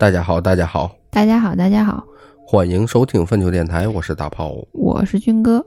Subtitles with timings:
[0.00, 2.02] 大家好，大家好，大家好，大家好，
[2.46, 5.58] 欢迎收听粪球电台，我是大炮，我是军哥。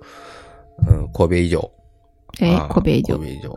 [0.90, 1.71] 嗯，阔别已久，
[2.40, 3.56] 哎，啊阔别已久阔，别已久，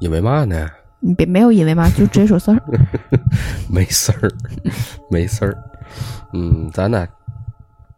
[0.00, 0.68] 因为嘛呢？
[1.00, 2.62] 你别没有因为嘛，就直接说事儿。
[3.72, 4.30] 没事儿，
[5.08, 5.56] 没事儿。
[6.34, 7.08] 嗯，咱呢，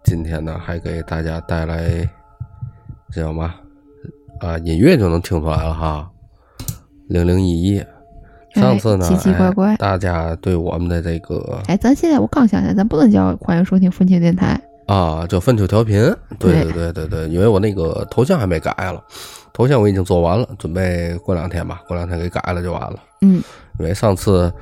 [0.05, 2.09] 今天呢还给大家带来
[3.11, 3.57] 这叫嘛
[4.39, 4.57] 啊？
[4.59, 6.09] 音乐就能听出来了哈，
[7.09, 7.85] 零零一一。
[8.55, 9.73] 上次呢，哎奇奇怪怪。
[9.73, 14.61] 哎大家对我们的这个哎，咱现在我刚想起来，咱不能叫欢迎收听风情电台。
[14.87, 15.95] 啊，叫粪球调频，
[16.39, 16.65] 对对。
[16.65, 19.03] 对对对对，因为我那个头像还没改了，
[19.53, 22.97] 头像我已经做完了，准备过两天吧，过两天给改了就完了。
[23.23, 23.43] 嗯，
[23.79, 24.53] 因为上次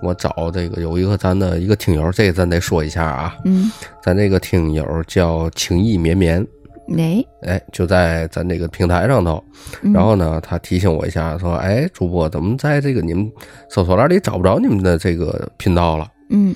[0.00, 6.46] 我找这个有一个咱的一个听友，这个咱得说一下啊，嗯，咱这个听友叫情意绵绵，
[6.98, 9.42] 哎，哎，就在咱这个平台上头，
[9.82, 13.30] 嗯然后呢，他提醒我一下，说，哎，主播怎么在这个你们
[13.68, 16.08] 搜索栏里找不着你们的这个频道了？
[16.30, 16.54] 嗯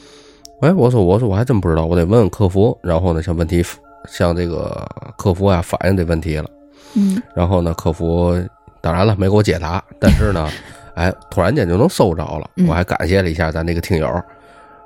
[0.62, 2.78] 哎，我说我说我还真不知道，我得问问客服。
[2.82, 3.62] 然后呢，向问题
[4.08, 4.86] 向这个
[5.18, 6.48] 客服啊反映这问题了。
[6.94, 8.34] 嗯然后呢，客服
[8.80, 10.48] 当然了没给我解答，但是呢，
[10.96, 14.08] 哎，突然间就能搜着了，嗯我还感谢了一下咱这个听友。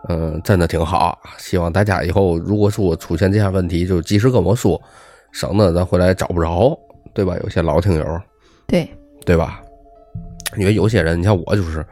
[0.09, 1.19] 嗯，真的挺好。
[1.37, 4.81] 希望大家以后如果说出现这样问题，就及时跟我说，
[5.33, 6.79] 省得咱回来找不着，
[7.15, 7.37] 对吧？
[7.43, 8.21] 有些老听友，
[8.67, 8.89] 对，
[9.25, 9.61] 对吧？
[10.57, 11.85] 因为有些人，你像我就是，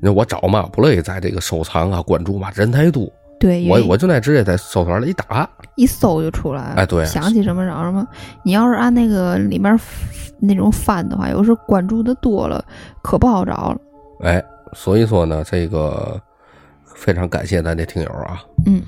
[0.00, 3.06] 你看我找嘛不乐意在这个收藏啊、关注嘛，人太多。
[3.38, 6.74] 对，我我就那直接在搜索栏里一打，一搜就出来了。
[6.76, 8.06] 哎对想起什么找什么。
[8.42, 9.78] 你要是按那个里面
[10.38, 12.64] 那种翻的话，有时候关注的多了，
[13.02, 13.78] 可不好找了。
[14.22, 16.18] 哎，所以说呢，这个
[16.86, 18.42] 非常感谢咱这听友啊。
[18.64, 18.82] 嗯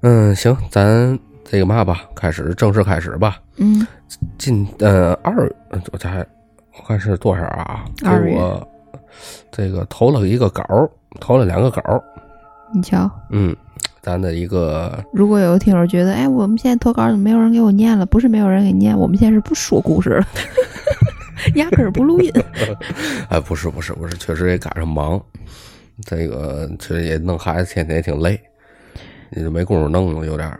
[0.00, 1.16] 嗯，行，咱
[1.48, 3.40] 这个嘛吧，开始正式开始吧。
[3.56, 3.86] 嗯
[4.38, 5.50] 今呃二，
[5.92, 6.18] 我才
[6.78, 7.84] 我看是多少啊？
[8.04, 8.68] 我
[9.50, 10.64] 这个投了一个稿，
[11.20, 11.80] 投了两个稿。
[12.74, 13.56] 你瞧，嗯，
[14.02, 18.04] 咱的一个如果有个听友觉得，哎，我们现在投稿怎么没有人给我念了？
[18.04, 20.26] 不是没有人给念，我们现在是不说故事了，
[21.54, 22.32] 压根儿不录音。
[23.30, 25.20] 哎，不是不是不是，确实也赶上忙，
[26.04, 28.38] 这个确实也弄孩子，天天也挺累，
[29.30, 30.58] 也就没工夫弄了，有点儿。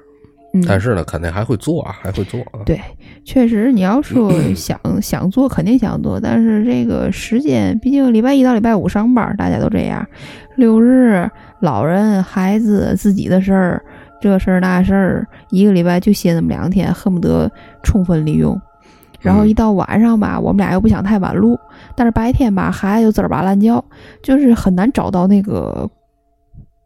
[0.61, 2.61] 嗯，但是呢，肯定还会做啊，还会做啊。
[2.65, 2.81] 对，
[3.25, 10.07] 确实，你要说 想想做，肯定想做，但是这个时间，毕竟礼拜一到礼拜五上班，大家都这样。
[10.57, 11.29] 六日，
[11.61, 13.83] 老人、孩子、自己的事儿，
[14.21, 17.51] 这事儿那事儿，一个礼拜就歇那么两天，恨不得
[17.83, 18.59] 充分利用。
[19.21, 21.59] 然后一到晚上吧，我们俩又不想太晚录，
[21.97, 23.85] 但是白天吧，孩子又滋儿吧乱叫，
[24.23, 25.89] 就是很难找到那个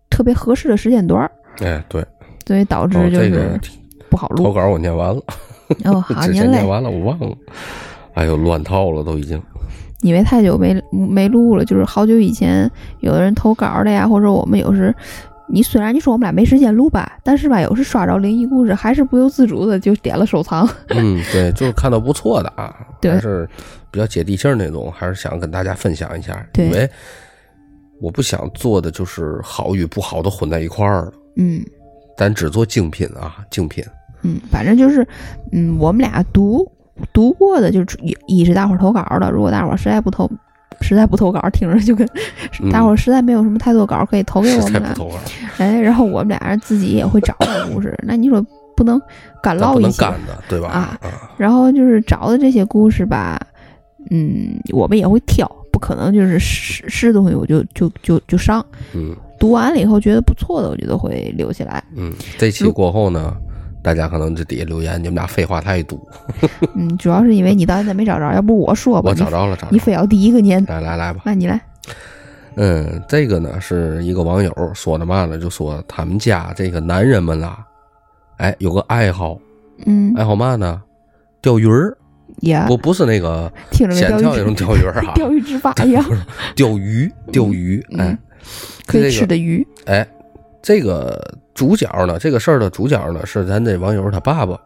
[0.08, 2.02] 特别合适的时间段儿，哎，对，
[2.50, 3.60] 所以导致哦，就是这个
[4.10, 4.42] 不好录。
[4.42, 5.22] 投稿我念完了，
[5.86, 6.48] 哦，好， 之您嘞。
[6.48, 7.32] 念完了，我忘了。
[8.14, 9.40] 哎呦，乱套了都已经。
[10.00, 12.68] 因为太久没没录了，就是好久以前
[12.98, 14.92] 有的人投稿的呀，或者我们有时，
[15.48, 20.68] 你虽然你说我们俩没时间录吧，但是吧，有时刷着灵异故事，还是不由自主的就点了收藏。
[20.88, 23.48] 嗯，对，就是看到不错的啊，对还是
[23.92, 26.44] 比较接地气儿那种，还是想跟大家分享一下。
[26.52, 26.90] 对因为
[28.00, 31.62] 我不想做的就是好与不好都混在一块儿了，嗯
[32.20, 33.82] 咱只做精品啊，精品。
[34.20, 35.06] 嗯，反正就是，
[35.52, 36.70] 嗯，我们俩读
[37.14, 40.30] 读过的，就是一一是大伙儿投稿的，如果大伙儿实在不投，
[40.82, 42.06] 实在不投稿，听着就跟
[42.62, 44.94] 嗯大伙儿实在没有什么太多稿，可以投给我们俩。
[45.56, 48.44] 哎，然后我们俩人自己也会找到故事，那你说
[48.76, 49.00] 不能
[49.42, 50.68] 干唠一些干的，对吧？
[50.68, 51.00] 啊
[51.38, 53.40] 然后就是找的这些故事吧，
[54.10, 58.62] 嗯，我们也会挑，不可能就是是是东西我就就就就上。
[58.92, 61.82] 嗯读完了以后觉得不错的，我觉得会留起来。
[61.96, 63.34] 嗯，这期过后呢，
[63.82, 65.98] 大家可能这底下留言，你们俩废话太多。
[66.76, 69.68] 嗯，主要是因为你到现在没找着，要不我说吧，我找着了，找着了。
[69.72, 71.22] 你你非要第一个念，来来来吧。
[71.24, 71.60] 那你来。
[72.56, 77.58] 嗯，这个呢是一个网友说的嘛呢，就说他们家这个男人们啊，
[78.36, 79.38] 哎，有个爱好，
[79.86, 80.82] 嗯，爱好嘛呢？
[81.40, 81.96] 钓鱼儿，
[82.40, 86.04] 呀，不不是那个听着跟显跳那种钓钓鱼钓鱼执法一样，
[86.54, 88.18] 钓鱼，钓鱼，哎嗯，
[88.86, 89.66] 可以吃的鱼。
[89.86, 90.06] 哎，
[90.62, 91.20] 这个
[91.54, 94.58] 主角呢，这个事儿的主角呢是咱这网友他爸爸，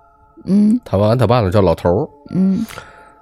[0.45, 2.65] 嗯他完他爸呢叫老头儿，嗯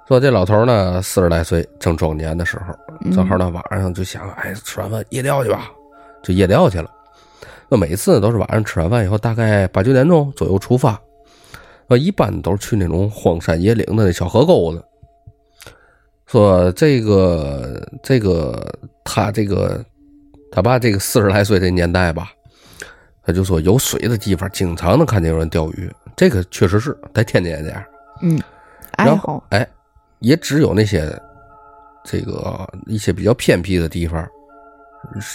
[0.07, 2.73] 说这老头儿呢四十来岁，正壮年的时候，
[3.05, 5.71] 嗯正好呢晚上就想，哎，吃完饭夜钓去吧，
[6.21, 6.89] 就夜钓去了。
[7.69, 10.99] 那每次都是晚上吃完饭以后，大概八九点钟左右出发。
[11.87, 14.83] 那，一般都是去那种荒山野岭的那小河沟子。
[16.27, 18.73] 说这个这个
[19.03, 19.83] 他这个
[20.55, 22.31] 他爸这个四十来岁这年代吧，
[23.25, 27.83] 他就说有水的地方经常能看见有人钓鱼，这个确实是在天津也这样。
[28.21, 28.39] 嗯，
[28.95, 29.67] 然后好，哎，
[30.19, 31.11] 也只有那些
[32.03, 34.23] 这个一些比较偏僻的地方，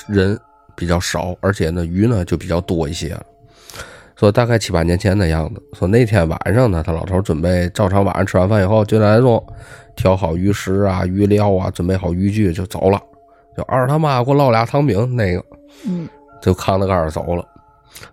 [0.06, 0.38] 人
[0.76, 3.26] 比较少，而且呢鱼呢就比较多一些了。
[4.14, 5.61] 说大概七八年前的样子。
[5.73, 9.44] 说那天晚上呢，他老头准备照常晚上吃完饭以后九点来钟
[9.97, 13.03] 调好鱼食啊、鱼料啊，准备好渔具就走了。
[13.59, 15.45] 就二他妈给我烙俩糖饼，那个，
[15.85, 16.09] 嗯，
[16.41, 17.45] 就扛着杆儿走了。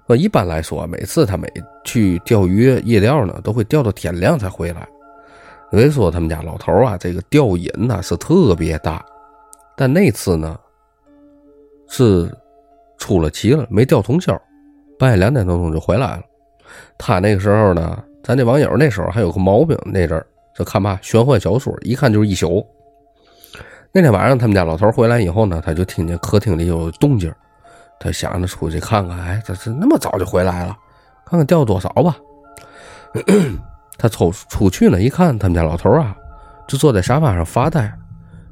[0.08, 1.48] 那一般来说，每次他每
[1.84, 4.88] 去钓鱼夜钓呢，都会钓到天亮才回来。
[5.70, 9.06] 所以说他们家老头啊，这个钓瘾呢是特别大，
[9.78, 10.58] 但那次呢
[11.90, 12.28] 是
[12.98, 14.36] 出了奇了，没钓通宵。
[14.98, 16.24] 半夜两点多钟就回来了。
[16.98, 20.26] 他那个时候呢，咱这网友那时候还有个毛病，那阵儿
[20.56, 22.66] 就看嘛玄幻小说，一看就是一宿。
[23.98, 27.34] 那天晚上他们家老头回来以后呢，他就听见客厅里有动静，
[27.98, 30.78] 他想着出去看看，哎，这这那么早就回来了，
[31.26, 32.14] 看看钓多少吧。
[33.98, 36.14] 他抽出去呢，一看他们家老头啊，
[36.68, 37.90] 就坐在沙发上发呆，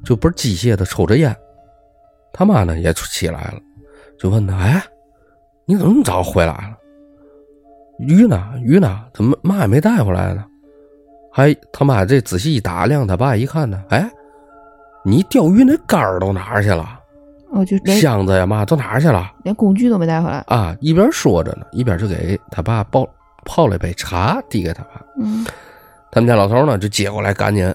[0.05, 1.35] 就不是机械的抽着烟。
[2.31, 3.59] 他妈呢也起来了，
[4.17, 4.81] 就问他，哎。
[5.65, 6.77] 你怎么那么早回来了？
[7.99, 8.49] 鱼呢？
[8.63, 9.03] 鱼呢？
[9.13, 10.45] 怎么嘛也没带回来呢？
[11.33, 14.09] 还他妈这仔细一打量，他爸一看呢，哎，
[15.03, 16.99] 你钓鱼那竿儿都哪儿去了？
[17.51, 19.31] 哦，就箱子呀嘛都哪儿去了？
[19.43, 20.75] 连工具都没带回来啊！
[20.79, 23.07] 一边说着呢，一边就给他爸泡
[23.45, 25.01] 泡了一杯茶，递给他爸。
[25.19, 25.45] 嗯，
[26.11, 27.71] 他们家老头呢就接过来，赶紧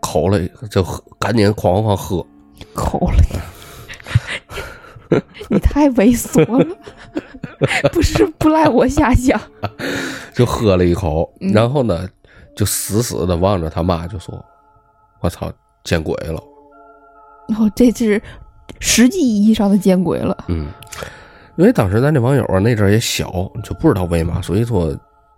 [0.00, 0.40] 口了
[0.70, 2.26] 就喝，赶紧哐哐喝，
[2.74, 3.22] 口了。
[5.48, 6.76] 你太猥琐了，
[7.92, 9.40] 不是不赖我瞎想。
[10.34, 12.08] 就喝了一口，然后呢，
[12.56, 14.44] 就死死的望着他妈，就说
[15.20, 15.52] ：“我操，
[15.84, 16.42] 见鬼了！”
[17.58, 18.20] 哦，这是
[18.78, 20.44] 实际意义上的见鬼了。
[20.48, 20.68] 嗯，
[21.56, 24.96] 因为当时咱这网友啊，那阵也小，就不知道为嘛，所以说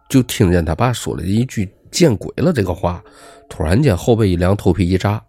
[0.08, 3.02] 就听见他爸说了一句“见鬼了”这个话，
[3.48, 5.22] 突然间后背一凉，头皮一炸。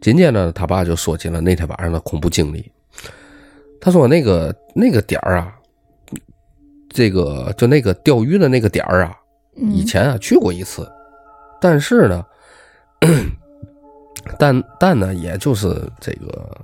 [0.00, 2.70] 紧接着他爸就说起了那天晚上的恐怖经历。
[3.80, 5.52] 他说：“那个那个点儿啊，
[6.90, 9.16] 这个就那个钓鱼的那个点儿啊，
[9.56, 10.90] 以前啊去过一次，
[11.60, 12.24] 但是呢，
[14.38, 15.68] 但但呢，也就是
[16.00, 16.60] 这个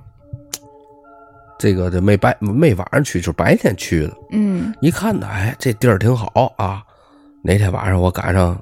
[1.58, 4.16] 这个这没白没晚上去，就白天去的。
[4.32, 6.82] 嗯，一看呢，哎，这地儿挺好啊。
[7.42, 8.60] 哪天晚上我赶上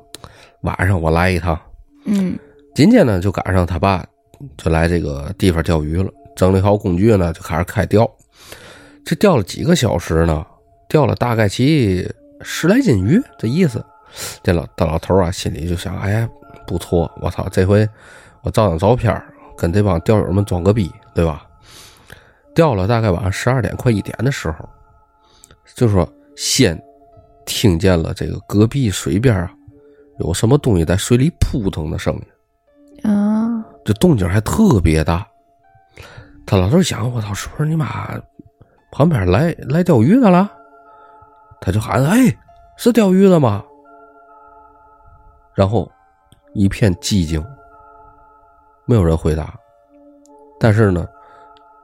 [0.62, 1.58] 晚上我来一趟，
[2.04, 2.38] 嗯，
[2.74, 4.04] 今天呢就赶上他爸
[4.56, 8.08] 就来这个地方钓鱼了，整理好工具呢就开始开钓。”
[9.04, 10.44] 这钓了几个小时呢？
[10.88, 12.06] 钓了大概其
[12.42, 13.84] 十来斤鱼，这意思。
[14.42, 16.28] 这老大老头啊，心里就想：哎，
[16.66, 17.88] 不错，我操，这回
[18.42, 19.22] 我照张照片，
[19.56, 21.44] 跟这帮钓友们装个逼，对吧？
[22.54, 24.68] 钓了大概晚上十二点快一点的时候，
[25.74, 26.80] 就说先
[27.46, 29.50] 听见了这个隔壁水边啊，
[30.18, 35.26] 有什么东西在水里扑腾的声音啊，这动静还特别大。
[36.46, 38.20] 他老头想：我操，是不是你妈？
[38.90, 40.50] 旁边来来钓鱼的了，
[41.60, 42.34] 他就喊：“哎，
[42.76, 43.62] 是钓鱼的吗？”
[45.54, 45.90] 然后
[46.54, 47.44] 一片寂静，
[48.88, 49.54] 没有人回答。
[50.58, 51.06] 但是呢，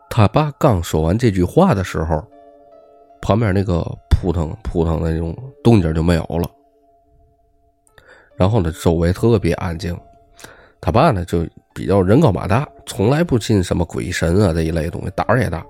[0.08, 2.24] 他爸刚说完这句话的时候，
[3.20, 6.48] 旁边那个扑腾扑腾的那种动静就没有了。
[8.36, 9.94] 然后呢，周围特别安静。
[10.80, 15.64] 他爸呢就比较人高马大，从来不信什么鬼神啊这一类东西，胆儿也大。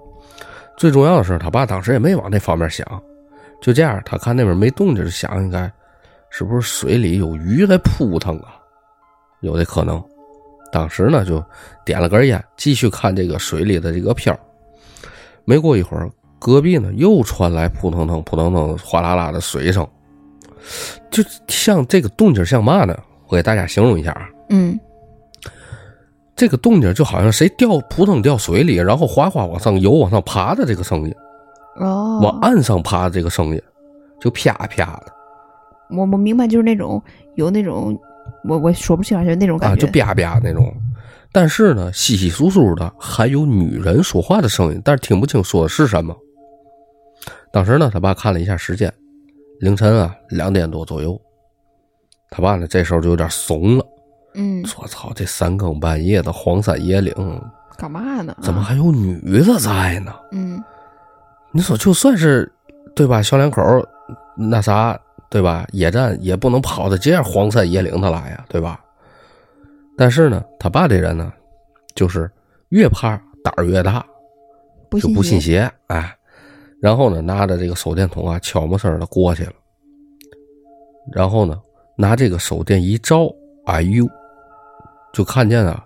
[0.76, 2.86] 最重要的是，他爸当时也没往那方面想，
[3.60, 5.70] 就这样，他看那边没动静，就想应该
[6.30, 8.56] 是不是水里有鱼在扑腾啊？
[9.40, 10.02] 有的可能。
[10.74, 11.40] 当时呢，就
[11.84, 14.36] 点了根烟，继续看这个水里的这个漂。
[15.44, 19.86] 没过一会儿，隔壁呢又传来扑腾腾、扑腾腾、哗啦啦的水声，
[21.12, 22.98] 就像这个动静像嘛呢？
[23.28, 24.28] 我给大家形容一下啊。
[24.50, 24.76] 嗯。
[26.34, 31.14] 这个动静就好像谁掉扑腾掉水里，然后哗哗往上游、往上爬的这个声音，
[31.76, 33.62] 哦，往岸上爬的这个声音，
[34.20, 35.12] 就啪啪的。
[35.90, 37.00] 我我明白，就是那种
[37.36, 37.96] 有那种，
[38.46, 40.72] 我我说不清来，就那种感觉，就吧吧那种。
[41.32, 46.16] 但是呢，稀稀疏疏的还有女人说话的声音，但是听不清说的是什么。
[47.52, 48.92] 当时呢，他爸看了一下时间，
[49.60, 51.20] 凌晨啊两点多左右。
[52.30, 53.86] 他爸呢这时候就有点怂了。
[54.34, 57.14] 嗯，说操，这三更半夜的荒山野岭，
[57.76, 58.36] 干嘛呢？
[58.42, 60.12] 怎么还有女的在呢？
[60.32, 60.62] 嗯，
[61.52, 62.52] 你说就算是
[62.94, 63.62] 对吧，小两口
[64.36, 64.98] 那啥
[65.34, 68.78] 对吧，野战也不能跑到这样荒山野岭的来呀，对吧？
[69.98, 71.32] 但是呢，他爸这人呢，
[71.96, 72.30] 就是
[72.68, 74.06] 越怕胆儿越大，
[74.92, 76.16] 就不信邪，哎，
[76.80, 79.52] 然后呢，拿着这个手电筒啊，悄没声的过去了，
[81.12, 81.60] 然后呢，
[81.96, 83.28] 拿这个手电一照，
[83.66, 84.08] 哎呦！
[85.12, 85.84] 就看见啊，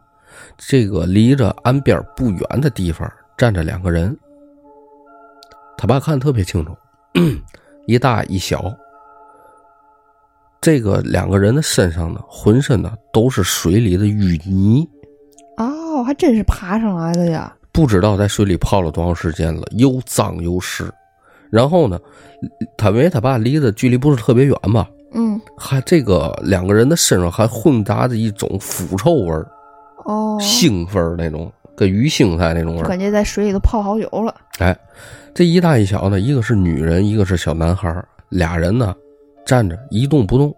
[0.58, 4.14] 这个离着岸边不远的地方站着两个人，
[5.78, 6.76] 他爸看得特别清楚，
[7.88, 8.70] 一大一小。
[10.60, 14.88] 这个两个人的身上呢，浑身呢都是水里的淤泥，
[15.56, 17.54] 哦，还真是爬上来的呀。
[17.70, 20.90] 不知道在水里泡了多长时间了，又脏又湿。
[21.50, 21.98] 然后呢，
[22.76, 29.46] 他因为他爸离的距离不是特别远嘛，嗯，还这个两个人的身上还混杂着一种腐臭味儿、
[30.04, 32.88] 哦，腥味儿那种，跟鱼腥菜那种味儿。
[32.88, 34.34] 感觉在水里都泡好久了。
[34.58, 34.76] 哎，
[35.32, 38.94] 这一大一小呢，一个是女人，一个是小男孩儿，俩人呢
[39.48, 40.54] 站着一动不动。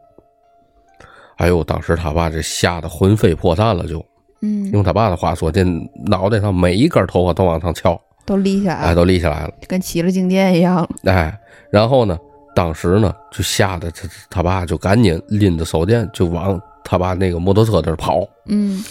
[1.37, 4.05] 哎呦，当时他爸这吓得魂飞魄散了，就
[4.43, 5.63] 嗯，用他爸的话说，这
[6.07, 9.53] 脑袋上每一根头发都往上翘，都立起来了哎，都立起来了。
[9.69, 10.87] 跟起了静电一样。
[11.05, 11.39] 哎，
[11.71, 12.19] 然后呢，
[12.53, 18.27] 当时呢就吓得他他爸就赶紧拎着手电就往他爸那个摩托车那儿跑。
[18.47, 18.83] 嗯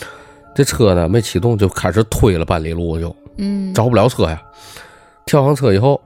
[0.56, 4.42] 这车呢没启动，就开始推了半里路，就嗯，着不了车呀。
[5.26, 6.02] 跳上车以后，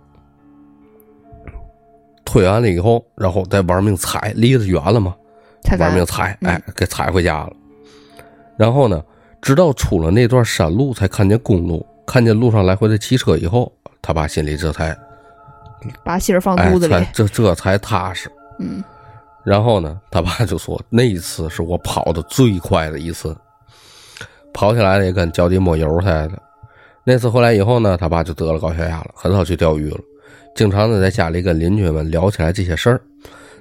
[2.33, 5.13] 推完了以后，然后再玩命踩，离得远了嘛，
[5.61, 7.53] 才敢玩命踩，嗯哎，给踩回家了。
[8.57, 9.03] 然后呢，
[9.39, 13.71] 直到出了那段山路，才看见公路，看见路上来回的汽车以后，
[14.01, 14.97] 他爸心里这才
[16.03, 16.93] 把心儿放哎肚子里。
[16.95, 18.31] 才这这才踏实。
[18.57, 18.83] 嗯
[19.43, 23.37] 然后呢，他爸就说那一次是我跑的最快的一次，
[24.51, 26.31] 跑起来也跟脚底抹油似的。
[27.03, 29.99] 那次回来以后呢，他爸就得了高血压了，很少去钓鱼了，
[30.55, 33.01] 经常的在家里跟邻居们聊起来这些事儿。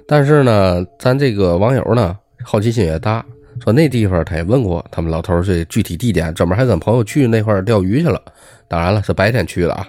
[0.07, 3.25] 但是呢，咱这个网友呢，好奇心也大，
[3.63, 8.21] 说那地方他也问过他们老头儿这具体地点，专门还跟朋友去那块儿钓鱼去了。
[8.67, 9.87] 当然了，是白天去的啊。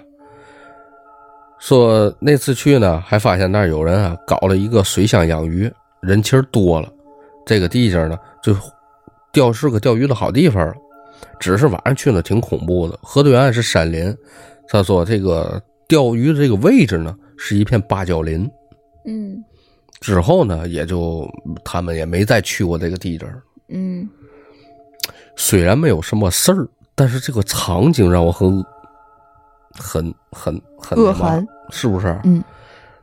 [1.59, 5.71] 说那次去呢，还发现那儿有人啊搞了一个水箱养鱼，
[6.01, 6.89] 人气儿多了。
[7.45, 8.55] 这个地界呢，就
[9.31, 10.73] 钓是个钓鱼的好地方。
[11.39, 14.15] 只是晚上去呢挺恐怖的，河对岸是山林。
[14.67, 18.49] 他说这个钓鱼的这个位置呢是一片芭蕉林。
[19.05, 19.43] 嗯
[20.01, 21.27] 之后呢，也就
[21.63, 23.41] 他们也没再去过这个地界儿。
[23.69, 24.07] 嗯
[25.35, 28.63] 虽然没有什么事儿，但是这个场景让我很、
[29.73, 32.19] 很、很、很恶寒，是不是？
[32.23, 32.43] 嗯，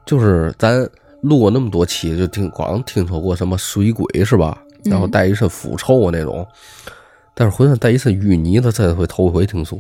[0.06, 0.88] 就是咱
[1.22, 4.62] 录过那么多期，就听光听说过什么水鬼是吧？
[4.84, 6.46] 然后嗯带一身腐臭啊那种，
[7.34, 9.78] 但是浑身带一身淤泥的，这回头一回听说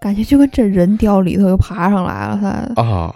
[0.00, 3.14] 感觉就跟真人掉里头又爬上来了，他啊。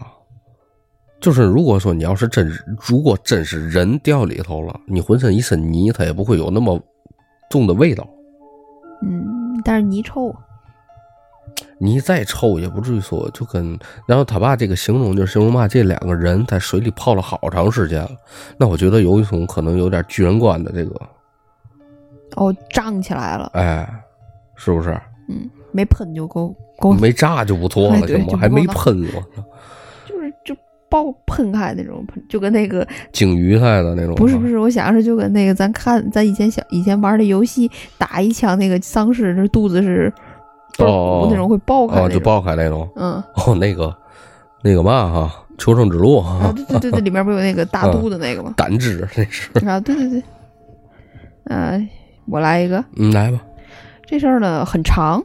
[1.21, 2.51] 就是如果说你要是真，
[2.89, 6.81] 如果真是人掉里头了，你浑身一身泥，它也不会有那么
[7.51, 8.09] 重的味道。
[9.03, 10.35] 嗯，但是泥臭，
[11.77, 18.11] 泥再臭也不至于说就跟，然后他爸这个形容就是形容嘛，这两个人在水里泡了好长时间了，
[18.57, 20.95] 那我觉得有一种可能有点巨人观的这个，
[22.37, 23.87] 哦，胀起来了，哎，
[24.57, 24.99] 是不是？
[25.29, 28.39] 嗯，没喷就够够，没炸就不错了，行吗？
[28.41, 29.45] 还没喷我操，
[30.09, 30.55] 就是就
[30.89, 34.15] 爆喷开那种喷，就跟那个 鲸鱼似的那种。
[34.15, 40.13] 不是不是，我想是就跟那个咱看咱以前小以前玩的游戏，打一枪那个丧尸，那肚子是
[40.79, 42.89] 哦那种会爆开就爆开那种。
[42.97, 43.95] 嗯哦，那个
[44.63, 48.55] 那个嘛哈，求生之路啊 哈，对对对对，里面不有那个大肚子那个吗？
[48.57, 49.51] 胆汁那是。
[49.67, 50.23] 啊对对对，
[51.45, 51.89] 呃，
[52.27, 53.41] 我来一个，嗯，来吧。
[54.07, 55.23] 这事儿呢很长，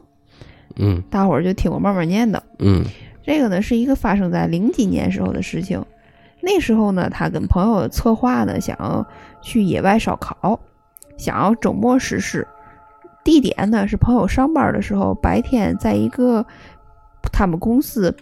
[0.76, 2.40] 嗯大伙儿就听我慢慢念叨。
[2.58, 2.84] 嗯
[3.24, 5.84] 这个呢是一个发生在零几年时候的事情。
[6.40, 9.04] 那时候呢，他跟朋友策划呢，想要
[9.42, 10.60] 去野外烧烤，
[11.16, 12.46] 想要周末实施。
[13.24, 16.46] 地点呢是朋友上班的时候，白天在一个
[17.32, 18.14] 他们公司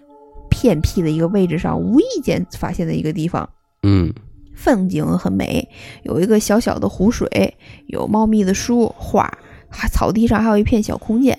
[0.49, 3.47] 偏僻的一个位置上，无意间发现的一个地方。
[3.83, 4.11] 嗯
[4.55, 5.69] 风景很美，
[6.05, 7.55] 有一个小小的湖水，
[7.89, 9.31] 有茂密的树花，
[9.69, 11.39] 还草地上还有一片小空间。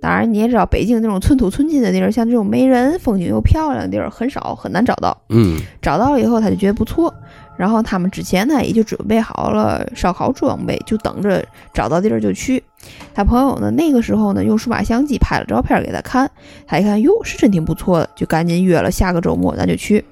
[0.00, 5.16] 当然，你也知道，北京那种寸土寸金的地儿，像这种没人、风景又漂亮的地儿，很少，很难找到。
[5.28, 7.12] 嗯找到了以后，他就觉得不错。
[7.58, 12.62] 然后他们之前呢，也就准备好了烧烤装备，就等着找到地儿就去。
[13.12, 16.30] 他朋友呢，那个时候呢，用数码相机拍了照片给他看，
[16.66, 20.02] 他一看，哟，是真挺不错的，就赶紧约了下个周末咱就去。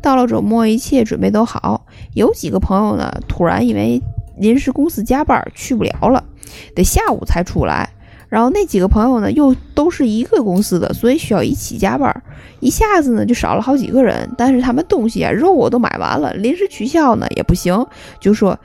[0.00, 4.00] 到了周末，一切准备都好，有几个朋友呢，突然因为
[4.38, 6.24] 临时公司加班去不了了，
[6.74, 7.90] 得下午才出来。
[8.28, 12.22] 然后那几个朋友呢，又都是一个公司的，所以需要一起加班。
[12.60, 17.86] 一下子呢就少了好几个人，但是他们东西啊肉我都买完了，临时取消呢也不行，
[18.18, 18.58] 就说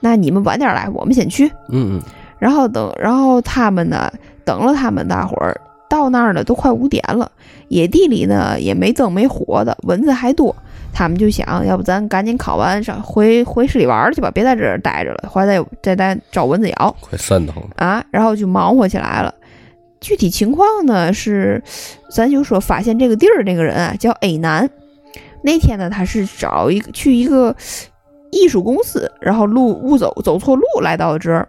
[0.00, 1.46] 那你们晚点来，我们先去。
[1.68, 2.00] 嗯嗯
[2.38, 4.12] 然后等，然后他们呢
[4.44, 5.58] 等了他们大伙儿
[5.88, 7.30] 到那儿呢都快五点了，
[7.68, 10.54] 野地里呢也没灯没火的，蚊子还多。
[10.96, 16.96] 他们就想要不咱赶紧考完上回回市里玩儿去吧，别在这儿待着了，回来再再找蚊子咬。
[17.02, 17.70] 快瘆得慌了。
[17.76, 19.34] 啊，然后就忙活起来了。
[20.00, 21.62] 具体情况呢是，
[22.10, 24.70] 咱就说发现这个地儿那个人啊叫 A 男，
[25.42, 27.54] 那天呢，他是找一个去一个
[28.32, 31.46] 艺术公司，然后路误走走错路来到了这儿。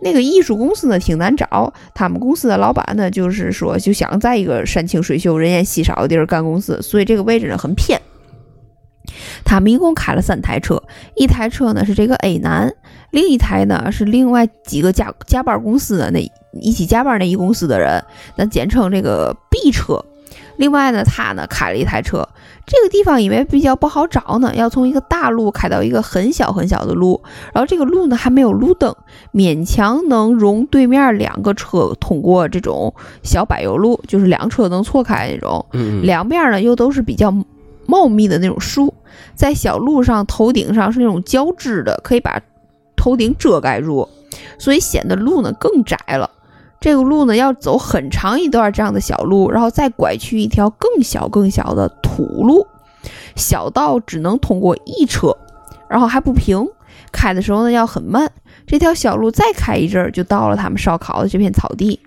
[0.00, 8.00] 那个艺术公司呢挺难找，他们公司的老板呢就是说就想在一个山清水秀、人烟稀少的地儿干公司，所以这个位置呢很偏。
[9.44, 10.82] 他们一共开了三台车，
[11.16, 12.72] 一台车呢是这个 A 男，
[13.10, 16.20] 另一台呢是另外几个加加班公司的那
[16.60, 18.02] 一起加班那一公司的人，
[18.36, 20.04] 咱简称这个 B 车。
[20.56, 22.28] 另外呢，他呢开了一台车。
[22.66, 27.22] 这个地方因为比较不好找呢，要从一个大路开到一个很小很小的路，
[27.54, 28.94] 然后这个路呢还没有路灯，
[29.32, 35.64] 勉强能容对面两个车通过这种小柏油路，就是两车能错开那种。
[35.72, 37.32] 嗯嗯两边呢又都是比较
[37.88, 38.92] 茂密的那种树，
[39.34, 42.38] 在小路上头顶上是那种交织的，可以把
[42.94, 44.06] 头顶遮盖住，
[44.58, 46.30] 所以显得路呢更窄了。
[46.80, 52.66] 这个路呢要走很长一段这样的小路，然后再拐去一条更小更小的土路，
[53.34, 55.34] 小道只能通过一车，
[55.88, 56.68] 然后还不平，
[57.10, 58.30] 开的时候呢要很慢。
[58.66, 61.98] 这条小路再开一阵儿，就到了他们烧烤的这片草地。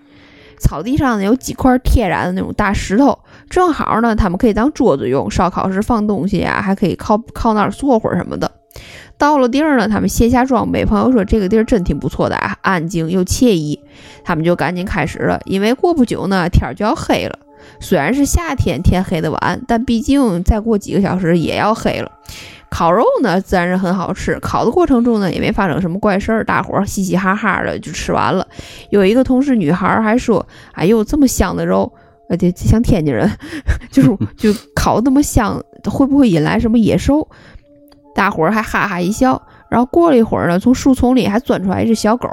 [0.62, 3.18] 草地上呢有几块天然的那种大石头，
[3.50, 8.50] 正好呢他们可以当桌子用，烧烤时放东西啊，还可以靠靠那儿坐会儿什么的。
[9.18, 10.84] 到了地儿呢，他们卸下装备。
[10.84, 13.78] 朋友说这个地儿真挺不错的啊，安静又惬意。
[14.24, 17.38] 他们就赶紧开始了，因为过不久呢天儿就要黑了。
[17.78, 22.10] 虽然是夏天，天黑的晚，但毕竟再过几个小时也要黑了。
[22.72, 28.48] 烤肉呢自然是很好吃，烤的过程中呢也没发生什么怪事儿，大伙儿嘻嘻哈哈的就吃完了。
[28.88, 31.92] 有一个同事女孩儿还说：“哎呦，这么香的肉，
[32.30, 33.30] 呃，这像天津人，
[33.92, 37.28] 就是就烤那么香，会不会引来什么野兽？”
[38.16, 39.40] 大伙儿还哈哈一笑。
[39.68, 42.26] 然后过了一会儿呢，从树丛里还钻出来一只小狗，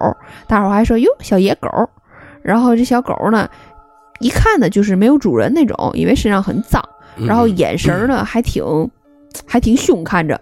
[0.47, 1.67] 大伙儿还说：“哟，小野狗。”
[2.41, 3.49] 然后这小狗呢，
[4.21, 6.81] 一看呢就是没有主人那种，因为身上很脏，
[7.17, 8.63] 嗯然后眼神儿呢还挺
[9.45, 10.39] 还挺凶，看着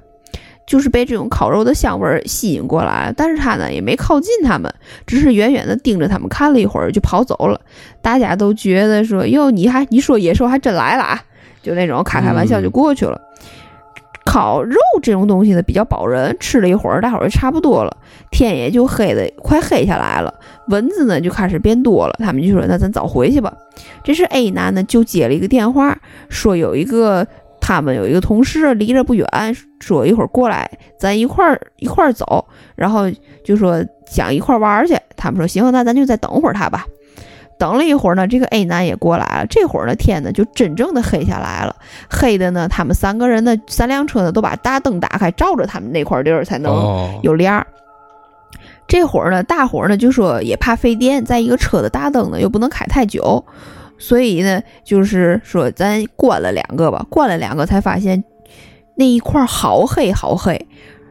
[0.66, 3.14] 就是被这种烤肉的香味儿吸引过来。
[3.16, 4.74] 但是他呢也没靠近他们，
[5.06, 7.62] 只是远远的盯着他们看了一会儿就跑走了。
[8.02, 11.22] 大家都觉得说：“哟，你还你说野兽还真来了啊！”
[11.64, 13.22] 就那种开开玩笑就过去了。
[14.26, 17.98] 烤肉这种东西呢比较饱人，吃了一会儿，大伙儿就差不多了，
[18.30, 20.34] 天也就黑的快黑下来了，
[20.68, 22.16] 蚊子呢就开始变多了。
[22.20, 23.54] 他们就说：“那咱早回去吧。”
[24.04, 25.98] 这时 A 男呢就接了一个电话，
[26.28, 27.26] 说有一个
[27.60, 29.28] 他们有一个同事离着不远，
[29.80, 33.06] 说一会儿过来，咱一块儿一块儿走，然后
[33.44, 34.98] 就说想一块儿玩儿去。
[35.16, 36.86] 他们说行，那咱就再等会儿他吧。
[37.60, 39.48] 等了一会儿呢，这个 A 男也过来了。
[39.50, 41.76] 这会儿呢，天呢就真正的黑下来了，
[42.08, 47.66] 黑的呢，他们三个人呢，三辆车呢都把大灯打开，照着他们那块地儿才能哦，有亮儿。
[48.88, 53.44] 这会儿呢，大伙儿呢就说也怕费电，在一个车的大灯呢又不能开太久，
[53.98, 58.24] 所以呢就是说咱关了两个吧，关了两个才发现
[58.96, 60.68] 那一块儿好黑好黑，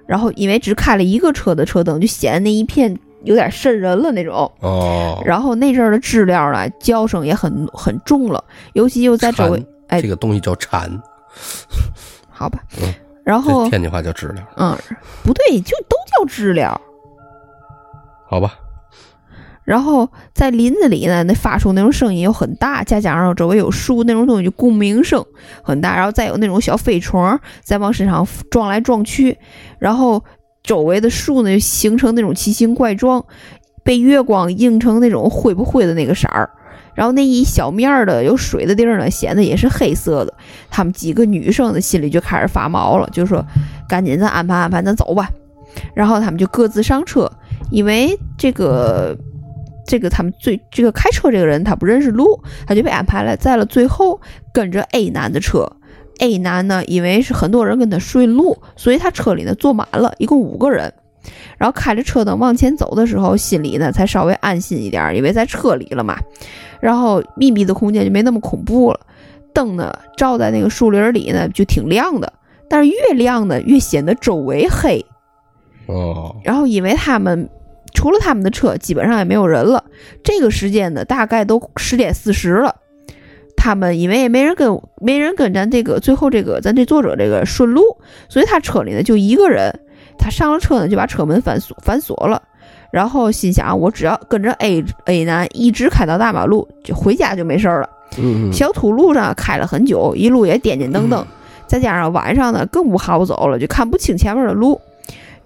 [0.07, 4.51] 然后因为只开了一个车的车灯，就显得那一片有点渗人了那种。
[4.61, 8.43] 哦，然后那阵儿的知了呢，叫声也很很重了，
[8.75, 10.91] 尤其又在周围，哎这个东西叫蝉，
[12.31, 12.95] 好吧 嗯，
[13.25, 14.77] 然后这天津话叫知了，嗯，
[15.25, 16.81] 不对，就都叫知了。
[18.29, 18.59] 好吧？
[19.67, 25.23] 然后在林子里呢，那发出那种声音又很大，再加上周围有树那种东西，就共鸣声
[25.63, 25.97] 很大。
[25.97, 29.37] 然后再有那种小飞虫在往身上撞来撞去，
[29.81, 30.23] 然后
[30.63, 33.25] 周围的树呢就形成那种奇形怪状，
[33.83, 36.49] 被月光映成那种灰不灰的那个色儿。
[36.95, 40.33] 然后那一小面儿的有水的地儿呢，显得也是黑色的。
[40.71, 43.45] 她们几个女生的心里就开始发毛了，就说
[43.87, 45.29] ：“赶紧咱安排安排，咱走吧。”
[45.93, 47.31] 然后他们就各自上车，
[47.71, 49.15] 因为这个
[49.87, 54.21] 这个他们最这个开车这个人他不认识路，他就被安排了在了最后
[54.53, 55.71] 跟着 A 男的车。
[56.19, 60.93] A 男呢，因为是很多人跟他顺路，所以他车里呢坐满了，一共五个人。
[61.59, 66.17] 然后开着车灯往前走的时候，心里呢才稍微安心一点，因为在车里了嘛。
[66.81, 69.01] 然后密闭的空间就没那么恐怖了。
[69.53, 72.33] 灯呢照在那个树林里呢就挺亮的，
[72.69, 75.05] 但是越亮呢越显得周围黑。
[75.87, 77.49] 哦，然后因为他们
[77.97, 79.83] 除了他们的车，基本上也没有人了。
[80.23, 82.77] 这个时间呢，大概都十点四十了。
[83.57, 87.83] 他们因为也没人跟没人跟咱这个最后这个咱这作者这个顺路，
[88.29, 89.81] 所以他车里呢就一个人。
[90.19, 92.41] 他上了车呢，就把车门反锁反锁了，
[92.91, 97.91] 然后心想我只要跟着 A A 男一直开到大马路，就回家就没事儿了。
[98.19, 101.25] 嗯嗯，小土路上开了很久，一路也颠颠噔噔，
[101.67, 104.81] 再加上晚上呢更不好走了，就看不清前面的路，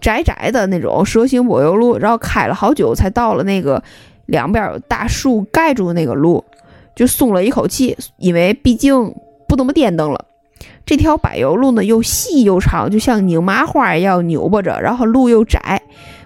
[0.01, 3.83] 窄窄的那种蛇形柏油路，然后开了好久才到了那个
[4.27, 6.45] 两边有大树盖住的那个路，
[6.95, 9.15] 就松了一口气，因为毕竟
[9.47, 10.25] 不怎么颠蹬了。
[10.85, 15.81] 这条柏油路呢又细又长，就像拧麻花一样扭巴着，然后路又窄，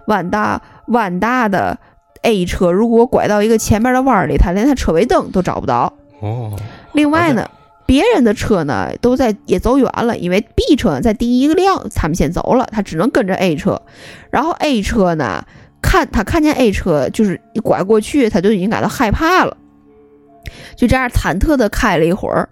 [0.06, 1.78] 弯大弯大的
[2.22, 5.92] A 车如果拐到一个前面的弯里，他连他车尾灯都找不到。
[6.20, 6.56] 哦，
[6.92, 7.48] 另外呢，
[7.86, 13.82] 别人的车呢都在也走远了，因为 B 车在第一个辆他们先走了，他只能跟着 A 车。
[14.30, 15.44] 然后 A 车呢，
[15.82, 19.56] 看他看见 A 车就是一拐过去，他就已经感到害怕了，
[20.76, 22.48] 就这样忐忑的开了一会儿，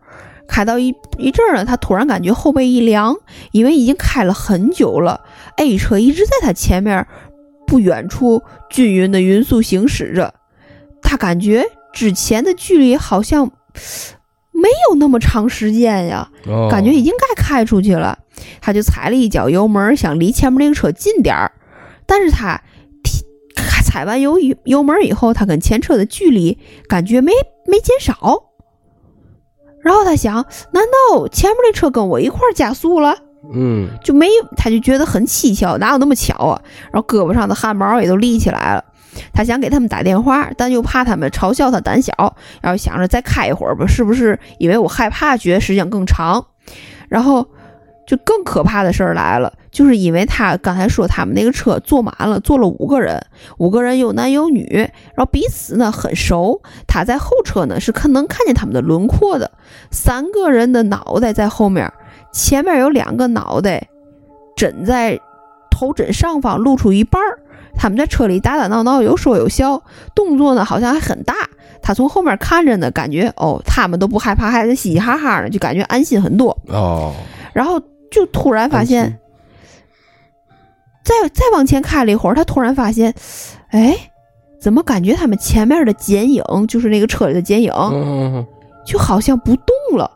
[0.47, 3.17] 开到一一阵儿呢，他突然感觉后背一凉，
[3.53, 5.23] 因为已经开了很久了
[5.57, 7.07] ，A 车一直在他前面
[7.67, 10.35] 不远处均匀的匀速行驶着，
[11.01, 13.51] 他感觉之前的距离好像。
[14.63, 18.17] 没有那么长时间呀，哦感觉已经该开出去了。
[18.61, 21.53] 他就踩了一脚油门，想离前面那个车近点儿，
[22.07, 22.61] 但是他
[23.03, 23.25] 踢
[23.85, 27.33] 踩完油油门以后，他跟前车的距离感觉没
[27.67, 28.45] 没减少。
[29.83, 30.35] 然后他想，
[30.73, 33.17] 难道前面那车跟我一块儿加速了？
[33.53, 36.63] 嗯，就没，他就觉得很蹊跷，哪有那么巧啊？
[36.93, 38.85] 然后胳膊上的汗毛也都立起来了。
[39.33, 42.13] 他想给他们打电话，但又怕他们嘲笑他胆小，
[42.61, 46.45] 然后想着再开一会儿吧，是不是因为我害怕，觉得时间更长？
[47.09, 47.47] 然后
[48.07, 53.23] 就更可怕的事儿来了，就是因为他刚才说他们那个车坐满了，坐了五个人，
[53.59, 54.67] 五个人有男有女，
[55.15, 56.63] 然后彼此呢很熟。
[56.87, 59.51] 他在后车呢是看能看见他们的轮廓的，
[59.91, 61.93] 三个人的脑袋在后面，
[62.33, 63.89] 前面有两个脑袋
[64.57, 65.21] 枕在
[65.71, 67.39] 头枕上方，露出一半儿。
[67.77, 69.83] 他们在车里打打闹闹，有说有笑，
[70.15, 71.35] 动作呢好像还很大。
[71.83, 76.57] 他从后面看着呢，感觉哦，他们都不害怕，还在嘻嘻哈哈的，就感觉安心很多。
[76.69, 77.13] 哦，
[77.53, 77.81] 然后
[78.11, 79.19] 就突然发现，
[81.03, 83.13] 再再往前开了一会儿，他突然发现，
[83.71, 83.97] 哎，
[84.61, 88.47] 怎么感觉他们前面的剪影，就是那个车里的剪影，嗯，
[88.87, 90.09] 就好像不动了。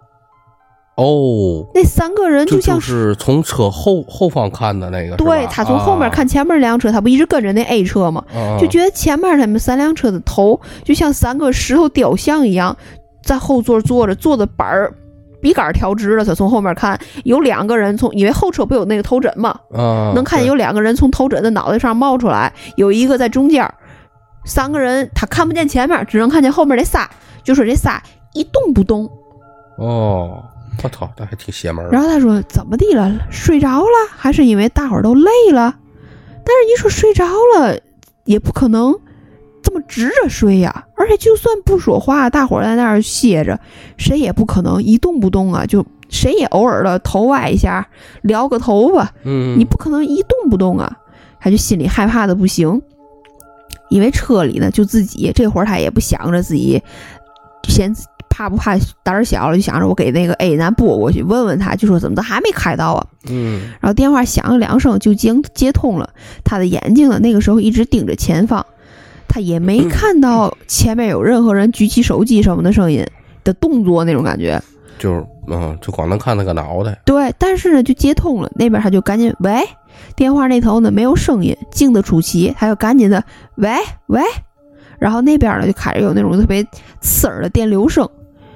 [0.96, 8.24] 哦，那三个人就像就是从车后后方看的那个，对他从后面看前面那辆车，他不一直跟着那 A 车吗？
[8.34, 12.74] 啊，就觉得前面他们三辆车的头就像三个石头雕像一样，
[13.22, 14.90] 在后座坐着，坐的板儿
[15.42, 16.24] 笔杆儿调直了。
[16.24, 23.70] 他从后面看，有两个人从，因为后车不有那个头枕嘛，啊，能看见有两个人从头枕的脑袋上冒出来，有一个在中间，
[24.46, 27.06] 三个人他看不见前面，只能看见后面那仨，
[27.44, 29.06] 就说这仨一动不动。
[29.76, 30.42] 哦，
[30.82, 33.12] 我操，这还挺邪门儿然后他说怎么地了？
[33.30, 35.76] 睡着了，还是因为大伙儿都累了？
[36.44, 37.78] 但是你说睡着了，
[38.24, 38.94] 也不可能
[39.62, 40.86] 这么直着睡呀。
[40.96, 43.58] 而且就算不说话，大伙儿在那儿歇着，
[43.96, 45.66] 谁也不可能一动不动啊。
[45.66, 47.88] 就谁也偶尔的头歪一下，
[48.22, 50.96] 撩个头发，嗯，你不可能一动不动啊。
[51.40, 52.80] 他就心里害怕的不行，
[53.88, 56.82] 因为车里呢就自己，这会儿他也不想着自己
[57.70, 57.94] 先
[58.28, 63.06] 怕不怕胆儿小了，就想着我给那个 A 男拨过去问问他，就说怎么都还没开到啊。
[63.28, 66.10] 嗯然后电话响了两声就接接通了，
[66.44, 68.64] 他的眼睛呢那个时候一直盯着前方，
[69.28, 73.06] 他也没看到前面有任何人举起手机什么的声音
[73.42, 74.62] 的动作那种感觉。
[74.98, 79.62] 就是嗯，就光能看那个脑袋，对，但是呢就接通了，那边他就赶紧喂，
[80.16, 83.22] 电话那头呢没有声音，静得出奇，他就赶紧的
[83.56, 83.70] 喂
[84.06, 84.22] 喂，
[84.98, 86.66] 然后那边呢就开始有那种特别
[87.00, 88.08] 刺耳的电流声，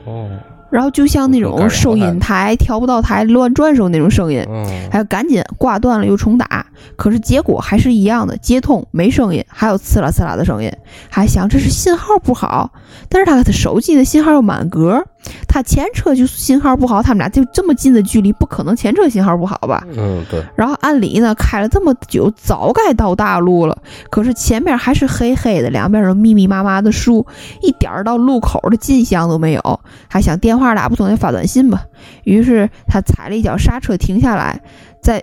[0.05, 0.29] 哦，
[0.71, 4.45] 然后就像那种收台音台调不到台乱转时候那种声音。
[4.49, 6.65] 嗯，还要赶紧挂断了又重打，
[6.97, 10.71] 可是结果还是一样的，接通没声音，还有刺啦刺啦的声音，
[11.09, 12.73] 还想这是信号不好，
[13.09, 15.05] 但是他的手机的信号又满格，
[15.47, 19.85] 他前车就信号不好，他们俩就这么近的距离，不可能前车信号不好吧？
[19.97, 23.77] 嗯，对，然后按理呢，开了这么久，早该到大路了，
[24.11, 27.27] 可是前面还是黑黑的，两边有密密麻麻的树，
[27.61, 29.81] 一点儿到路口的迹象都没有。
[30.09, 31.83] 还想电话打不通，就发短信吧。
[32.25, 34.61] 于是他踩了一脚刹车，停下来，
[35.03, 35.23] 在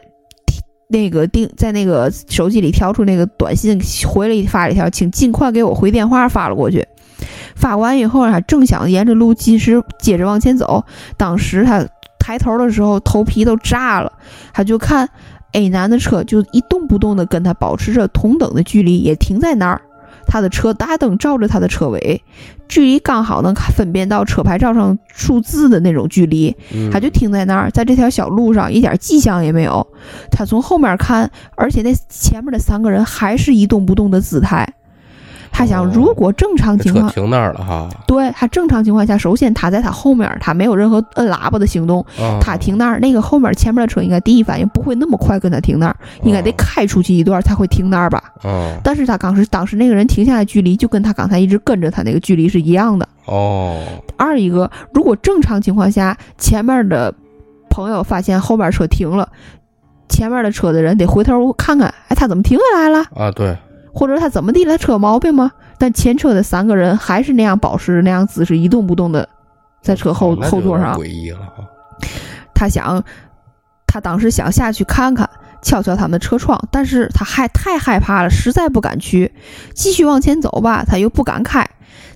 [0.90, 6.86] 那个定在那个手机里调出那个短信，回了一发了一条，请尽快给我回电话，发了过去。
[7.58, 10.86] 发完以后，他正想沿着路继续接着往前走，
[11.18, 11.84] 当时他
[12.20, 14.14] 抬头的时候，头皮都炸了。
[14.54, 15.10] 他就看
[15.54, 19.82] A 男的车就一动不动的跟他保持着同等的距离，也停在那儿。
[20.30, 22.22] 他的车大灯照着他的车尾，
[22.68, 26.54] 距离刚好能看分辨到车牌照上数字的那种距离。
[26.76, 29.88] 嗯他就停在那儿，在这条小路上一点迹象也没有。
[30.30, 34.68] 他从后面看，而且那前面的三个人还是一动不动的姿态。
[35.52, 35.92] 他想，哦。
[35.94, 48.24] 如果正常情况，车停那儿了哈，对他正常情况下，首先他在他后面，他没有任何摁喇叭的行动，啊他停那儿，那个后面前面的车应该第一反应不会那么快跟他停那儿，应该得开出去一段才会停那儿吧。
[48.44, 48.78] 哦。
[48.84, 53.08] 但是他当时当时那个人停下的距离就跟他刚才一直跟着他那个距离是一样的。
[53.26, 53.82] 哦，
[54.18, 57.14] 二一个，如果正常情况下前面的
[57.70, 59.28] 朋友发现后边车停了，
[60.08, 63.04] 前面的车的人得回头看看，哎，他怎么停下来了？
[63.14, 63.58] 啊，对，
[63.98, 64.78] 或者他怎么地了？
[64.78, 65.52] 车有毛病吗？
[65.80, 69.28] 但前车的三个人还是那样保持那样姿势一动不动的
[69.82, 70.96] 在车后后座上。
[70.96, 71.66] 诡异了啊。
[72.54, 73.04] 他想，
[73.88, 75.28] 他当时想下去看看，
[75.64, 79.34] 敲敲他们的车窗，但是他害太害怕了，实在不敢去。
[79.74, 81.68] 继续往前走吧，他又不敢开。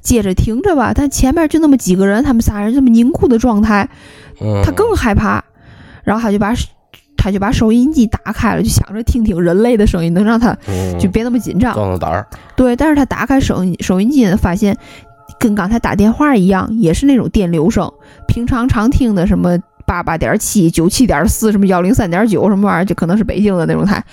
[0.01, 3.89] 接着停着吧，但前面就那么几个人，他们仨人这么凝固的状态，
[4.39, 5.43] 嗯，他更害怕。
[6.03, 6.53] 然后他就把
[7.23, 11.71] 他就把收音机打开了，就想着听听人类的声音，能让他嗯就别那么紧张。
[11.75, 12.25] 壮壮胆儿。
[12.55, 14.75] 对，但是他打开收音收音机呢，发现
[15.39, 17.87] 跟刚才打电话一样，也是那种电流声。
[18.27, 19.55] 平常常听的什么
[19.85, 24.03] 八八点七、九七点四、什么幺零三点九什么玩意儿，就可能是北京的那种台，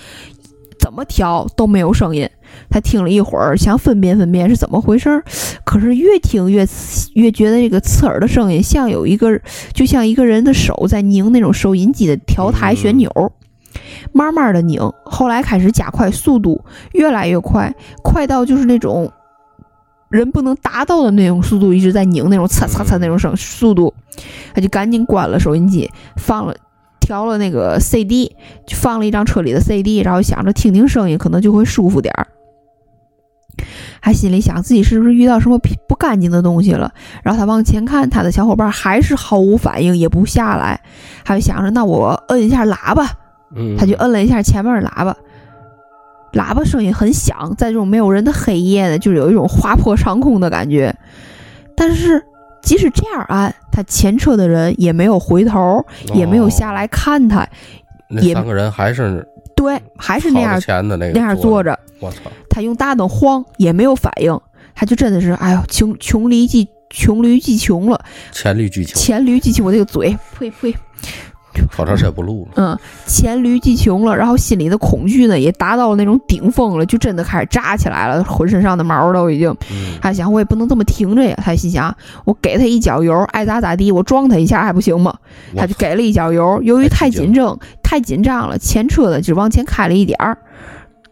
[0.79, 2.29] 怎么调都没有声音。
[2.69, 5.23] 他听了一会儿，想分辨分辨是怎么回事儿，
[5.63, 6.67] 可是越听越
[7.13, 9.39] 越觉得这个刺耳的声音像有一个，
[9.73, 13.31] 就像一个人的手在拧那种收音机的调台旋钮。
[14.11, 19.11] 慢慢的拧，后来开始加快速度，越来越快，快到就是那种
[20.09, 23.93] 人不能达到的那种速度，一直在拧那种嚓嚓嚓那种声速度，
[24.53, 26.55] 他就赶紧关了收音机，放了
[26.99, 32.25] 调了那个 CD，就放了一张车里的 CD，然后想着听听声音可能就会舒服点儿。
[33.99, 36.91] 还心里想自己是不是遇到什么不不干净的东西了，
[37.23, 40.79] 然后他往前看，他的小伙伴还是毫无反应，也不下来，
[41.23, 43.07] 他就想着那我摁一下喇叭，
[43.55, 45.15] 嗯，他就摁了一下前面的喇叭，
[46.33, 50.95] 喇叭声音很响，在这种没有人的黑夜呢，就是有一种划破长空的感觉。
[51.75, 52.23] 但是
[52.61, 56.85] 即使这样按，他前车的人也没有回头，也没有下来。
[56.87, 57.47] 看他，
[58.09, 61.63] 也那三个人还是对，还是那样前的那个那样坐。
[61.63, 61.77] 着。
[62.01, 62.29] 我操！
[62.59, 64.37] 他用大灯晃也没有反应，
[64.75, 70.75] 他就真的是，哎呦，穷穷驴技穷驴技穷了，黔驴技穷，黔驴技穷，我这个嘴，呸呸，
[71.71, 72.51] 好长时间不录了。
[72.57, 79.49] 嗯，黔驴技穷了，然后心里的恐惧呢也达到了那种顶峰了，就真的开始炸起来了，浑身上的毛都已经。
[79.71, 81.33] 嗯，他想，我也不能这么停着呀。
[81.41, 81.95] 他心想，
[82.25, 85.15] 我给他一脚油，爱咋咋地，我撞他一下还不行吗？
[85.55, 86.61] 他就给了一脚油。
[86.61, 90.37] 由于太紧张，太紧张了，前车呢就往前开了一点儿，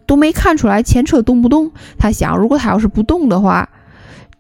[0.08, 1.72] 都没看出来前车动不动。
[2.00, 3.70] 他想，如果他要是不动的话，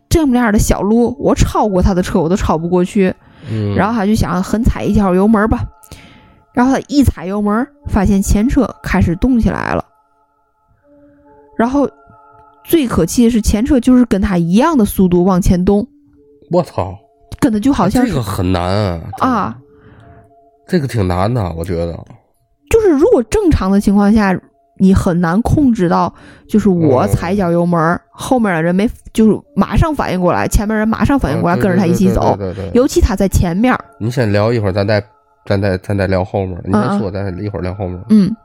[0.09, 3.13] 这么样的小路，我超过他的车我都超不过去。
[3.49, 5.59] 嗯，然后他就想狠踩一脚油门吧，
[6.53, 9.85] 然后他一踩油门，发现前车开始动起来了。
[11.55, 11.89] 然后
[12.63, 15.87] 最可气的是，前车就是跟他一样的速度往前动，
[16.51, 16.97] 我操，
[17.39, 19.57] 跟他就好像是这个很难啊啊，，
[20.67, 21.93] 这个挺难的，我觉得。
[22.69, 24.37] 就是如果正常的情况下，
[24.77, 26.13] 你很难控制到，
[26.47, 35.03] 就是我哦踩一脚油门，后面的人没就是马上反应过来，前面人马上反应过来啊跟着他一起走，对对尤其他在前面，你先聊一会儿，咱再
[35.45, 36.57] 咱再咱再聊后面。
[36.65, 37.99] 你先说，咱一会儿聊后面。
[38.09, 38.35] 嗯，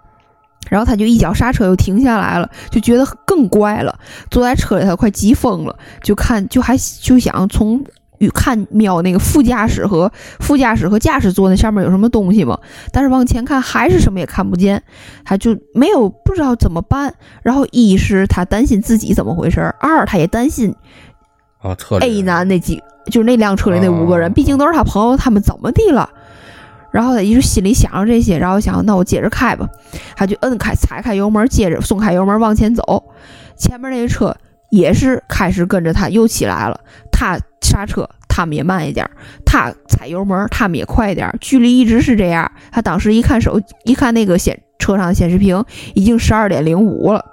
[0.70, 3.98] 然后他就一脚刹车又停下来了，就觉得更怪了。
[4.30, 7.84] 坐在车里他快急疯了，就看就还就想从
[8.30, 12.58] 看瞄那个副驾驶和副驾驶和驾驶座那上面有什么东西吗？
[12.92, 14.82] 但是往前看还是什么也看不见，
[15.24, 17.14] 他就没有不知道怎么办。
[17.42, 20.74] 然后一是他担心自己怎么回事儿，二他也担心
[21.60, 26.08] 啊，车 A 男那几就是那辆车里那五个人，哦毕竟都是他朋友，他们怎么地了？
[26.92, 29.66] 然后他一直心里想着这些，然后想那我接着开吧，
[30.14, 33.02] 他就摁开踩开油门，接着松开油门往前走。
[33.56, 34.36] 前面那个车
[34.70, 36.78] 也是开始跟着他又起来了，
[37.22, 39.10] 他刹车，他们也慢一点儿；
[39.46, 41.32] 他踩油门，他们也快一点。
[41.40, 42.50] 距离一直是这样。
[42.72, 47.24] 他当时一看手，一看那个显车上的显示屏，已经十二点零五了，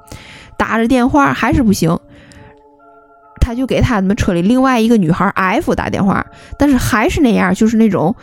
[0.60, 1.98] 打着电话还是不行。
[3.42, 6.24] 他就给他们车里另外一个女孩 F 打电话，
[6.60, 8.16] 但是还是那样，就是那种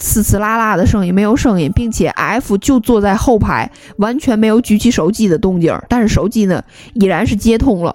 [0.00, 6.64] 呲呲啦啦的声音，没有声音，并且 F 就坐在后排，完全没有举起手机的动静，但是手机呢
[6.94, 7.94] 依然是接通了，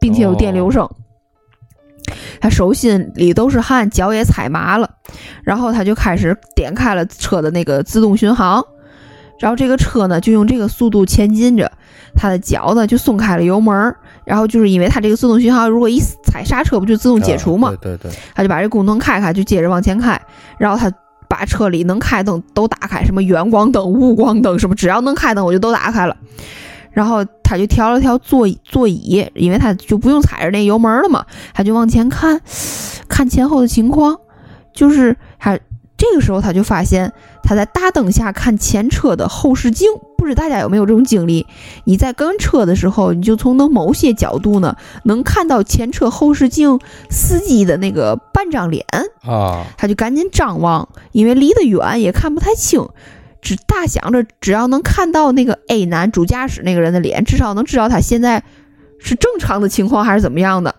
[0.00, 0.90] 并且有电流声。
[2.40, 4.88] 他手心里都是汗，脚也踩麻了，
[5.42, 8.62] 然后他就开始点开了车的那个自动巡航，
[9.40, 11.70] 然后这个车呢就用这个速度前进着，
[12.14, 13.94] 他的脚呢就松开了油门，
[14.24, 17.68] 然后就是因为他这个自动巡航，如果一踩刹车不就自动解除吗？
[17.68, 20.20] 啊对对对，他就把这功能开开，就接着往前开，
[20.58, 20.90] 然后他
[21.28, 26.16] 把车里能开灯都打开，什么远光灯、雾光灯，什么只要能开灯我就都打开了。
[26.98, 32.40] 然后他就调了调座椅座椅，因为他就不用踩着那油门了嘛，他就往前看，
[33.06, 34.18] 看前后的情况，
[34.74, 35.56] 就是他
[35.96, 37.12] 这个时候他就发现
[37.44, 41.46] 他在大灯下看前车的后视镜，不知大家有没有这种经历？
[41.84, 46.80] 你在跟车的时候，你就从能某些角度呢，能看到前车后视镜
[47.10, 48.84] 司机的那个半张脸，
[49.22, 52.88] 啊，他就赶紧张望，因为离得远也看不太清，
[53.40, 58.42] 只大想着只要能看到那个 A 男主驾驶那个人的脸，至少能知道他现在
[58.98, 60.74] 是正常的情况还是怎么样的。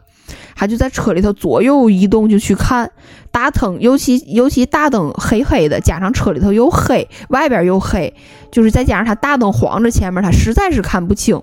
[0.56, 2.92] 他就在车里头左右移动，就去看
[3.32, 8.14] 大灯，尤其尤其大灯黑黑的，加上车里头又黑，外边又黑，
[8.52, 11.42] 就是再加上他大灯晃着前面，他实在是看不清。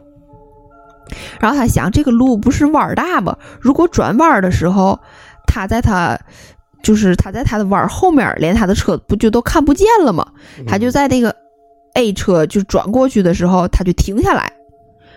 [1.40, 3.38] 然后他想，这个路不是弯大吗？
[3.58, 5.00] 如果转弯的时候，
[5.46, 6.20] 他在他
[6.86, 10.24] 就是他在他的弯后面，连他的车不就都看不见了吗？
[10.68, 11.34] 他就在那个
[11.94, 14.52] A 车就转过去的时候，他就停下来。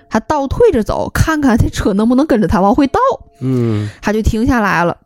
[0.09, 2.99] 他倒退着走，看看这车能不能跟着他往回倒。
[3.39, 4.97] 嗯，他就停下来了。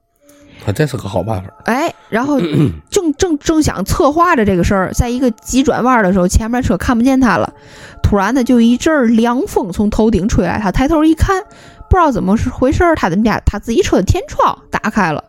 [0.66, 1.50] 啊，这是个好办法。
[1.66, 2.40] 哎，然后
[2.90, 7.54] 正正正想策划着这个事儿，在一个急转弯的时候，前面车看不见他了。
[8.02, 11.44] 突然呢，就一阵凉风从头顶吹来，他抬头一看，
[11.90, 15.26] 不知道怎么是回事儿，他的家他自己车的天窗打开了。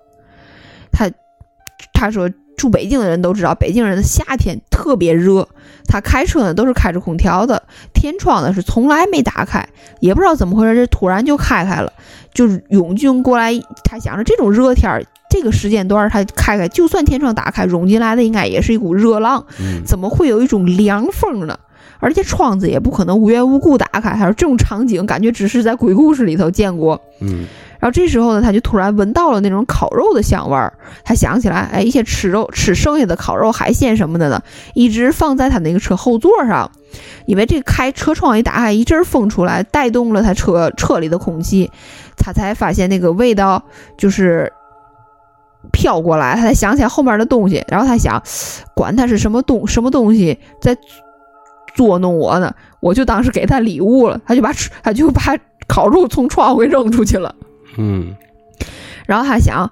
[0.92, 1.10] 他
[1.94, 2.28] 他说。
[2.56, 5.46] 住北京的人都知道，北京人的夏天特别热。
[5.88, 7.60] 他开车呢都是开着空调的，
[7.92, 11.92] 天窗呢是从来没打开，也不知道怎么回事，这突然就开开了，
[12.32, 13.52] 就是涌进过来。
[13.82, 19.44] 他想着这种热天儿，这个时间段他开开，就算天窗打开，涌进来的应该也是一股热浪，
[19.84, 21.58] 怎么会有一种凉风呢？
[21.98, 24.10] 而且窗子也不可能无缘无故打开。
[24.10, 27.02] 他说这种场景感觉只是在鬼故事里头见过。
[27.20, 27.46] 嗯。
[27.84, 30.72] 然后这时候呢，他就突然闻到了那种烤肉的香味儿。
[31.04, 34.40] 他想起来，哎，一些吃肉吃剩下的烤肉、海鲜什么的呢，
[34.72, 36.70] 一直放在他那个车后座上。
[37.26, 41.70] 因为这开车窗一打开，一阵风出来，带动了他车车里的空气，
[42.16, 43.62] 他才发现那个味道
[43.98, 44.50] 就是
[45.70, 46.36] 飘过来。
[46.36, 47.62] 他才想起来后面的东西。
[47.68, 48.22] 然后他想，
[48.74, 50.74] 管他是什么东什么东西在
[51.74, 54.18] 捉弄我呢，我就当是给他礼物了。
[54.24, 54.50] 他就把
[54.82, 55.20] 他就把
[55.68, 57.34] 烤肉从窗户给扔出去了。
[57.76, 58.14] 嗯，
[59.06, 59.70] 然后他想，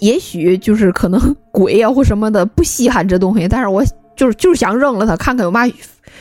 [0.00, 3.84] 也许就是可能鬼呀或什么的不稀罕这东西，但是我
[4.16, 5.62] 就是就是想扔了它，看看有嘛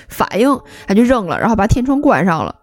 [0.08, 2.56] 反应，他就扔了，然后把天窗关上了。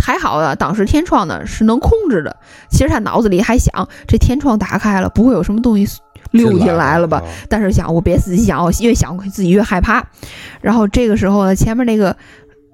[0.00, 2.36] 还好啊，当时天窗呢是能控制的。
[2.70, 7.22] 其实他脑子里还想，这天窗打开了，不会有什么东西溜进来了吧？
[7.48, 10.02] 但是想我别自己想，我越想自己越害怕。
[10.60, 12.16] 然后这个时候呢，前面那个。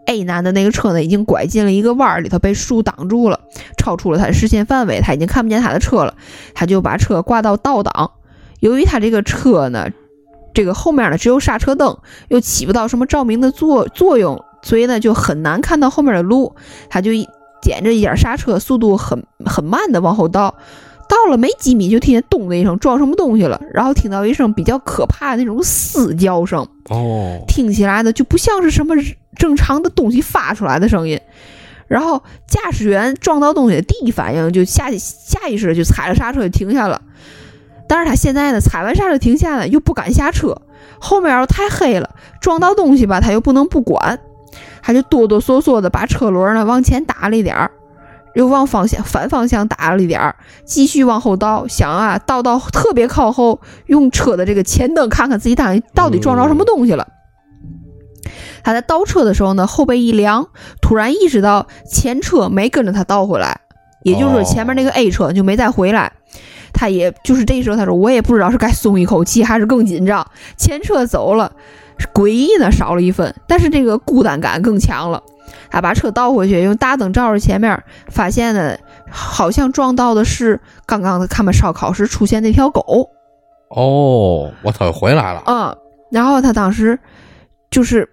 [0.06, 3.40] A 男的那个车呢，已经拐进了一个弯儿里头，被树挡住了，
[3.78, 6.14] 超出了他的视线范围，他已经看不见他的车了。
[6.54, 8.12] 他就把车挂到倒档。
[8.60, 9.88] 由于他这个车呢，
[10.52, 16.54] 这个后面呢只有刹车灯，又起不到什么照明的作作用，所以呢就很难看到后面的路。
[16.88, 17.10] 他就
[17.62, 20.54] 捡着一点刹车，速度很很慢的往后倒。
[21.24, 26.66] 到了没几米，就听见咚的一声，撞什么东西了，然后听到一声比较可怕的那种嘶叫声。
[26.90, 28.94] 哦，听起来呢就不像是什么
[29.36, 31.18] 正常的东西发出来的声音。
[31.88, 37.00] 然后驾驶员撞到东西的第一反应就下下意识就踩了刹车就停下了。
[37.88, 40.60] 但是他现在呢，踩完刹车停下了，又不敢下车，
[40.98, 42.10] 后面又太黑了，
[42.40, 44.18] 撞到东西吧，他又不能不管，
[44.82, 47.70] 他就哆哆嗦嗦的把车轮呢往前打了一点儿。
[48.34, 57.06] 又往方向反方向打了一点儿，继续往后倒，想啊倒到特别靠后，用车的这个前灯看看自己到底到底撞着什么东西了。
[58.62, 60.48] 他在倒车的时候呢，后背一凉，
[60.80, 63.60] 突然意识到前车没跟着他倒回来，
[64.02, 66.12] 也就是说前面那个 A 车就没再回来。
[66.72, 70.26] 他也就是这时候他说我也不知道是该松一口气还是更紧张。
[70.56, 71.52] 前车走了，
[72.12, 75.22] 诡异呢少了一分，但是这个孤单感更强了。
[75.70, 78.76] 他把车倒回去，用大灯照着前面，发现呢，
[79.10, 83.10] 好像撞到的是刚刚他们烧烤时出现那条狗。
[83.70, 85.42] 哦，我操，回来了。
[85.46, 85.76] 嗯，
[86.10, 86.98] 然后他当时
[87.70, 88.08] 就是，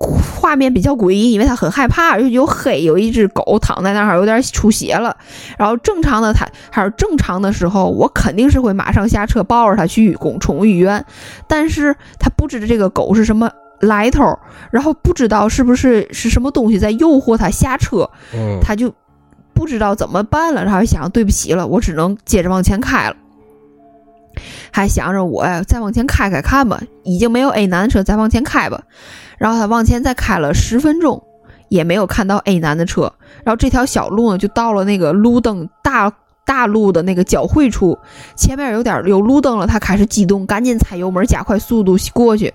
[0.00, 5.16] 画面比较诡异，因为他很害怕，又有黑，有一只狗躺在那儿，有点出血了。
[5.58, 11.04] 然后正常的他还是正常的时候，我肯定是会马上下车抱着他去公宠物医院，
[11.46, 13.50] 但是他不知道这个狗是什么。
[13.80, 14.38] 来头，
[14.70, 18.10] 然后不知道是不是是什么东西在诱惑他下车，
[18.60, 18.92] 他就
[19.54, 20.62] 不知道怎么办了。
[20.62, 23.16] 然后想，对不起了，我只能接着往前开了。
[24.70, 26.80] 还想着我呀，再往前开开看吧。
[27.02, 28.82] 已经没有 A 男的车，再往前开吧。
[29.38, 31.22] 然后他往前再开了十分钟，
[31.68, 33.12] 也没有看到 A 男的车。
[33.44, 36.12] 然后这条小路呢，就到了那个路灯大
[36.44, 37.98] 大路的那个交汇处，
[38.36, 42.52] 前面有点有路灯了，他开始激动，赶紧踩油门加快速度过去。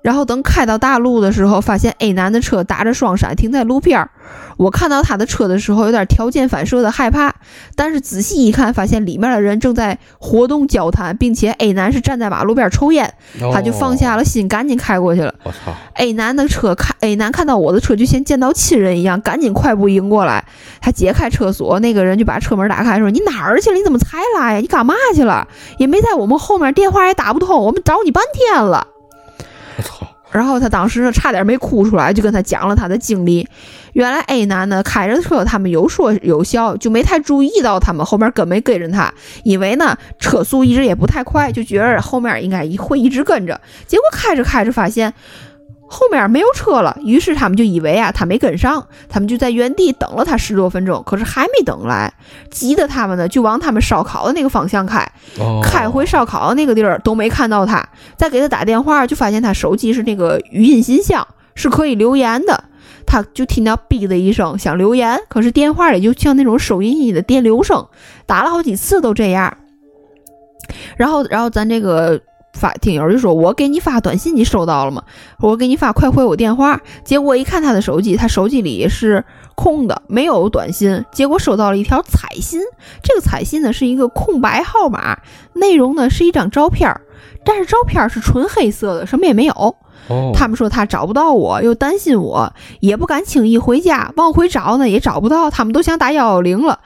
[0.00, 4.10] 然后等开到大路的时候，发现 A 男的车打着双闪停在路边儿。
[4.56, 7.34] 我看到他的车的时候，有点条件反射的害怕，
[7.74, 13.12] 但是仔细一看，发现里面的人正在活动交谈，并且 A 男是站在马路边抽烟，
[13.52, 15.34] 他就放下了心，赶紧开过去了。
[15.44, 20.44] 我操！A 男的车看 A 男看到我的车，就像见到亲人一样，赶紧快步迎过来。
[20.80, 23.76] 他解开车锁，那个人就把车门打开，说：“你哪儿去了？
[23.76, 24.60] 你怎么才来呀？
[24.60, 25.46] 你干嘛去了？
[25.78, 28.86] 也没在我们后面，电话也打不通，我们找你半天了。”
[30.30, 33.48] 然后他当时呢，差点没哭出来，就跟他讲了他的经历。
[33.94, 39.12] 原来 A 男呢开着车，他们有说有笑，就没太注意到他们后面跟没跟着他，
[39.42, 43.58] 因为呢车速一直也不太快，就觉着后面应该会一直跟着。
[43.86, 45.12] 结果开着开着发现
[45.88, 52.12] 后面没有车了，于是他们就以为啊他没跟上，他们就在原地等了他十多分钟，可是还没等来，
[52.50, 55.00] 急得他们呢就往他们烧烤的那个方向开。
[55.38, 62.64] 哦开回烧烤的那个地儿都没看到他，再给他打电话，就发现他手机是那个语音信箱，是可以留言的。
[63.06, 67.86] 他就听到哔的一声，想留言，可是电话里就像那种收音机的电流声，
[68.26, 69.56] 打了好几次都这样。
[70.98, 72.20] 然后，然后咱这个
[72.52, 75.02] 发听友就说：“我给你发短信，你收到了吗？
[75.38, 79.24] 我给你发，快回我电话。”结果一看他的手机，他手机里是
[79.54, 81.04] 空的，没有短信。
[81.12, 82.60] 结果收到了一条彩信，
[83.02, 85.18] 这个彩信呢是一个空白号码，
[85.52, 87.00] 内容呢是一张照片儿，
[87.44, 89.54] 但是照片儿是纯黑色的，什么也没有。
[90.08, 96.78] 哦，他们说他找不到我，又担心我，也不敢轻易回家，往回找呢也找不到，他们都想打幺幺零了，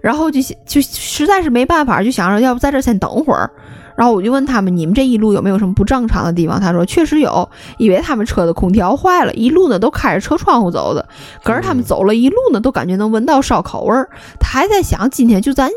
[0.00, 3.50] 然后就就实在是没办法，就想着要不在这儿先等会儿。
[3.96, 6.60] 然后我就问他们，你们这一路有没有什么不正常的地方？
[6.60, 11.08] 他说确实有，以为他们车的空调坏了，一路呢都开着车窗户走的，
[11.42, 14.08] 可是他们走了一路呢，都感觉能闻到烧烤味儿。
[14.38, 15.70] 他还在想，今天就咱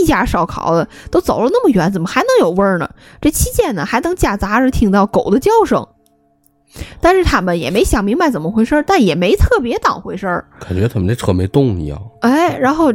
[0.00, 2.88] 一家烧烤的，都走了那么远，怎么还能有味儿呢？
[3.20, 5.86] 这期间呢，还能夹杂着听到狗的叫声。
[7.00, 10.44] 但是他们也没想明白怎么回事儿，但也没特别当回事儿。
[10.60, 11.98] 感觉他们这车没动一样。
[12.20, 12.92] 哎，然后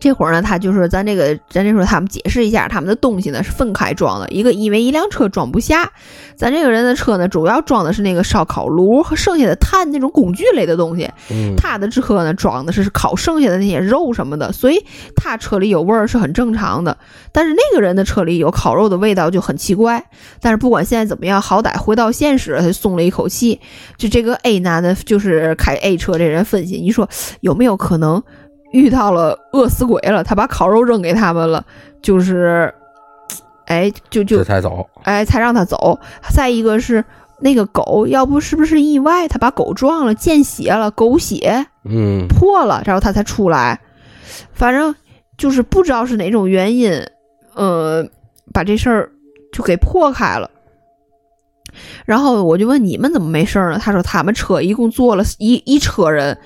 [0.00, 5.90] 这会儿呢，他就是咱这个，咱这时候他们解释一下，他们的东西呢是分开装的，一个因为一辆车装不下，
[6.36, 14.84] 咱这个人的车呢主要装的是那个烧烤炉和剩下的炭那种工具类的东西，嗯，他的车呢装的是烤剩下的那些肉什么的，所以
[15.16, 16.96] 他车里有味儿是很正常的。
[17.32, 20.04] 但是那个人的车里有烤肉的味道就很奇怪。
[20.40, 23.60] 但是不管现在怎么样，好歹回到现实，他就松了一口气。
[23.96, 27.08] 就这个 A 男的，就是开 A 车这人分析，你说
[27.40, 28.22] 有没有可能
[28.72, 30.22] 遇到了饿死鬼了？
[30.22, 31.64] 他把烤肉扔给他们了，
[32.02, 32.72] 就是，
[33.66, 34.88] 哎，就就才走。
[35.04, 35.98] 哎，才让他走。
[36.30, 37.04] 再一个是
[37.40, 43.80] 那个狗，要不是不是意外，他把狗撞了，见血了，狗血嗯，破了，然后他才出来。
[44.52, 44.94] 反正
[45.36, 46.92] 就是不知道是哪种原因，
[47.54, 48.06] 呃，
[48.52, 49.10] 把这事儿
[49.52, 50.50] 就给破开了。
[52.04, 53.78] 然后我就问你们怎么没事儿呢？
[53.78, 56.36] 他说他们车一共坐了一一车人，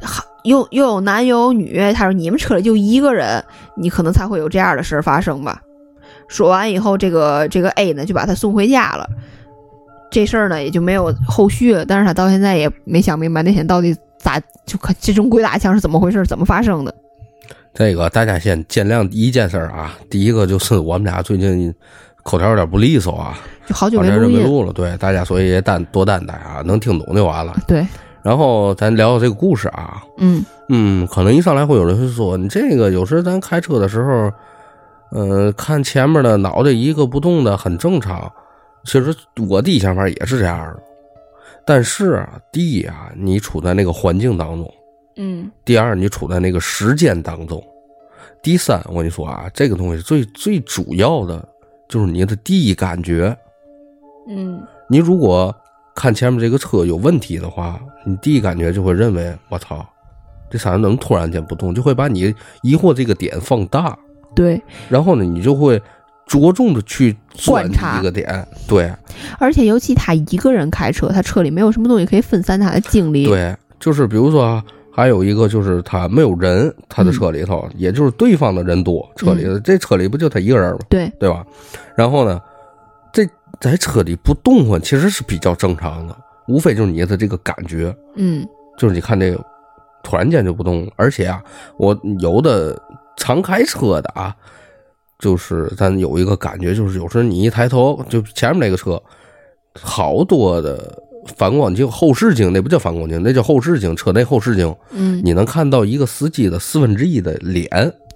[0.00, 1.92] 好又又有男又有女。
[1.92, 3.44] 他说你们车里就一个人，
[3.76, 5.60] 你可能才会有这样的事儿发生吧。
[6.28, 9.06] 说完以后，这个这个 A 呢就把他送回家了。
[10.10, 16.94] 这事儿呢也就没有后续了，但是他到现在也没想明白那天到底咋就可这种鬼打墙是怎么回事，怎么发生的。
[17.74, 21.74] 这个大家先见谅一件事儿啊，第一个就是我们俩最近
[22.22, 27.54] 口条有点不利索啊，就好久没录了，对大家所以也担多担待啊，能听懂就完了。
[27.68, 27.86] 对，
[28.26, 34.32] 然后咱聊聊这个故事啊，嗯嗯，可能一上来会有人会说，你这个有时咱开车的时候，
[35.12, 38.28] 呃，看前面的脑袋一个不动的很正常。
[38.84, 39.14] 其实
[39.48, 40.82] 我第一想法也是这样的，
[41.64, 44.74] 但是啊，第一啊，你处在那个环境当中。
[45.14, 47.60] 嗯第二，你处在那个时间当中；
[48.42, 51.48] 第三，我跟你说啊，这个东西最最主要的
[51.88, 53.36] 就是你的第一感觉。
[54.28, 55.54] 嗯你如果
[55.96, 59.84] 看前面这个车有问题的话，你第一感觉就会认为我操，
[60.48, 61.74] 这咋能突然间不动？
[61.74, 62.32] 就会把你
[62.62, 63.98] 疑惑这个点放大，
[64.34, 65.82] 对，然后呢，你就会
[66.26, 68.46] 着重的去钻观察一个点。
[68.68, 68.92] 对
[69.38, 74.62] 而且尤其他一个人开车，他车里没有什么东西可以分散他的精力。，对，就是比如说啊。
[74.98, 80.78] 还有一个就是他没有人，他的车里头，也就是对方的人多，车里这车里不就他一个人吗？
[80.88, 81.44] 对，对吧？
[81.94, 82.55] 然后呢，这
[83.60, 86.16] 在车里不动换其实是比较正常的，
[86.48, 88.46] 无非就是你的这个感觉，嗯。
[88.78, 89.42] 就是你看这个
[90.02, 91.42] 突然间就不动了，而且啊，
[91.78, 92.78] 我有的
[93.16, 94.36] 常开车的啊，
[95.18, 99.02] 就是咱有一个感觉，就是有时候你一抬头，就前面那个车，
[99.80, 101.02] 好多的
[101.38, 107.66] 反光镜、后视镜，那不叫反光镜，那叫后视镜，车内后视镜，嗯，你能看到一个司机的四分之一的脸。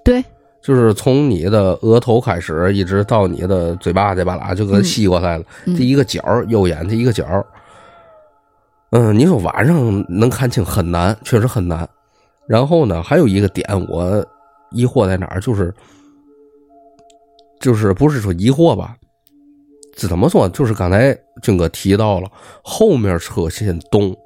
[0.05, 0.22] 对，
[0.62, 5.44] 就是从你的额头开始，一直到你的嘴巴这巴拉，就跟吸过来了。
[5.66, 7.26] 嗯这一个角，右眼这一个角。
[8.90, 11.88] 嗯，你说晚上能看清很难，确实很难。
[12.46, 14.26] 然后呢，还有一个点我
[14.72, 15.72] 疑惑在哪儿，就是
[17.61, 18.96] 就是不是说疑惑吧？
[19.96, 20.48] 这怎么说？
[20.48, 22.28] 就是刚才军哥提到了，
[22.64, 24.16] 后面车先动，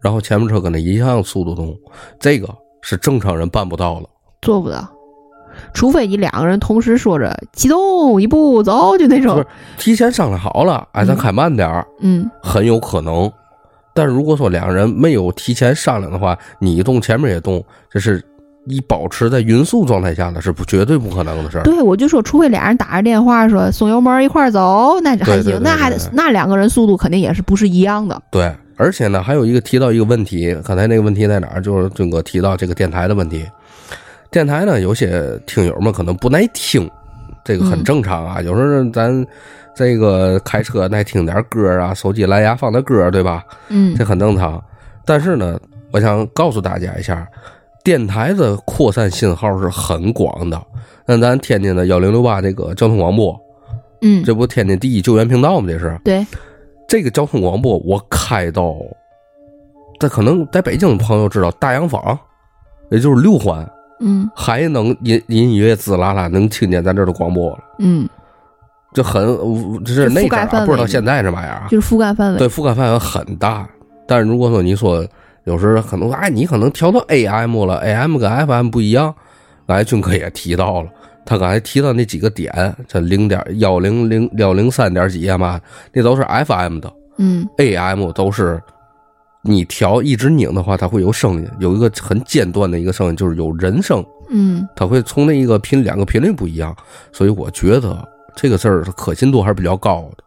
[0.00, 1.76] 然后前面车跟他一样速度动，
[2.20, 2.48] 这个
[2.82, 4.08] 是正常人办不到了。
[4.42, 4.88] 做不到，
[5.74, 9.46] 除非你两个人同时说着启动一步走，就那种不是，
[9.78, 13.30] 提前商量好了，哎，咱嗯开慢点儿，嗯很有可能。
[13.94, 18.24] 但如果说两个人没有提前商量的话，你一动前面也动，这是
[18.66, 21.62] 以保持在匀速状态下的是不绝对不可能的事儿。
[21.62, 28.18] 对，我就说，除非俩人打着电话说松油门一块儿走，那还行，对对对那还那两个人速度肯定也是不是一样的。
[28.30, 31.60] 对，而且呢，还有一个提到一个问题，刚才那个问题在哪儿？
[31.60, 33.44] 就是军哥提到这个电台的问题。
[34.32, 36.90] 电台呢，有些听友们可能不耐听，
[37.44, 38.40] 这个很嗯正常啊。
[38.40, 39.24] 有时候咱
[39.74, 43.44] 这个开车爱听点歌啊，手机蓝牙放的歌，对吧？
[43.68, 44.60] 嗯这很正常。
[45.04, 45.60] 但是呢，
[45.92, 47.28] 我想告诉大家一下，
[47.84, 50.60] 电台的扩散信号是很广的。
[51.04, 53.38] 那咱天津的幺零六八这个交通广播，
[54.00, 55.66] 嗯，这不天津第一救援频道吗？
[55.68, 56.26] 这是对，
[56.88, 58.76] 这个交通广播，我开到，
[60.00, 62.18] 这可能在北京的朋友知道大洋坊，
[62.90, 63.68] 也就是六环，
[64.02, 67.58] 嗯还能隐隐约滋啦啦能听见咱这儿的广播了。
[67.78, 68.08] 嗯，
[68.92, 69.24] 这很，
[69.84, 71.68] 这是那阵儿不知道现在这玩意儿啊。
[71.70, 72.38] 就是覆盖范围。
[72.38, 73.66] 对，覆盖范围很大。
[74.06, 75.06] 但是如果说你说
[75.44, 79.14] 有时可能哎，你可能调到 AM 了，AM 跟 FM 不一样。
[79.66, 80.90] 刚才军哥也提到了，
[81.24, 82.52] 他刚才提到那几个点，
[82.86, 85.58] 这零点幺零零幺零三点几啊嘛，
[85.92, 88.60] 那都是 FM 的嗯，AM 都是
[89.42, 96.74] 你调一直拧的话，它会有声音，有一个很间断的一个声音，就是有人声，嗯它会从那一个频两个频率不一样，
[97.12, 100.21] 所以我觉得这个事儿可信度还是比较高的。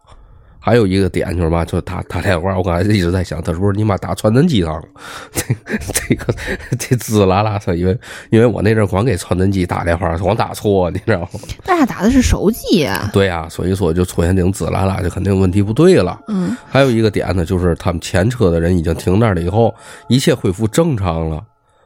[0.66, 4.82] 还有一个点就是嘛，就是打打电话，我刚才一直在想，他是不是你妈打传真机上了？
[5.30, 5.54] 这
[5.92, 6.34] 这个
[6.76, 7.96] 这滋啦啦声，因为
[8.30, 11.28] 因为我那阵儿光给传真机打电话，光打错，你知道吗？
[11.64, 13.08] 但是他打的是手机啊。
[13.12, 16.18] 对呀、所以说就出现这种滋啦啦，就肯定问题不对了。
[16.26, 19.72] 嗯还有一个点呢，就是他们前车的人已经停那儿了以后，
[20.08, 21.40] 一切恢复正常了，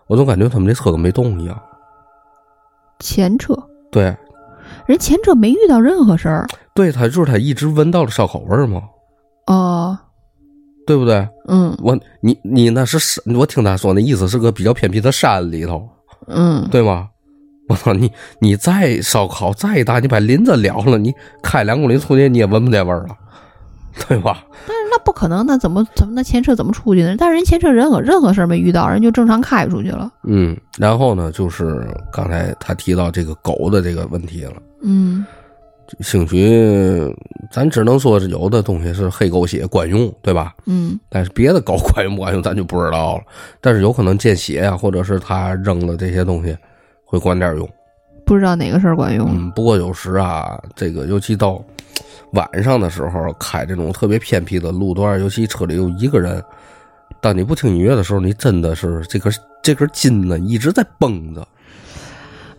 [0.07, 1.61] 我总感觉他们这车跟没动一样。
[2.99, 3.55] 前车，
[3.93, 4.16] 对，
[4.87, 6.47] 人前车没遇到任何事儿。
[6.81, 8.81] 对他就是他一直闻到了烧烤味儿嘛，
[9.49, 9.99] 哦，
[10.87, 11.28] 对不对？
[11.47, 15.87] 嗯我你你那是山，我听他说那意思是个比较偏僻的山里头，
[16.26, 17.09] 嗯，对吗？
[17.68, 18.11] 我操你
[18.41, 21.12] 你再烧烤再大，你把林子燎了，你
[21.43, 23.14] 开两公里出去你也闻不见味儿了，
[24.09, 24.43] 对吧？
[24.66, 27.14] 但是那不可能，那怎么怎么那前车怎么出去呢？
[27.18, 30.11] 但是人前车任何任何事儿没遇到，人就正常开出去了。
[30.24, 34.55] 嗯，然后呢，就是刚才他提到这个狗的这个问题了。
[34.83, 35.26] 嗯
[35.99, 37.14] 兴许
[37.51, 40.55] 咱只能说是有的东西是黑狗血管用，对吧？
[40.66, 43.22] 嗯但是别的狗管用不管用，咱就不知道了。
[43.61, 46.57] 但是有可能见血呀、或者是他扔的这些东西
[47.05, 47.68] 会管点用。
[48.24, 49.28] 不知道哪个事儿管用。
[49.32, 51.61] 嗯，不过有时啊，这个尤其到
[52.34, 56.41] 晚上的时候开这种特别偏僻的路段，尤其车里有一个人，
[57.20, 61.47] 当你不听音乐的时候，你真的是这根这根筋呢一直在绷着。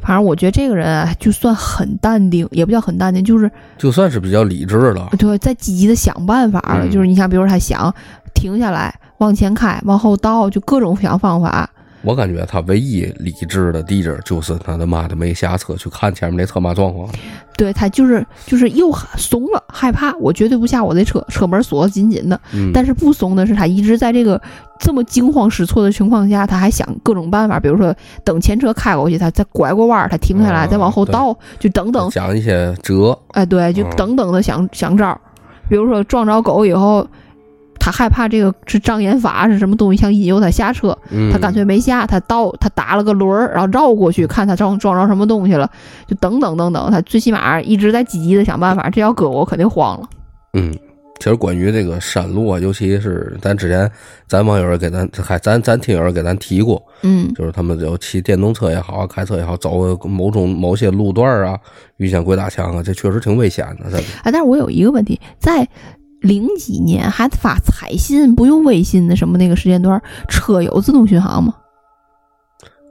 [0.01, 6.85] 反正我觉得这个人啊，就算很淡定，也不叫很淡定，就是就算是比较理智了，对在积极的想办法了。
[6.85, 7.93] 嗯就是你像，比如说他想
[8.33, 11.69] 停下来，往前开，往后倒，就各种想方法。
[12.03, 17.07] 我感觉他唯一理智的地方就是他他妈的没下车去看前面那车嘛状况。
[17.57, 22.39] 对他就是就是又怂了，害怕，我绝对不下我这车，车门锁得紧紧的。
[22.53, 24.41] 嗯，但是不怂的是，他一直在这个
[24.79, 27.93] 这么惊慌失措的情况下，他还想各种办法，比如说
[28.23, 35.21] 等前车开过去，他再拐过弯儿，他停下来，啊再往后倒，就等等，想一些辙，哎，对，就嗯等等的想想招儿。
[35.69, 37.07] 比如说撞着狗以后，
[37.83, 45.67] 他害怕这个是障眼法是什么东西，想引诱他下车，嗯，他干脆没下，他倒他打了个轮儿，然后绕过去看他撞撞着什么东西了，
[46.05, 48.87] 就等等等等，他最起码一直在积极的想办法。
[48.91, 50.07] 这要搁我，肯定慌了。
[50.53, 50.71] 嗯，
[51.17, 53.89] 其实关于这个山路啊，尤其是咱之前
[54.27, 61.57] 咱网友给咱还咱咱听友给咱提过，嗯就是他们有骑电动车也好，开车也好，走某种某些路段啊，
[61.97, 63.85] 遇见鬼打墙啊，这确实挺危险的。
[63.85, 65.67] 这个哎，但是我有一个问题，在
[66.21, 71.53] 零几年还发彩信不用微信的什么那个时间段，车有自动巡航吗？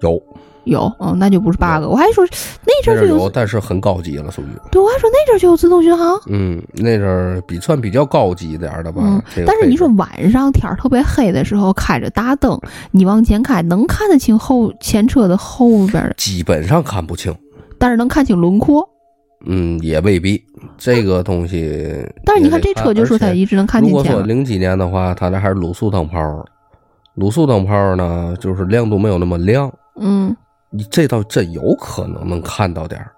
[0.02, 0.20] 有
[0.64, 1.84] 有，嗯，那就不是 bug。
[1.88, 2.24] 我还说
[2.66, 4.46] 那阵儿就有，但是很高级了，属于。
[4.70, 6.20] 对，我还说那阵儿就有自动巡航。
[6.26, 9.00] 嗯，那阵儿比算比较高级一点儿的吧。
[9.04, 12.60] 嗯但是你说晚上天儿特别黑的时候，开着大灯，
[12.90, 16.14] 你往前开，能看得清后前车的后边的。
[16.16, 17.34] 基本上看不清，
[17.78, 18.86] 但是能看清轮廓。
[19.46, 20.42] 嗯，也未必，
[20.76, 22.06] 这个东西。
[22.24, 26.44] 但是你看这车，就说它一直能看进去如果说零几年的话，它那还是卤素灯泡，
[27.16, 29.72] 卤素灯泡呢，就是亮度没有那么亮。
[29.98, 30.36] 嗯，
[30.70, 33.12] 你这倒真有可能能看到点儿。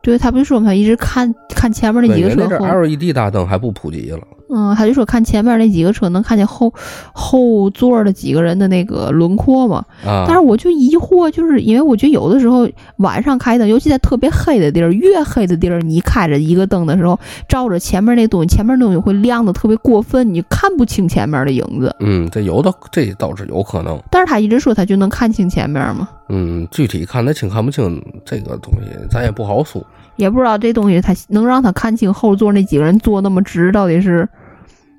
[0.00, 2.66] 对他不是说嘛，他一直看看前面那几个车后。
[2.66, 4.20] 那 LED 大灯还不普及了。
[4.50, 6.72] 嗯，他就说看前面那几个车能看见后
[7.12, 9.84] 后座的几个人的那个轮廓嘛。
[10.04, 10.24] 啊。
[10.26, 17.18] 但是我就疑惑，就是因为我觉得有的时候晚上开灯，尤其在特别黑的地儿，越黑的地儿，你开着一个灯的时候，
[17.48, 21.94] 照着前面那东西，前面东西会亮的特别过分，你看不清前面的影子。
[22.00, 24.00] 嗯，这有的这倒是有可能。
[24.10, 26.08] 但是他一直说他就能看清前面嘛。
[26.30, 29.84] 嗯，具体看得清看不清这个东西，咱也不好说。
[30.18, 34.28] 也不知道这东西他能让他看清后座那几个人坐那么直，到底是，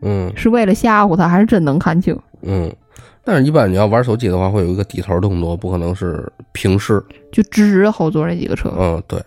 [0.02, 2.18] 嗯，是为了吓唬他，还是真能看清？
[2.42, 2.74] 嗯，
[3.24, 8.74] 但是一般你要玩手机的话，会有一个低头动作，不可能是平视，就直直后座那几个车。
[8.76, 9.22] 嗯，对。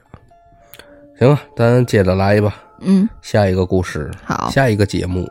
[1.18, 2.56] 行了，咱接着来吧。
[2.80, 5.30] 嗯，下一个故事，好，下一个节目。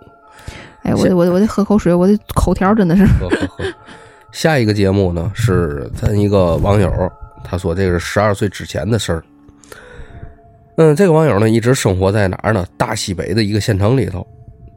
[0.83, 3.05] 哎，我得我得我得喝口水，我的口条真的是。
[4.31, 6.89] 下一个节目呢，是咱一个网友，
[7.43, 9.23] 他说这个是十二岁之前的事儿。
[10.77, 12.65] 嗯，这个网友呢，一直生活在哪儿呢？
[12.77, 14.25] 大西北的一个县城里头。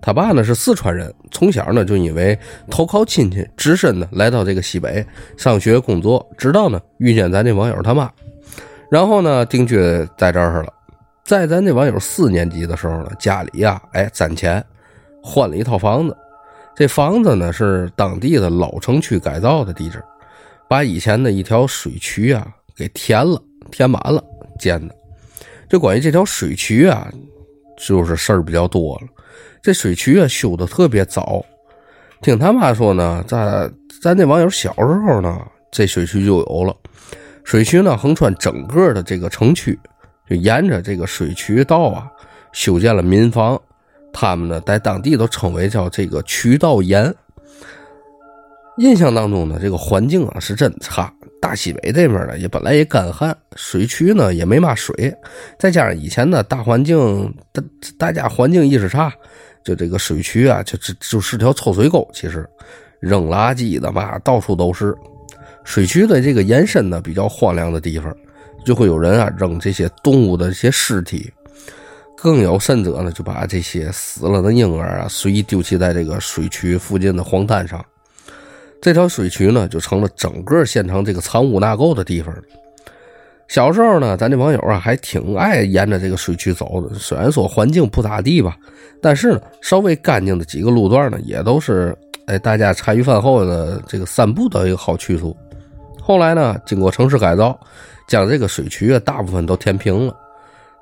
[0.02, 2.38] 他爸呢是四川人，从小呢就因为
[2.70, 5.02] 投靠亲戚，只身呢来到这个西北
[5.36, 8.10] 上学工作，直到呢遇见咱这网友他妈，
[8.90, 9.78] 然后呢定居
[10.18, 10.70] 在这儿了。
[11.24, 14.62] 在咱这网友四年级的时候呢，家里呀，哎攒钱
[15.22, 16.14] 换了一套房子。
[16.76, 20.04] 这房子呢是当地的老城区改造的地址，
[20.68, 23.40] 把以前的一条水渠啊给填了，
[23.70, 24.22] 填满了
[24.58, 24.94] 建的。
[25.68, 27.10] 这关于这条水渠啊，
[27.76, 29.08] 就是事儿比较多了。
[29.62, 31.44] 这水渠啊修的特别早，
[32.20, 33.70] 听他妈说呢，在
[34.02, 35.40] 咱这网友小时候呢，
[35.70, 36.76] 这水渠就有了。
[37.44, 39.78] 水渠呢横穿整个的这个城区，
[40.28, 42.10] 就沿着这个水渠道啊
[42.52, 43.60] 修建了民房。
[44.12, 47.12] 他们呢在当地都称为叫这个渠道盐。
[48.78, 51.12] 印象当中呢，这个环境啊是真差。
[51.44, 55.14] 大西北这边呢，也本来也干旱，水渠呢也没嘛水，
[55.58, 57.62] 再加上以前的大环境，大
[57.98, 59.12] 大家环境意识差，
[59.62, 62.08] 就这个水渠啊，就就就是条臭水沟。
[62.14, 62.48] 其实
[62.98, 64.96] 扔垃圾的嘛，到处都是。
[65.64, 68.10] 水渠的这个延伸呢，比较荒凉的地方，
[68.64, 71.30] 就会有人啊扔这些动物的这些尸体，
[72.16, 77.84] 更有甚者呢，就把这些死了的婴儿啊随意丢弃在这个水渠附近的荒滩上。
[78.84, 82.34] 这条水渠呢，就成了整个县城这个藏污纳垢的地方。
[83.48, 86.94] 小时候呢，咱这网友啊，还挺爱沿着这个水渠走的。
[86.94, 88.54] 虽然说环境不咋地吧，
[89.00, 95.34] 但是呢，稍微干净的几个路段呢，也都是哎大家茶余饭后的这个散步的一个好去处。
[96.02, 97.58] 后来呢，经过城市改造，
[98.06, 100.14] 将这个水渠啊大部分都填平了。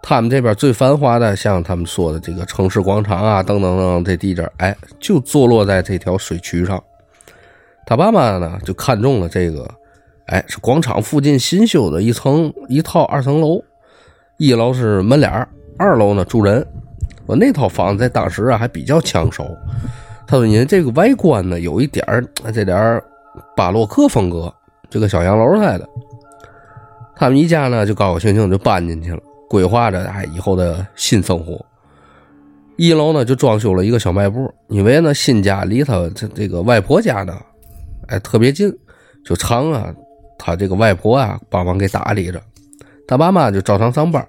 [0.03, 6.82] 他们这边最繁华的，像他们说的这个城市广场啊，等等等等，这地界哎，就坐落在这条水渠上。
[7.87, 9.68] 他爸妈呢就看中了这个，
[10.26, 13.62] 哎，是广场附近新修的一层一套二层楼，
[14.39, 15.30] 一楼是门脸
[15.78, 16.66] 二楼呢住人。
[17.26, 19.45] 我那套房子在当时啊还比较抢手。
[20.26, 23.03] 他说：“你这个外观呢有一点儿这点儿
[23.57, 24.53] 巴洛克风格，
[24.89, 25.89] 就跟小洋楼似的。”
[27.14, 31.64] 他们一家呢就高高兴兴就搬进去了，规划着哎以后的新生活。
[32.76, 37.39] 一楼呢就装修了一个小卖部，因为呢新家离他这这个外婆家呢。
[38.12, 38.70] 哎，特别近，
[39.24, 39.90] 就常啊，
[40.38, 42.38] 他这个外婆啊帮忙给打理着，
[43.08, 44.26] 他爸妈就照常上班。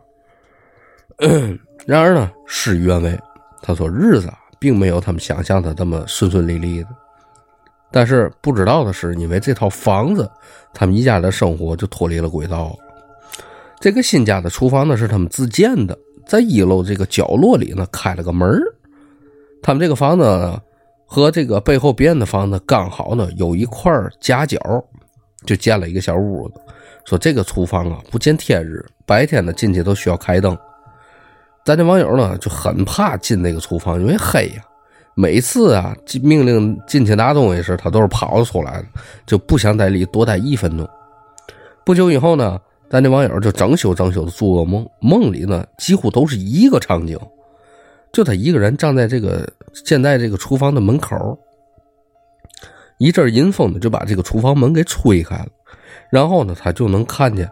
[1.86, 3.19] 然而呢，事与愿违，
[3.61, 6.88] 他说日子并没有他们想象的这么顺顺利利的。
[7.91, 10.31] 但是不知道的是，因为这套房子，
[10.73, 12.73] 他们一家的生活就脱离了轨道。
[13.81, 18.57] 这个新家的厨房呢是他们自建的，在一楼这个角落里呢开了个门
[19.61, 20.57] 他们这个房子。
[21.06, 24.58] 和这个背后别人的房子刚好呢，有一块夹角，
[25.45, 26.56] 就建了一个小屋子。
[27.06, 30.58] 说这个厨房啊，不见天日，白天呢进去都需要开灯。
[31.66, 34.64] 咱这网友呢就很怕进那个厨房，因为黑呀。
[35.16, 38.88] 每次啊命令进去拿东西时，他都是跑出来的，
[39.28, 40.89] 就不想在里多待一分钟。
[41.86, 47.20] 不久以后呢，咱这网友就整宿整宿的做噩梦，梦里呢几乎都是一个场景。
[48.14, 51.38] 就他一个人站在这个现在这个厨房的门口，
[52.99, 55.47] 一阵阴风呢就把这个厨房门给吹开了，
[56.11, 57.49] 然后呢他就能看见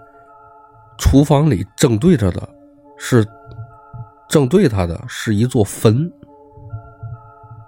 [0.99, 2.47] 厨房里正对着的
[2.95, 3.27] 是
[4.29, 6.09] 正对他的是一座坟，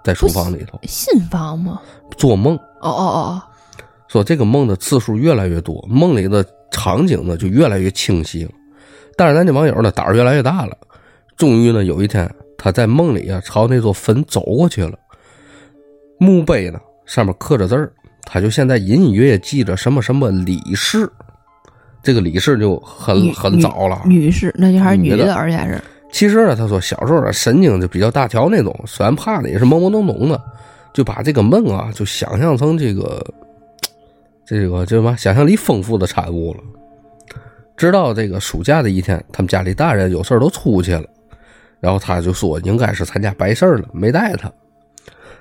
[0.04, 1.82] 在厨房里头新房吗？
[2.16, 3.42] 做梦哦哦哦，
[4.06, 8.52] 说这个梦的次数越来越多，梦里的场景呢就越来越清晰了。
[9.16, 10.76] 但是咱这网友呢胆儿越来越大了，
[11.36, 12.32] 终于呢有一天
[12.64, 14.98] 他在梦里啊朝那座坟走过去了，
[16.18, 17.92] 墓碑呢上面刻着字儿，
[18.22, 21.06] 他就现在隐隐约约记着什么什么李氏，
[22.02, 24.00] 这个李氏就很很早了。
[24.06, 25.26] 女士，那就还是女女的。
[25.26, 25.78] 的，而且是。
[26.10, 30.42] 其实呢，他说小时候的神经就比较大条那种，虽然怕的也是懵懵懂懂的，
[30.94, 33.22] 就把这个梦啊就想象成这个
[34.46, 36.60] 这个叫什么想象力丰富的产物了。
[37.76, 41.04] 直到这个暑假的一天，他们家里大人有事儿都出去了，
[41.84, 44.50] 然后他就说应该是参加白事儿了，没带他。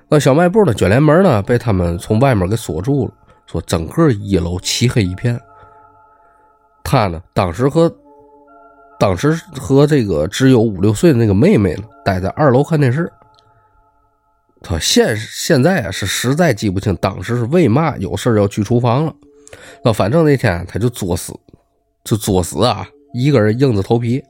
[0.10, 3.14] 那小卖部的卷帘门呢，被他们从外面给锁住了，
[3.46, 5.40] 说整个一楼漆黑一片。
[6.84, 7.90] 他呢，当时和
[9.00, 13.10] 当时和这个只有五六岁的那个妹妹呢，待在二楼看电视。
[14.62, 19.16] 他现现在啊是实在记不清当时是为嘛有事要去厨房了。
[19.82, 21.34] 那反正那天他就作死，
[22.04, 24.22] 就作死啊，一个人硬着头皮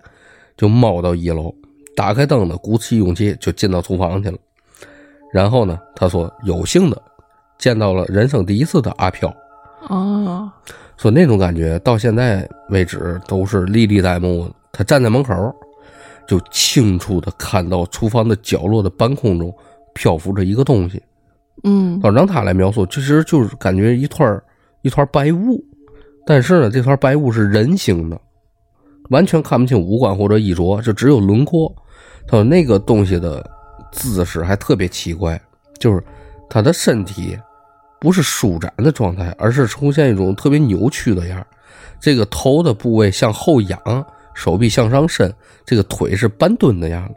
[0.55, 1.51] 就猫到一楼，
[1.95, 4.37] 打开灯呢，鼓起勇气就进到厨房去了。
[5.31, 7.01] 然后呢，他说有幸的
[7.57, 9.33] 见到了人生第一次的阿飘。
[9.89, 10.51] 哦，
[10.97, 14.53] 说那种感觉到现在为止都是历历在目的。
[14.71, 15.33] 他站在门口，
[16.27, 19.53] 就清楚的看到厨房的角落的半空中
[19.93, 21.01] 漂浮着一个东西。
[21.63, 24.41] 嗯要让他来描述，其实就是感觉一团
[24.81, 25.63] 一团白雾，
[26.25, 28.19] 但是呢，这团白雾是人形的，
[29.09, 31.73] 完全看不清五官或者衣着，就只有轮廓。
[32.27, 33.45] 他说那个东西的
[33.91, 35.39] 姿势还特别奇怪，
[35.79, 36.03] 就是
[36.49, 37.37] 他的身体
[37.99, 41.47] 不是舒展的状态，而是呈现一种特别扭曲的样儿
[41.99, 43.79] 这个头的部位向后仰，
[44.33, 45.33] 手臂向上伸，
[45.65, 47.15] 这个腿是半蹲的样子，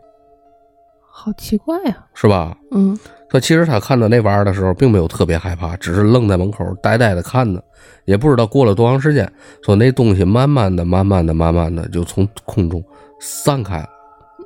[1.11, 2.57] 好奇怪呀、是吧？
[2.73, 2.99] 嗯
[3.29, 7.61] 他其实他看到那玩意儿的时候，并没有特别害怕，只是愣在门口呆呆的看呢，
[8.05, 9.31] 也不知道过了多长时间，
[9.65, 12.83] 说那东西慢慢的、慢慢的、慢慢的就从空中
[13.21, 13.89] 散开了，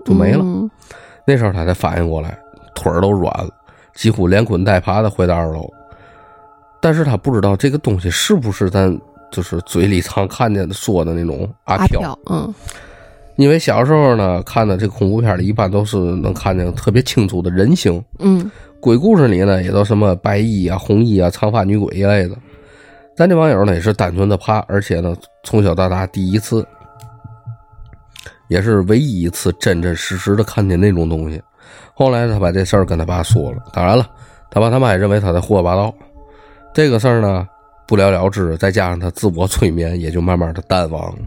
[0.05, 0.43] 就没了。
[0.43, 0.71] 嗯
[1.27, 2.37] 那时候他才反应过来，
[2.75, 3.51] 腿儿都软了，
[3.95, 5.69] 几乎连滚带爬的回到二楼。
[6.81, 8.99] 但是他不知道这个东西是不是咱
[9.31, 12.55] 就是嘴里常看见的说的那种阿飘，阿飘，嗯
[13.37, 22.35] 因为小时候呢看的这恐怖片里一般都是能看见特别清楚的人形，嗯鬼故事里呢，也都什么白衣啊、红衣啊、长发女鬼一类的。
[23.15, 26.67] 咱这网友呢也是单纯的怕，而且呢从小到大第一次，
[28.51, 31.41] 也是唯一一次真真实实的看见那种东西。
[31.95, 34.11] 后来他把这事儿跟他爸说了，当然了，
[34.51, 35.95] 他爸他妈也认为他在胡说八道。
[36.75, 37.47] 这个事儿呢
[37.87, 41.23] 不了了之，再加上他自我催眠，也就慢慢的淡忘了。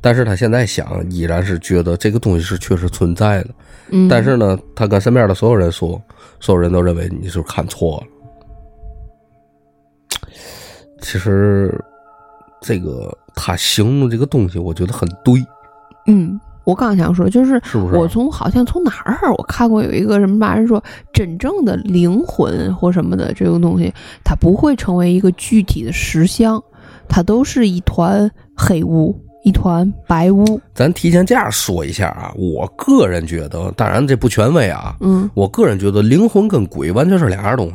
[0.00, 3.50] 但是他现在想，依然是觉得这个东西是确实存在的。
[3.90, 6.00] 嗯，但是呢，他跟身边的所有人说，
[6.40, 8.06] 所有人都认为你是看错了。
[11.02, 11.78] 其实，
[12.62, 15.34] 这个他形容这个东西，我觉得很对，
[16.06, 17.96] 嗯，我刚想说，就是是不是？
[17.96, 20.82] 我从好像从哪儿我看过有一个什么吧，人说
[21.12, 23.92] 真正的灵魂或什么的这种东西，
[24.24, 26.62] 它不会成为一个具体的实像，
[27.08, 30.60] 它都是一团黑雾，一团白雾。
[30.74, 37.74] 咱提前这样说一下啊，我个人觉得，当然这不权威啊，嗯我个人觉得灵魂跟鬼完全是两样东西，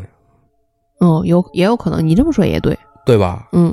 [1.00, 2.78] 嗯，有也有可能，你这么说也对。
[3.06, 3.48] 对吧？
[3.52, 3.72] 嗯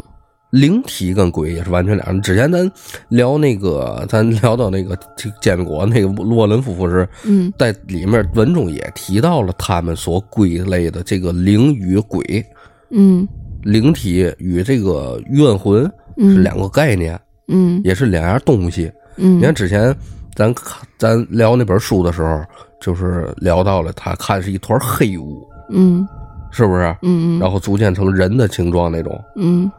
[0.52, 2.20] 灵体跟鬼也是完全两样。
[2.20, 2.70] 之前咱
[3.08, 4.94] 聊那个，咱聊到那个
[5.40, 12.44] 煎饼果那个洛伦夫妇时，嗯在里面文中也提到了他们所归类的这个灵与鬼，
[12.90, 13.26] 嗯
[13.62, 18.92] 灵体与这个怨魂是嗯两个概念，嗯也是两样东西。
[19.16, 19.96] 嗯，你看之前
[20.34, 22.44] 咱看咱聊那本书的时候，
[22.78, 26.06] 就是聊到了他看是一团黑雾，嗯
[26.50, 26.84] 是不是？
[27.00, 29.18] 嗯嗯，然后逐渐成人的形状那种。
[29.36, 29.72] 嗯。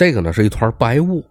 [0.00, 1.22] 这个呢是一团白雾，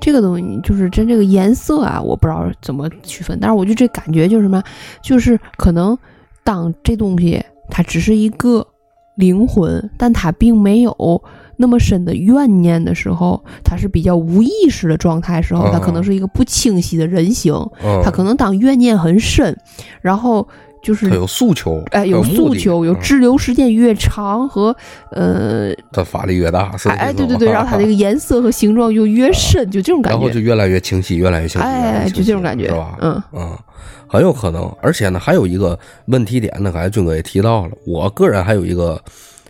[0.00, 4.60] 这个东西就是真这个颜色啊，我不知道怎么区分，但是我就这感觉就是什么，
[5.00, 5.96] 就是可能
[6.42, 8.66] 当这东西它只是一个
[9.14, 11.22] 灵魂，但它并没有
[11.56, 19.56] 那么深的怨念的时候，它是比较无意识的状态时候，它可能是一个不清晰的人形，嗯，它可能当怨念很深，
[20.00, 20.48] 然后
[20.86, 24.74] 就是他有诉求，哎有诉求，有嗯滞留时间越长和
[25.10, 30.16] 呃他法力越大，是哎哎对对对，然后它这个颜色和形状就越深，就这种感觉。
[30.16, 32.96] 然后就越来越清晰，越来越清晰，哎，就这种感觉，是吧？
[33.00, 33.58] 嗯嗯，
[34.06, 34.72] 很有可能。
[34.80, 35.76] 而且呢，还有一个
[36.06, 39.02] 问题点呢，刚才军哥也提到了，我个人还有一个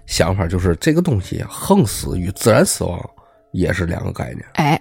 [0.07, 2.99] 想法，就是这个东西横死与自然死亡
[3.53, 4.81] 也是两个概念，哎，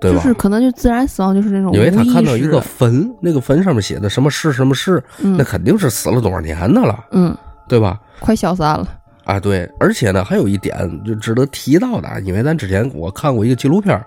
[0.00, 0.16] 对吧？
[0.16, 7.36] 就是可能就自然死亡，就是那种因为他看到一个坟，那个坟上面写的什么事什么事，嗯那肯定是死了多少年的了，嗯，
[7.68, 8.00] 对吧？
[8.18, 8.88] 快消散了，
[9.24, 10.74] 啊，对，而且呢，还有一点
[11.04, 14.02] 就值得提到的啊，因为咱之前我看过一个纪录片，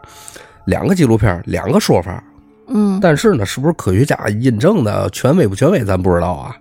[0.65, 2.23] 两个纪录片，两个说法。
[2.67, 6.55] 嗯但是呢，是不是科学家印证的，权威不权威，咱不知道啊。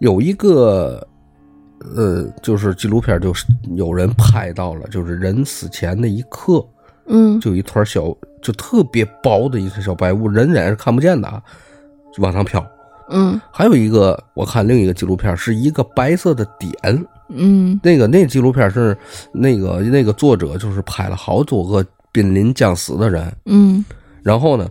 [0.00, 1.04] 有一个，
[1.96, 6.64] 呃，就是纪录片，就是有人拍到了，就是人死前的一刻，
[7.08, 7.40] 嗯。
[7.40, 8.04] 就一团小，
[8.42, 11.42] 就特别薄的一层小白雾，人眼是看不见的啊，
[12.14, 12.64] 就往上飘。
[13.10, 13.40] 嗯。
[13.50, 17.78] 还有一个，我看另一个纪录片是一个白色的点，嗯。
[17.82, 18.96] 那个那纪录片是
[19.32, 23.84] 那个那个作者就是拍了好多个濒临将死的人，嗯。
[24.22, 24.68] 然后呢，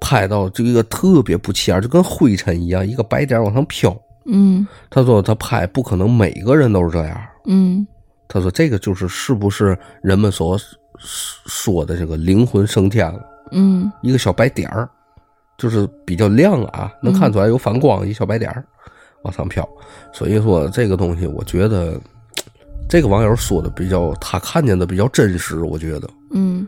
[0.00, 3.96] 拍到这个特别不起眼，就跟灰尘一样，一个白点往上飘。
[4.26, 4.66] 嗯。
[4.90, 7.20] 他说他拍不可能每个人都是这样。
[7.46, 7.86] 嗯。
[8.28, 10.58] 他说这个就是是不是人们所
[10.98, 13.20] 说的这个灵魂升天了，
[13.52, 14.88] 嗯一个小白点儿，
[15.58, 18.64] 就是比较亮啊，能看出来有反光，一小白点儿
[19.22, 19.68] 往上飘。
[20.12, 22.00] 所以说这个东西，我觉得
[22.88, 26.66] 这个网友说的比较，他看见的比较真实，我觉得，嗯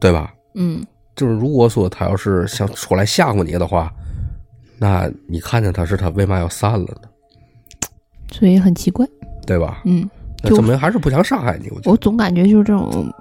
[0.00, 0.32] 对吧？
[0.54, 0.84] 嗯
[1.16, 3.92] 就是如果说他要是想出来吓唬你的话，
[4.78, 7.08] 那你看见他是他为嘛要散了呢？
[8.32, 9.06] 所以很奇怪。
[9.46, 9.82] 对吧？
[9.84, 10.10] 嗯，就
[10.42, 11.68] 那怎么还是不想伤害你。
[11.70, 13.12] 我我总感觉就是这种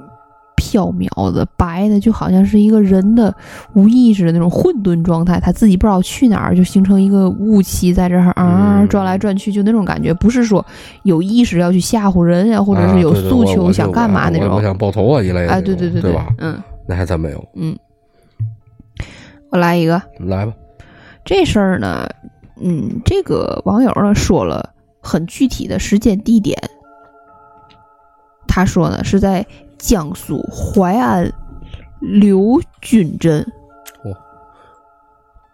[0.58, 3.34] 缥缈的白的，就好像是一个人的
[3.74, 10.66] 无意识的那种混沌状态，他自己不知道去哪儿，就形成一个雾气在这儿啊嗯转来转去，就那种感觉，不是说
[11.04, 14.62] 有意识要去吓唬人呀，或者是有诉求想干嘛那种。
[14.62, 15.52] 想爆头啊一类的。
[15.52, 16.28] 哎，对对对对吧？
[16.38, 17.48] 嗯那还真没有。
[17.56, 17.78] 嗯，
[19.52, 20.54] 我来一个来吧，
[21.24, 22.10] 这事儿呢，
[22.60, 26.58] 嗯，这个网友呢说了很具体的时间地点，
[28.50, 29.46] 他说呢是在
[29.78, 31.32] 江苏淮安
[32.02, 33.46] 刘军镇
[34.04, 34.14] 嚯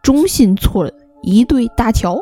[0.01, 0.91] 中心村
[1.21, 2.15] 一对大桥，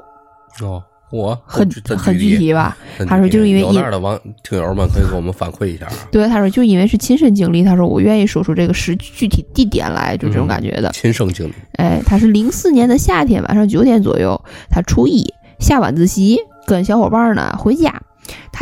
[0.62, 2.76] 哦，我很很具体吧？
[3.08, 5.94] 他说就是因为有那儿的网听友们可以给我们反馈一下啊。
[6.12, 10.90] 对，他说就因为是亲身经历，他说我愿意说出这个实具体地点来，就这种感觉的。
[10.92, 18.02] 亲身经历，哎，他是零四年的夏天晚上九点左右，他初一下晚自习，跟小伙伴呢回家。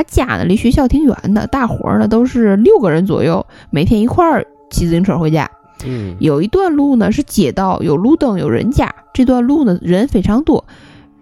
[0.02, 5.47] 他家呢离学校挺远的，大伙儿呢都是六个人左右，每天一块儿骑自行车回家。
[5.86, 8.91] 嗯有一段路呢是街道，有路灯，有人家。
[9.14, 10.66] 这段路呢人非常多，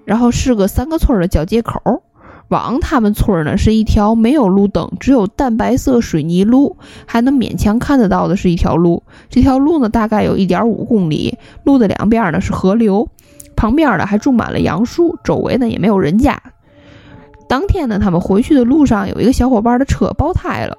[0.06, 2.00] 然后是个三个村儿的交界口儿。
[2.48, 9.04] 往他们村儿呢是一条没有路灯，只有淡白色水泥路，还能勉强看得到的是一条路。
[9.30, 13.10] 这条路呢大概有一点五公里，路的两边呢是河流，
[13.58, 16.42] 旁边呢还种满了杨树，周围呢也没有人家。
[17.50, 20.78] 当天呢，他们回去的路上有一个小伙伴的车爆胎了。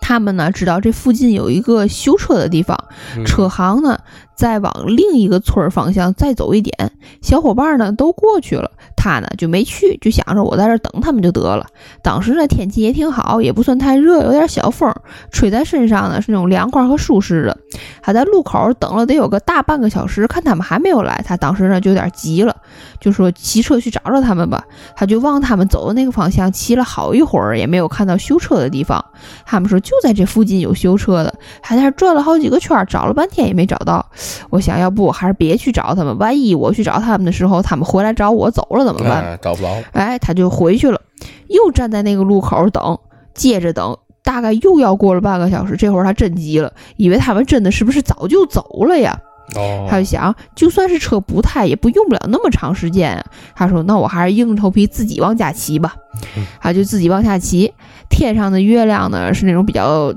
[0.00, 2.76] 他们呢知道这附近有一个修车的地方，
[3.16, 4.00] 嗯车行呢
[4.34, 6.90] 再往另一个村儿方向再走一点，
[7.20, 8.72] 小伙伴呢都过去了，
[9.02, 11.66] 他呢就没去，就想着我在这等他们就得了。
[12.02, 14.94] 当时呢天气也挺好，也不算太热，有点小风，
[15.32, 17.58] 吹在身上呢是那种凉快和舒适的。
[18.00, 22.54] 他在路口等了得有个大半个小时，看他们还没有来，他当时呢就有点急了，
[23.00, 24.62] 就说骑车去找找他们吧。
[24.94, 29.04] 他就往他们走的那个方向骑了好一会儿，也没有看到修车的地方。
[29.44, 34.04] 他们说就在这附近有修车的，还在那转了好几个圈，找了半天也没找到。
[34.50, 39.22] 我想要不还是别去找他们，万一我去找他们的时候，他们回来找我走了怎么办？
[39.24, 41.00] 哎找不着了，哎，他就回去了，
[41.48, 42.98] 又站在那个路口等，
[43.34, 45.76] 接着等，大概又要过了半个小时。
[45.76, 49.18] 这会儿他真急了，以为他们真的是不是早就走了呀？
[49.56, 53.24] 哦，他就想，就算是车补胎，也不用不了那么长时间啊。
[53.54, 55.94] 他说：“那我还是硬着头皮自己往家骑吧。
[56.36, 57.72] 嗯”他就自己往下骑。
[58.08, 60.14] 天上的月亮呢，是那种比较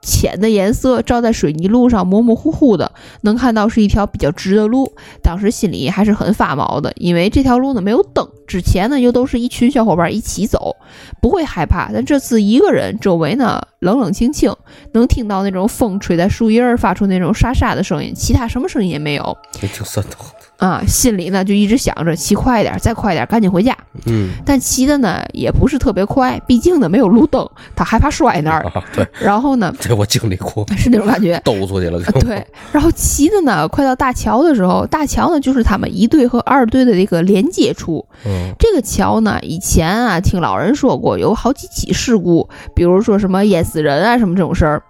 [0.00, 2.92] 浅的颜色，照在水泥路上，模模糊糊的，
[3.22, 4.92] 能看到是一条比较直的路。
[5.22, 10.76] 当时心里还是很发毛的，因为这条路呢没有灯，之前呢又都是一群小伙伴一起走，
[11.20, 11.90] 不会害怕。
[11.92, 14.54] 但这次一个人，周围呢冷冷清清，
[14.92, 19.36] 能听到那种风吹在树叶儿发出那种沙沙的声音，其他什么声音也没有。
[19.52, 20.30] 这挺瘆得慌。
[20.58, 23.76] 啊，心里呢就一直想着骑快一点，再快一点，赶紧回家。
[24.06, 28.62] 嗯但骑的呢也不是特别快，毕竟呢没有路灯，他害怕摔那儿。
[28.74, 32.20] 啊，对，然后呢这我经历过，是那种感觉， 兜出去了就。
[32.20, 32.44] 对。
[32.72, 38.04] 然后骑的呢快到大桥的时候，大桥呢就是他们一队和二队的这个连接处。
[38.26, 44.82] 嗯这个桥呢以前啊听老人说过有好几起事故，比如说什么淹死人啊什么这种事儿。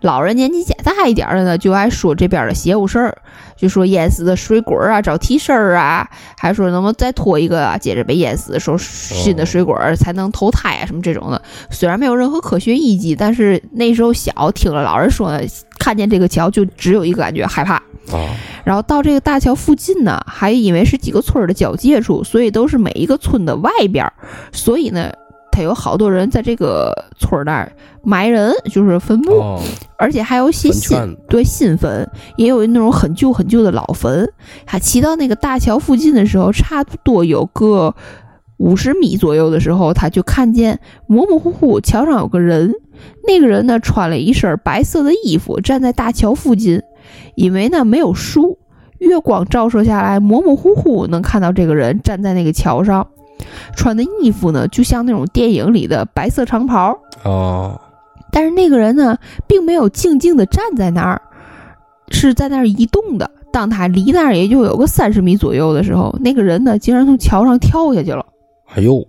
[0.00, 3.18] 老人年纪加大一点的呢，就爱说这边的邪乎事儿，
[3.56, 6.08] 就说淹死的水鬼儿啊，找替身儿啊，
[6.38, 11.42] 还说能不能再拖一个啊，接着被淹死，说新的水鬼儿才能投胎啊，什么这种的。
[11.70, 15.40] 虽然没有任何科学依据，但是那时候小，听了老人说呢，
[15.78, 17.74] 看见这个桥就只有一个感觉害怕。
[18.12, 18.30] 啊，
[18.64, 24.12] 然后到这个大桥附近呢，还因为是几个村儿的交界处，所以都是每一个村的外边儿，
[24.52, 25.12] 所以呢。
[25.56, 29.62] 他有好多人在这个村儿那儿埋人，就是坟墓，哦，
[29.96, 34.30] 而且还有一些新对新坟，也有那种很旧很旧的老坟。
[34.66, 37.94] 他骑到那个大桥附近的时候，差不多有个
[38.58, 42.74] 五十米左右的时候，他就看见模模糊糊桥上有个人。
[43.26, 46.82] 那个人呢，穿了一身白色的衣服，站在大桥附近。
[47.34, 48.58] 因为呢没有树，
[48.98, 53.06] 月光照射下来，模模糊糊能看到这个人站在那个桥上，
[53.76, 56.98] 穿的衣服呢就像那种电影里的白色长袍。
[57.24, 57.80] 哦，
[58.30, 61.22] 但是那个人呢，并没有静静地站在那儿，
[62.10, 63.30] 是在那儿移动的。
[63.52, 68.26] 当他离那儿也就有个三十米左右的时候，那个人呢，竟然从桥上跳下去了。
[68.74, 69.06] 哎呦，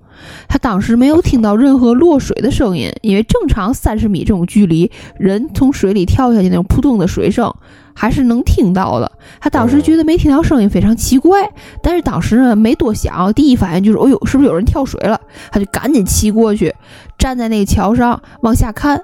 [0.48, 7.54] 他当时没有听到任何落水的声音，因为正常三十米这种距离，人从水里跳下去那种扑通的水声
[7.94, 9.12] 还是能听到的。
[9.42, 11.50] 他当时觉得没听到声音非常奇怪，
[11.82, 15.20] 但是当时呢没多想，第一反应就是，哦呦，是不是有人跳水了？
[15.52, 16.74] 他就赶紧骑过去，
[17.18, 19.04] 站在那个桥上往下看。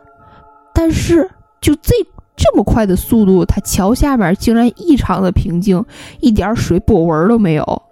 [0.74, 1.30] 但是
[1.60, 1.93] 就这
[2.36, 5.84] 这么快的速度，他桥下面竟然异常的平静，
[6.22, 7.84] 一点水波纹都没有。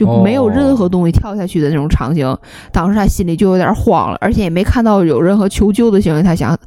[0.00, 2.34] 就没有任何东西跳下去的那种场景，
[2.72, 6.22] 当时他心里就有点慌了，而且也没看到有任何求救的行为。
[6.22, 6.58] 他想，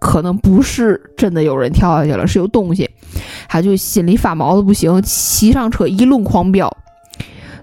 [0.00, 2.90] 可能不是真的有人跳下去了，是有东西，
[3.48, 6.68] 他就心里发毛的不行，骑上车一路狂飙。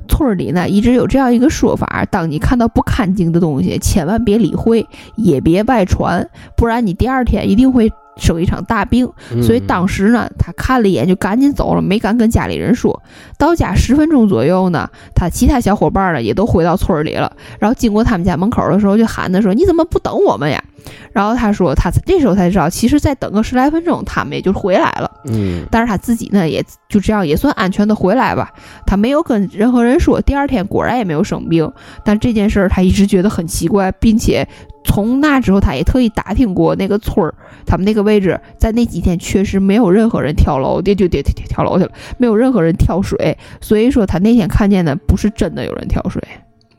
[0.07, 6.25] 村里呢一直有这样一个说法：当你看到不干净的东西，千万别理会，也别外传，
[6.55, 7.91] 不然你第二天一定会。
[8.17, 9.09] 生一场大病，
[9.41, 13.01] 所以当时呢，他看了一眼就赶紧走了，没敢跟家里人说。
[13.37, 17.31] 到家十分钟左右呢，他其他小伙伴呢也都回到村里了。
[17.59, 20.63] 然后经过他们家门口的时候，就喊他说：“你怎么不等我们呀？”
[21.11, 25.11] 然后他说：“他这时候才知道，其实再等个十来分钟，他们也就回来了。
[25.25, 28.53] 嗯，但是他自己呢，也就这样也算安全的回来吧。
[28.85, 31.71] 他没有跟任何人说，第二天果然也没有生病。
[32.05, 34.47] 但这件事儿他一直觉得很奇怪，并且。
[34.87, 37.35] 从那之后，他也特意打听过那个村儿，
[37.65, 46.19] 他们那个位置，在那几天确实没有任何人跳楼，跌就跌跌跳楼去了，没有任何人跳水，所以说他那天看见的不是真的有人跳水。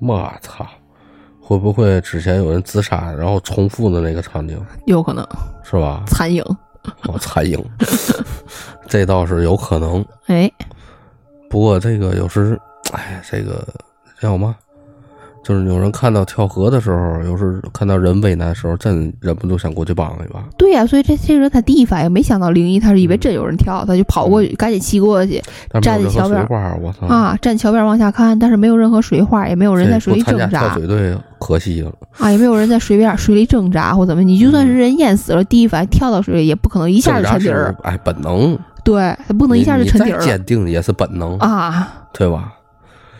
[0.00, 0.66] 我操，
[1.40, 4.58] 会不会之前有人自杀，然后重复的那个场景？
[4.86, 5.24] 有可能
[5.62, 6.02] 是吧？
[6.06, 6.42] 残影，
[7.04, 7.62] 哦，残影，
[8.88, 10.04] 这倒是有可能。
[10.26, 10.50] 哎，
[11.50, 12.58] 不过这个有时，
[12.92, 13.62] 哎，这个
[14.18, 14.56] 叫什么？
[15.48, 20.44] 就是有人看到跳河的时候，有时看到人为难的时候，真忍不住想过去帮一把。
[20.58, 25.42] 对呀，所以这这个人他第一反应没想到灵异，他是以为真有人跳，他就跑过去，赶紧骑过去，
[25.80, 26.46] 站在桥边
[26.82, 30.48] 我操啊，站桥边往下看，但是没有任何水花，也没有人在水里挣扎。
[30.48, 37.74] 跳水队可惜了啊，也没有人在水边水里挣扎或怎么，你就算是人淹死了，第一反应跳到水里，也不可能一下就沉底儿。
[37.84, 38.58] 哎，本能。
[38.84, 40.20] 对他不能一下就沉底儿。
[40.20, 42.52] 坚定也是本能啊，对吧？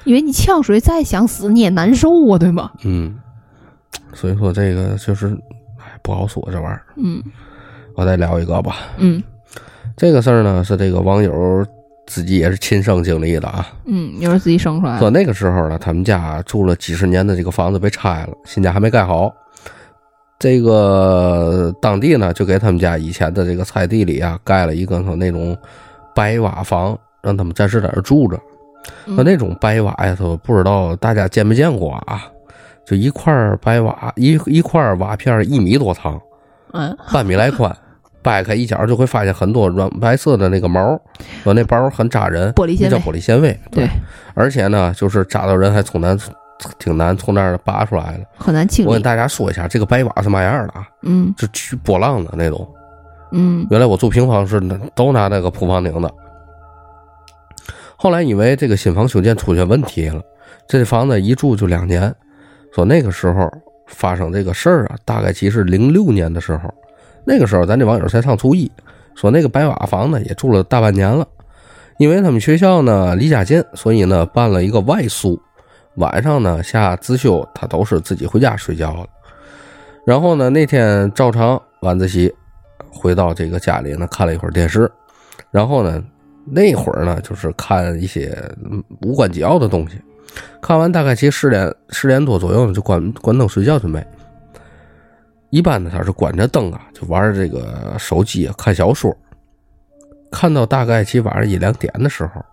[0.08, 2.70] 因为你呛水再想死你也难受啊，对吗？
[2.82, 3.14] 嗯，
[4.14, 5.26] 所以说这个就是，
[5.76, 6.82] 哎，不好说这玩意儿。
[6.96, 7.22] 嗯，
[7.94, 8.76] 我再聊一个吧。
[8.96, 9.22] 嗯，
[9.98, 11.62] 这个事儿呢是这个网友
[12.06, 13.68] 自己也是亲身经历的啊。
[13.84, 14.98] 嗯，也是自己生出来的。
[14.98, 19.30] 说那个时候呢，他们家住了几十年的这个房子被拆了，新家还没盖好。
[20.38, 25.54] 这个当地呢就给他们家以前的这个菜地里啊盖了一个说那种
[26.14, 28.40] 白瓦房，让他们暂时在这住着。
[29.04, 32.22] 那那种白瓦呀，都不知道大家见没见过啊？
[32.86, 36.18] 就一块白瓦，一一块瓦片一米多长，
[36.72, 37.74] 嗯，半米来宽，
[38.22, 40.98] 掰开一角就会发现很多软白色的那个毛，
[41.44, 43.58] 说那包很扎人，玻璃纤维，叫玻璃纤维。
[43.70, 43.86] 对，
[44.34, 46.18] 而且呢，就是扎到人还从难，
[46.78, 48.88] 挺难从那儿拔出来的，很难清理。
[48.88, 50.88] 我跟大家说一下，这个白瓦是嘛样的啊？
[51.02, 52.66] 嗯，是去波浪的那种。
[53.32, 54.58] 嗯，原来我住平房是
[54.94, 56.10] 都拿那个铺房顶的。
[58.00, 60.22] 后来因为这个新房修建出现问题了，
[60.68, 62.14] 这房子一住就两年。
[62.72, 63.50] 说那个时候
[63.88, 66.72] 发生这个事儿啊，大概其实零六年的时候，
[67.24, 68.70] 那个时候咱这网友才上初一。
[69.16, 71.26] 说那个白瓦房呢也住了大半年了，
[71.98, 75.36] 因为他们学校呢离家近，所以呢办了一个外宿，
[75.96, 79.04] 晚上呢下自修他都是自己回家睡觉了。
[80.06, 82.32] 然后呢那天照常晚自习，
[82.92, 84.88] 回到这个家里呢看了一会儿电视，
[85.50, 86.00] 然后呢。
[86.50, 88.36] 那会儿呢，就是看一些
[89.02, 90.00] 无关紧要的东西，
[90.62, 94.04] 看完大概其十点十点多左右呢，就关关灯睡觉准备。
[95.50, 99.16] 一般呢，他是关着灯啊，就玩这个手机，看小说。
[100.30, 102.44] 看到大概其晚上一两点的时候，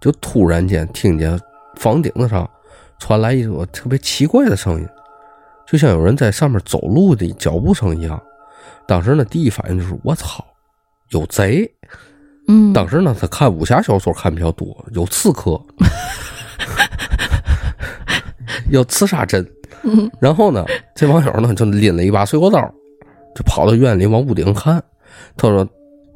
[0.00, 1.38] 就突然间听见
[1.76, 2.48] 房顶子上
[2.98, 4.88] 传来一种特别奇怪的声音，
[5.66, 8.20] 就像有人在上面走路的脚步声一样。
[8.86, 10.42] 当时呢，第一反应就是我操，
[11.10, 11.70] 有贼。
[12.52, 15.60] 嗯，当时呢，他看武侠小说看比较多，有刺客，
[18.70, 19.48] 有刺杀针，
[19.84, 20.64] 嗯然后呢，
[20.96, 22.60] 这网友呢就拎了一把水果刀，
[23.36, 24.82] 就跑到院里往屋顶看。
[25.36, 25.64] 他说，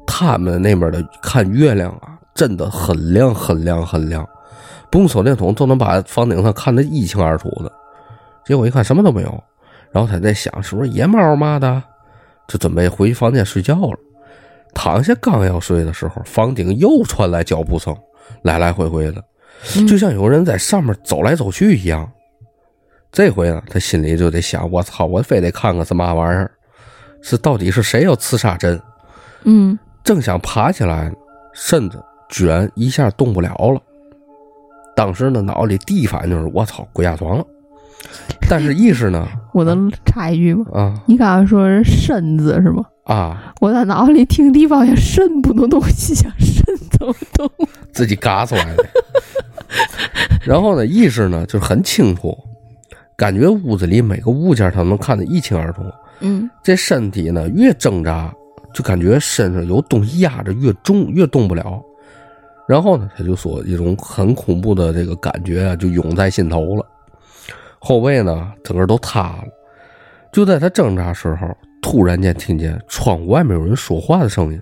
[0.05, 4.27] 他们那边的看月亮啊，真的很亮很亮很亮，
[4.91, 7.71] 不用手电筒都能把房顶上看得一清二楚的。
[8.45, 9.43] 结果一看什么都没有，
[9.89, 11.81] 然后他在想是不是野猫嘛的，
[12.45, 13.97] 就准备回房间睡觉了。
[14.75, 17.95] 躺下刚要睡的时候，房顶又传来脚步声，
[18.43, 19.23] 来来回回的，
[19.77, 22.07] 嗯就像有人在上面走来走去一样。
[23.11, 26.51] 这回呢，他心里就得想：我操，我非得看看是嘛玩意儿，
[27.21, 28.79] 是到底是谁要刺杀朕？
[29.45, 31.11] 嗯正想爬起来，
[31.53, 33.81] 身子居然一下动不了了。
[34.95, 37.45] 当时呢，脑里第一反应就是我操，鬼压床了。
[38.49, 40.65] 但是意识呢，我能插一句吗？
[40.73, 42.83] 啊你刚刚说是身子是吗？
[43.05, 47.49] 啊，我在脑子里听地方也肾不能动，心想肾怎么动？
[47.93, 48.85] 自己嘎出来的。
[50.43, 52.35] 然后呢，意识呢就是很清楚，
[53.15, 55.83] 感觉屋子里每个物件他能看得一清二楚。
[56.21, 58.33] 嗯这身体呢越挣扎，
[58.73, 61.79] 就感觉身上有东西压着，越重越动不了。
[62.67, 66.83] 然后呢，他就说一种很恐怖的这个感觉啊，就涌在心头了。
[67.77, 69.43] 后背呢，整个都塌了。
[70.31, 74.59] 就在他挣扎时候，突然间听见窗户外面有人说话的声音，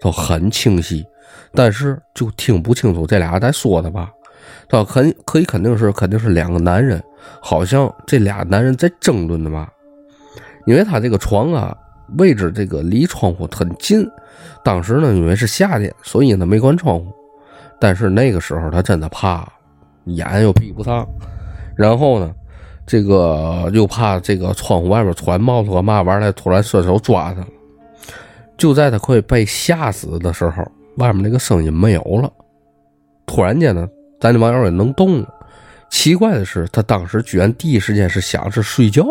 [0.00, 1.06] 都很清晰，
[1.52, 4.10] 但是就听不清楚这俩在说的吧。
[4.68, 7.00] 他肯可以肯定是肯定是两个男人，
[7.40, 9.70] 好像这俩男人在争论的吧。
[10.66, 11.72] 因为他这个床啊
[12.18, 14.04] 位置这个离窗户很近，
[14.64, 17.14] 当时呢因为是夏天，所以呢没关窗户。
[17.78, 19.48] 但是那个时候他真的怕，
[20.06, 21.06] 眼又闭不上，
[21.76, 22.34] 然后呢，
[22.86, 27.46] 这个又怕这个窗户外面突然冒出个嘛玩意儿来，突然伸手抓他了。
[28.56, 30.62] 就在他快被吓死的时候，
[30.98, 32.30] 外面那个声音没有了。
[33.26, 33.88] 突然间呢，
[34.20, 35.28] 咱这网友也能动了。
[35.90, 39.04] 奇怪的是，他当时居然第一时间是想是睡觉，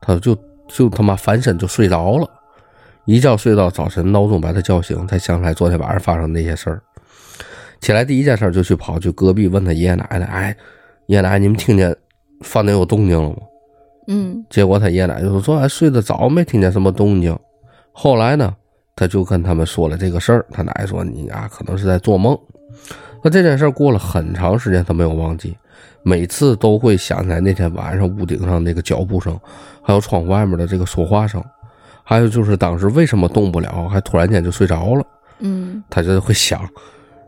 [0.00, 0.36] 他就
[0.68, 2.28] 就他妈翻身就睡着了，
[3.04, 6.82] 一觉睡到早晨，闹钟把他叫醒，才想起来昨天晚上发生那些事儿。
[7.80, 10.56] 起来第一件事就去跑去隔壁问他爷爷奶奶，哎，
[11.06, 11.94] 爷爷奶奶，你们听见
[12.44, 13.36] 房顶有动静了吗？
[14.06, 17.36] 嗯结果他爷爷奶奶就说昨晚睡得早，没听见什么动静。
[17.90, 18.54] 后来呢，
[18.94, 22.38] 他就跟他们说了这个事儿，他奶奶说你啊可能是在做梦。
[23.22, 25.56] 那这件事儿过了很长时间，他没有忘记，
[26.02, 29.38] 每次都会想起来那天晚上屋顶上那个脚步声，
[29.82, 31.42] 还有窗户外面的这个说话声，
[32.02, 35.04] 还有就是当时为什么动不了，还突然间就睡着了。
[35.38, 36.60] 嗯他就会想，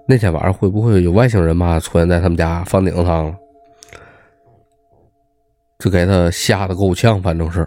[0.06, 3.34] 那天晚上会不会有外星人嘛出现在他们家房顶上了，
[5.78, 7.66] 就给他吓得够呛，反正是。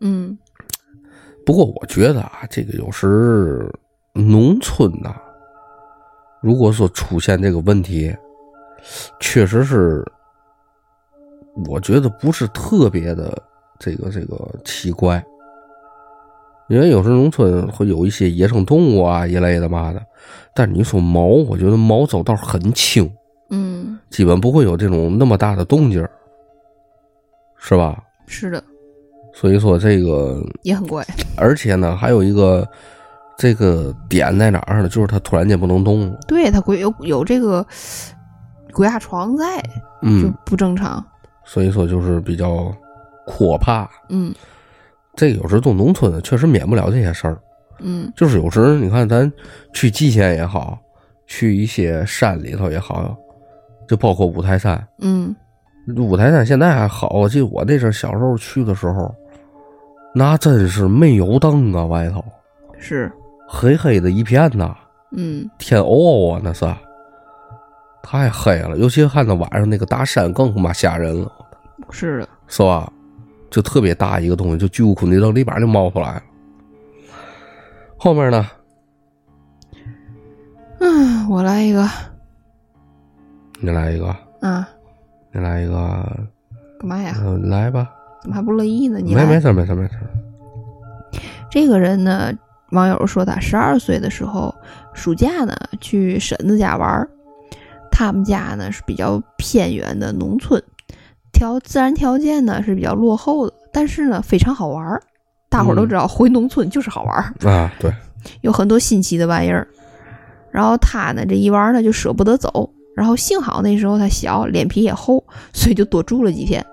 [0.00, 0.36] 嗯。
[1.46, 3.70] 不过我觉得啊，这个有时
[4.14, 5.14] 农村呐、
[6.40, 8.14] 如果说出现这个问题，
[9.20, 10.04] 确实是，
[11.68, 13.36] 我觉得不是特别的
[13.78, 15.22] 这个这个奇怪，
[16.68, 20.02] 因为有时农村会有一些野生动物啊一类的嘛的，
[20.54, 23.10] 但是你说猫，我觉得猫走道很轻，
[23.50, 26.10] 嗯，基本不会有这种那么大的动静儿，
[27.66, 27.98] 是吧？
[28.26, 28.62] 是的，
[29.32, 31.02] 所以说这个也很怪。
[31.34, 32.68] 而且呢，还有一个
[33.38, 34.88] 这个点在哪儿呢？
[34.88, 36.18] 就是它突然间不能动了。
[36.28, 37.66] 对他鬼有有这个
[38.72, 39.68] 鬼压床在，就
[40.02, 41.02] 嗯，不正常。
[41.42, 42.70] 所以说就是比较
[43.26, 43.88] 可怕。
[44.10, 44.34] 嗯
[45.16, 47.38] 这个有时候动农村的确实免不了这些事儿。
[47.78, 49.30] 嗯就是有时你看咱
[49.72, 50.78] 去蓟县也好，
[51.26, 53.16] 去一些山里头也好，
[53.88, 54.86] 就包括五台山。
[55.00, 55.34] 嗯
[55.96, 59.14] 五台山现在还好，我记得我那阵小时候去的时候，
[60.14, 62.24] 那真是没有灯啊，外头
[62.78, 63.10] 是，
[63.48, 64.76] 黑黑的一片呐。
[65.16, 66.66] 嗯天哦哦啊，那是
[68.02, 71.30] 太黑了，尤其看到晚上那个大山更他妈吓人了，
[71.90, 72.28] 是的。
[72.46, 72.90] 是吧？
[73.50, 76.22] 就特别大一个东西，就巨无恐地扔里边就冒出来了。
[77.96, 78.46] 后面呢？
[80.80, 81.88] 嗯，我来一个
[83.60, 84.06] 你来一个，
[84.40, 84.68] 啊，
[85.34, 85.74] 你来一个，
[86.78, 87.16] 干嘛呀？
[87.18, 87.90] 嗯、来吧。
[88.22, 89.00] 怎么还不乐意呢？
[89.00, 89.94] 你来没没事没事没事。
[91.50, 92.32] 这个人呢，
[92.70, 94.54] 网友说他十二岁的时候，
[94.92, 97.08] 暑假呢去婶子家玩儿。
[97.90, 100.62] 他们家呢是比较偏远的农村，
[101.32, 105.02] 条自然条件呢是比较落后的，但是呢非常好玩儿。
[105.48, 107.92] 大伙儿都知道，回农村就是好玩儿，啊，对，
[108.40, 109.66] 有很多新奇的玩意儿。
[110.50, 115.22] 然后他呢这一玩呢就舍不得走，然后幸好那时候他小，脸皮也厚，
[115.52, 116.64] 所以就多住了几天。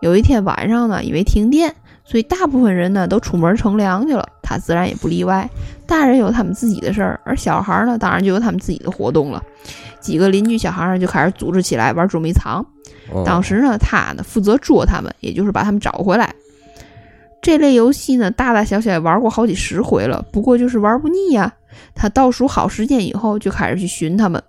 [0.00, 1.74] 有一天晚上呢，因为停电，
[2.04, 5.48] 所以大部分人呢都出门乘凉去了，他自然也不例外。
[5.86, 9.42] 大人有他们自己的事儿，而小孩呢，当然就有他们自己的活动了。
[10.00, 12.64] 几个邻居小孩儿就开始组织起来玩捉迷藏。
[13.12, 16.34] 嗯当时呢，他呢负责捉他们，也就是把他们找回来。
[17.40, 21.52] 这类游戏呢，大大小小也玩过好几十回了，不过就是玩不腻呀。
[21.94, 24.42] 他倒数好时间以后，就开始去寻他们，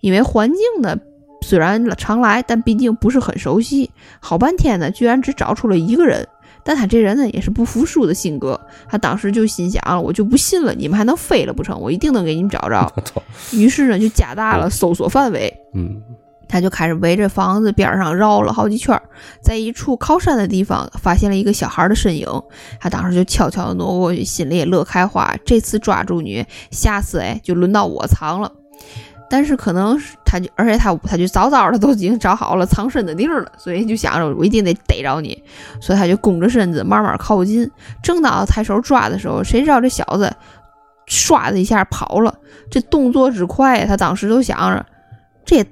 [0.00, 0.96] 因为环境呢
[1.42, 3.90] 虽然常来，但毕竟不是很熟悉。
[4.20, 6.26] 好半天呢，居然只找出了一个人。
[6.62, 8.60] 但他这人呢，也是不服输的性格。
[8.86, 11.80] 他当时就心想了，我就不信了，你们还能飞了不成？
[11.80, 12.92] 我一定能给你们找着。
[13.52, 15.52] 于是呢，就加大了搜索范围。
[15.74, 16.02] 嗯
[16.46, 19.00] 他就开始围着房子边上绕了好几圈儿，
[19.40, 22.26] 在一处靠山的地方发现了一个小孩的身影。
[22.80, 25.32] 他当时就悄悄地挪过去，心里也乐开花。
[25.46, 28.52] 这次抓住你，下次哎就轮到我藏了。
[29.30, 35.40] 但是可能是他就，而且他他就早早的都已经找好了藏身的地儿了，所以就想着我一定得逮着你，
[35.80, 37.70] 所以他就弓着身子慢慢靠近。
[38.02, 40.30] 正当抬手抓的时候，谁知道这小子
[41.06, 42.34] 唰的一下跑了，
[42.68, 44.84] 这动作之快，他当时就想着
[45.44, 45.66] 这也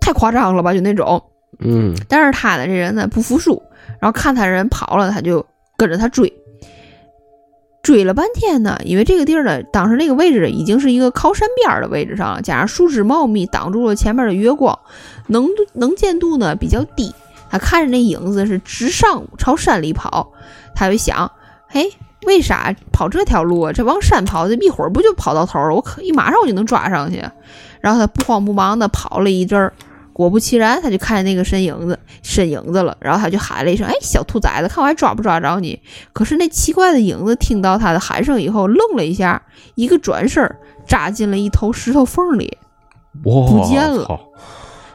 [0.00, 1.20] 太夸张了吧，就那种。
[1.60, 3.60] 嗯但是他呢，这人呢不服输，
[4.00, 5.44] 然后看他人跑了，他就
[5.76, 6.32] 跟着他追。
[7.82, 14.78] 追了半天呢，因为这个地儿呢，当时那个位置已经是一个靠山边的位置上了，加上树枝茂密，挡住了前面的月光，
[15.28, 17.14] 能能见度呢比较低。
[17.50, 20.32] 他看着那影子是直上朝山里跑，
[20.74, 21.30] 他就想，
[21.66, 21.90] 嘿，
[22.26, 23.72] 为啥跑这条路啊？
[23.72, 25.74] 这往山跑，这一会儿不就跑到头了？
[25.74, 27.24] 我可一马上我就能抓上去。
[27.80, 29.72] 然后他不慌不忙的跑了一阵儿，
[30.18, 35.80] 果不其然，他就看见那个身影子身影子了，然后他就喊了一声：“哎，小兔崽子，看我还抓不抓着你？”
[36.12, 39.40] 可是那奇怪的影子听到他的喊声以后，愣了一下，
[39.76, 40.54] 一个转身
[40.86, 42.58] 扎进了一头石头缝里。
[43.22, 44.20] 不见了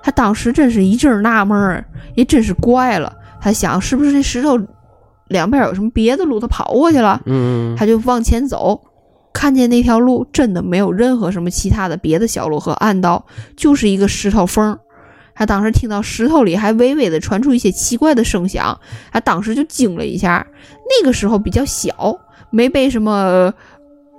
[0.02, 1.86] 他当时真是一阵纳闷儿，
[2.16, 3.12] 也真是怪了。
[3.40, 4.60] 他想，是不是这石头
[5.30, 7.22] 两边有什么别的路，他跑过去了？
[7.26, 8.82] 嗯他就往前走，
[9.34, 13.26] 看见那条路真的没有任何什么其他的别的小路和暗道，
[13.56, 14.78] 就是一个石头缝儿。
[15.36, 18.80] 他当时听到石头里还微微的传出一些奇怪的声响，
[19.12, 20.46] 他当时就惊了一下。
[21.02, 22.18] 那个时候比较小，
[22.50, 23.54] 没被什么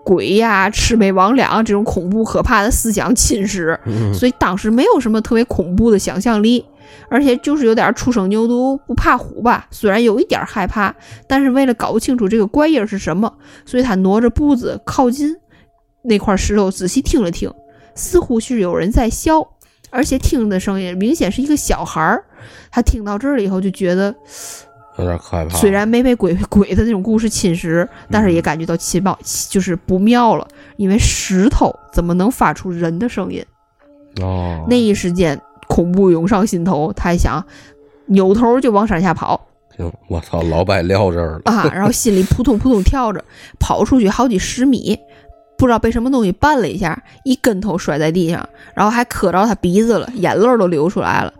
[0.05, 6.65] 鬼呀、魑魅魍魉这种恐怖可怕的思想侵蚀，嗯所以当时没有什么特别恐怖的想象力，
[7.09, 9.66] 而且就是有点初生牛犊不怕虎吧。
[9.70, 10.95] 虽然有一点害怕，
[11.27, 13.32] 但是为了搞清楚这个怪音儿是什么，
[13.65, 15.35] 所以他挪着步子靠近
[16.03, 17.51] 那块石头，仔细听了听，
[17.95, 19.41] 似乎是有人在笑，
[19.94, 22.24] 而且听的声音明显是一个小孩儿。
[22.70, 24.12] 他听到这儿了以后，就觉得
[24.98, 25.56] 有点害怕。
[25.56, 29.16] 虽然没被鬼鬼的那种故事侵蚀，但是也感觉到奇妙，
[29.48, 30.46] 就是不妙了，
[30.76, 33.44] 因为石头怎么能发出人的声音？
[34.20, 37.44] 哦，那一时间，恐怖涌上心头，他还想
[38.06, 41.52] 扭头就往山下跑行，我操，老白撂这儿了。
[41.52, 43.24] 啊，然后心里扑通扑通跳着，
[43.58, 44.98] 跑出去好几十米，
[45.56, 51.32] 不知道被什么东西绊了一下，一跟头摔在地上，然后还磕着他鼻子了，眼泪儿都流出来了。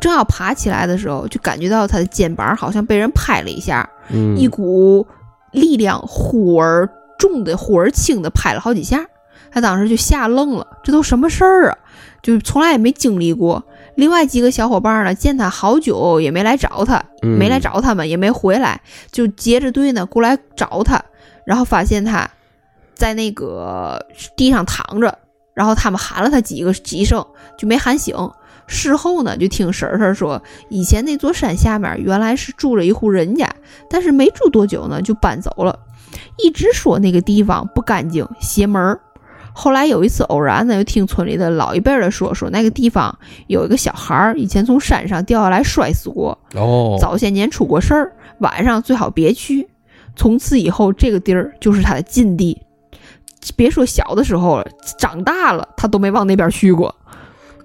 [0.00, 5.06] 正要爬起来的时候，就感觉到他的肩膀好像被人拍了一下，嗯，一股
[5.52, 6.88] 力量忽而
[7.18, 9.04] 重的忽而轻的拍了好几下，
[9.50, 11.78] 他当时就吓愣了，这都什么事儿啊？
[12.22, 13.64] 就从来也没经历过。
[13.96, 18.80] 另外几个小伙伴呢，见他好久也没来找他，嗯没来找他们，也没回来，
[19.10, 21.02] 就结着队呢过来找他，
[21.44, 22.30] 然后发现他
[22.98, 24.04] 在那个
[24.36, 25.16] 地上躺着，
[25.54, 27.24] 然后他们喊了他几个几声，
[27.56, 28.14] 就没喊醒。
[28.66, 33.48] 事后呢，就听婶婶说，以前那座山下面原来是住着一户人家，
[33.88, 35.78] 但是没住多久呢，就搬走了。
[36.36, 39.00] 一直说那个地方不干净、邪门儿。
[39.54, 43.16] 后来有一次偶然呢，又听村里的老一辈儿的说，说那个地方
[43.46, 49.66] 有一个小孩儿以前从山上掉下来摔死过，哦，早些年出过事儿，晚上最好别去。
[50.14, 52.60] 从此以后，这个地儿就是他的禁地。
[53.56, 54.66] 别说小的时候了，
[54.98, 56.94] 长大了他都没往那边去过。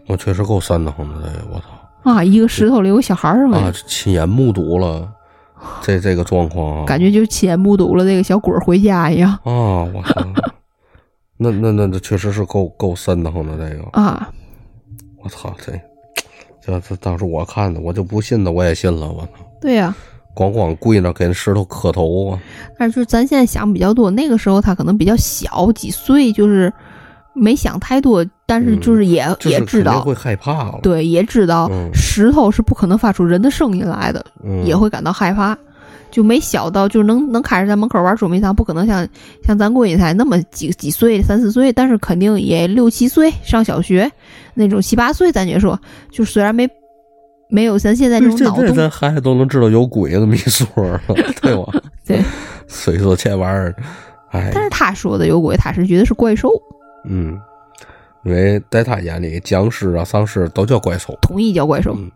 [0.08, 1.66] 我确实够瘆得慌的，这个我操。
[2.04, 2.22] 啊！
[2.22, 5.10] 一个石头里有个小孩儿嘛，啊，亲眼目睹了
[5.82, 9.32] 这 这个状况啊，感觉就亲眼目睹了这个小鬼儿回家一样。
[9.44, 10.22] 啊，我操，
[11.38, 13.84] 那那那这确实是够够瘆得慌的，这个。
[13.94, 14.30] 啊！
[15.24, 15.80] 我操，这
[16.62, 19.32] 这这当时我看的，我就不信的，我也信了，我操，
[19.62, 19.96] 对呀、
[20.36, 22.40] 咣咣跪那给那石头磕头啊，
[22.78, 26.72] 但是就是咱现在想比较多，那个时候他可能比较小，几岁，就是
[27.34, 31.90] 没想太多，但是就是也、嗯也知道，会害怕了，对，也知道嗯。
[31.94, 35.58] 石头是不可能发出人的声音来的，嗯，也会感到害怕。
[36.12, 39.08] 就没小到就是能能开始在门口玩捉迷藏，不可能像
[39.44, 44.12] 像咱闺女才那么几几岁三四岁，但是肯定也六七岁上小学
[44.54, 45.80] 那种七八岁，咱就说，
[46.12, 46.70] 就虽然没
[47.54, 51.02] 没有咱现在这种这这脑洞，咱孩子都能知道有鬼的秘说了，
[51.40, 51.82] 对吧？
[52.04, 52.20] 对，
[52.68, 53.76] 所以说这玩意儿，
[54.32, 56.50] 哎，但是他说的有鬼，他是觉得是怪兽，
[57.06, 57.40] 嗯，
[58.24, 61.16] 因为在他眼里，僵尸啊、丧尸都叫怪兽。
[61.22, 61.94] 统一叫怪兽。
[61.96, 62.10] 嗯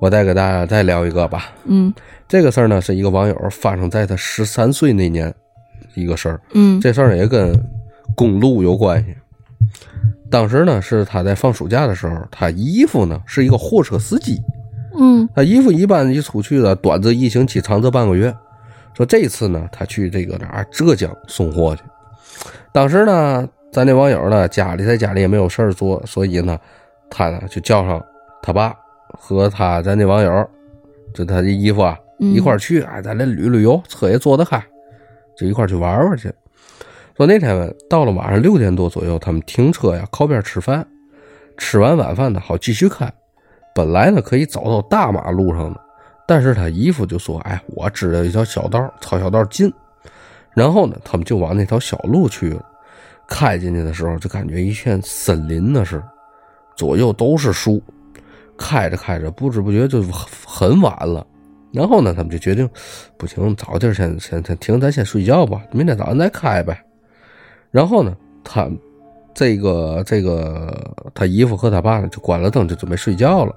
[0.00, 1.50] 我再给大家再聊一个吧。
[1.64, 1.92] 嗯
[2.28, 5.34] 这个事儿呢，是一个网友发生在他十三岁那年
[5.94, 6.40] 一个事儿。
[6.52, 7.52] 嗯这事儿也跟
[8.14, 9.16] 公路有关系。
[10.30, 14.40] 当时呢，是他在放暑假的时候，他姨父呢是一个货车司机。
[15.00, 18.34] 嗯他姨父一般一出去呢，短则一星期，长则半个月。
[18.94, 21.82] 说这次呢，他去这个哪儿浙江送货去。
[22.72, 26.58] 当时呢，咱这网友呢家里在家里也没有事儿做，所以呢，
[27.08, 28.04] 他呢就叫上
[28.42, 28.74] 他爸
[29.08, 30.48] 和他咱这网友，
[31.14, 34.60] 就他的姨夫啊嗯一块儿去，哎，咱这旅旅游，车也坐得开，
[35.36, 36.32] 就一块儿去玩玩去。
[37.18, 40.86] 说那天到了晚上六点多左右，他们停车呀，靠边吃饭，
[41.56, 43.12] 吃完晚饭呢，好继续开。
[43.74, 45.80] 本来呢可以走到大马路上的，
[46.28, 49.68] 但是他姨父就说：“哎，我知道一条小道，朝小道近。”
[50.54, 52.64] 然后呢，他们就往那条小路去了。
[53.26, 56.00] 开进去的时候，就感觉一片森林那是，
[56.76, 57.82] 左右都是树。
[58.56, 60.04] 开着开着，不知不觉就
[60.46, 61.26] 很晚了。
[61.72, 62.70] 然后呢，他们就决定，
[63.16, 66.80] 不行，早点先先先停，咱先睡觉吧，明天早上再开呗。
[67.70, 68.68] 然后呢，他
[69.34, 70.74] 这个这个
[71.14, 73.54] 他姨父和他爸呢就关了灯，就准备睡觉了。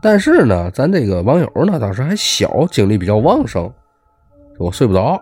[0.00, 3.72] 但是呢，咱这个网友呢当时还小，精力比较旺盛，
[4.58, 5.20] 我睡不着，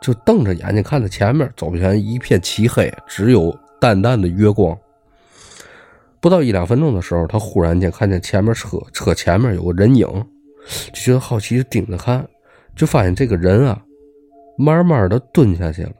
[0.00, 4.76] 就瞪着眼睛看着前面，走前一片漆黑，只有淡淡的月光。
[6.20, 10.06] 不到一两分钟的时候，他忽然间看见前面车车前面有个人影，
[10.92, 12.26] 就觉得好奇，就盯着看，
[12.74, 13.80] 就发现这个人啊，
[14.58, 15.92] 慢慢的蹲下去了，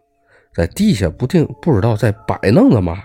[0.56, 3.02] 在地下不定不知道在摆弄着嘛。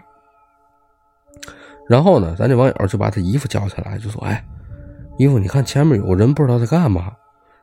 [1.89, 4.41] 然后呢，咱这网友就把他姨夫叫起来，就说：“哎，
[5.17, 7.11] 姨夫，你看前面有个人，不知道在干嘛。”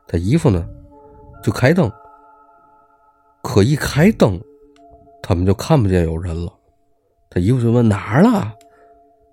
[0.07, 0.69] 他姨夫呢，
[1.43, 1.91] 就开灯，
[3.43, 4.39] 可一开灯，
[5.23, 6.53] 他们就看不见有人了。
[7.31, 8.53] 他姨夫就问哪儿了？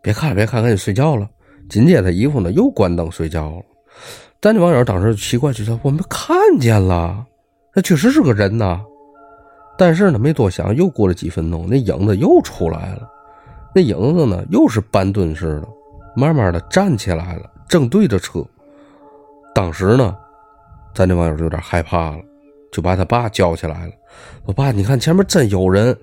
[0.02, 1.30] 别看了，别看，赶紧睡觉了。
[1.70, 3.64] 紧接着他姨夫呢又关灯睡觉了。
[4.42, 7.26] 咱这网友当时就奇怪，就说：“我们看见了，
[7.74, 8.82] 那确实是个人呐。”
[9.78, 13.10] 但是呢，没多想，又过了几分钟，那影子又出来了。
[13.74, 15.68] 那影子呢，又是半蹲式的，
[16.16, 18.44] 慢慢的站起来了，正对着车。
[19.54, 20.16] 当时呢，
[20.94, 22.20] 咱这网友就有点害怕了，
[22.72, 23.92] 就把他爸叫起来了。
[24.46, 25.96] 我爸，你看前面真有人。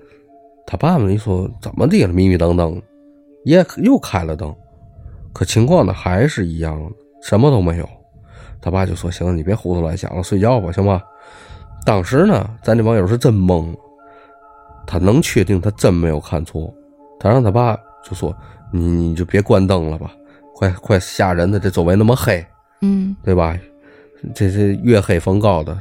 [0.65, 2.81] 他爸爸一说怎么的了，迷迷瞪瞪，
[3.43, 4.55] 也又开了灯，
[5.33, 6.89] 可情况呢还是一样，
[7.21, 7.89] 什么都没有。
[8.61, 11.03] 他爸就说：“行了，你别胡思乱想了，睡觉吧，行吧？”
[11.85, 13.77] 当时呢，咱这网友是真懵了，
[14.87, 16.73] 他能确定他真没有看错。
[17.19, 18.35] 他让他爸就说
[18.71, 20.11] ：“你你就别关灯了吧，
[20.55, 22.45] 快快吓人的，这周围那么黑，
[22.81, 23.57] 嗯对吧？
[24.33, 25.77] 这这月黑风高的。”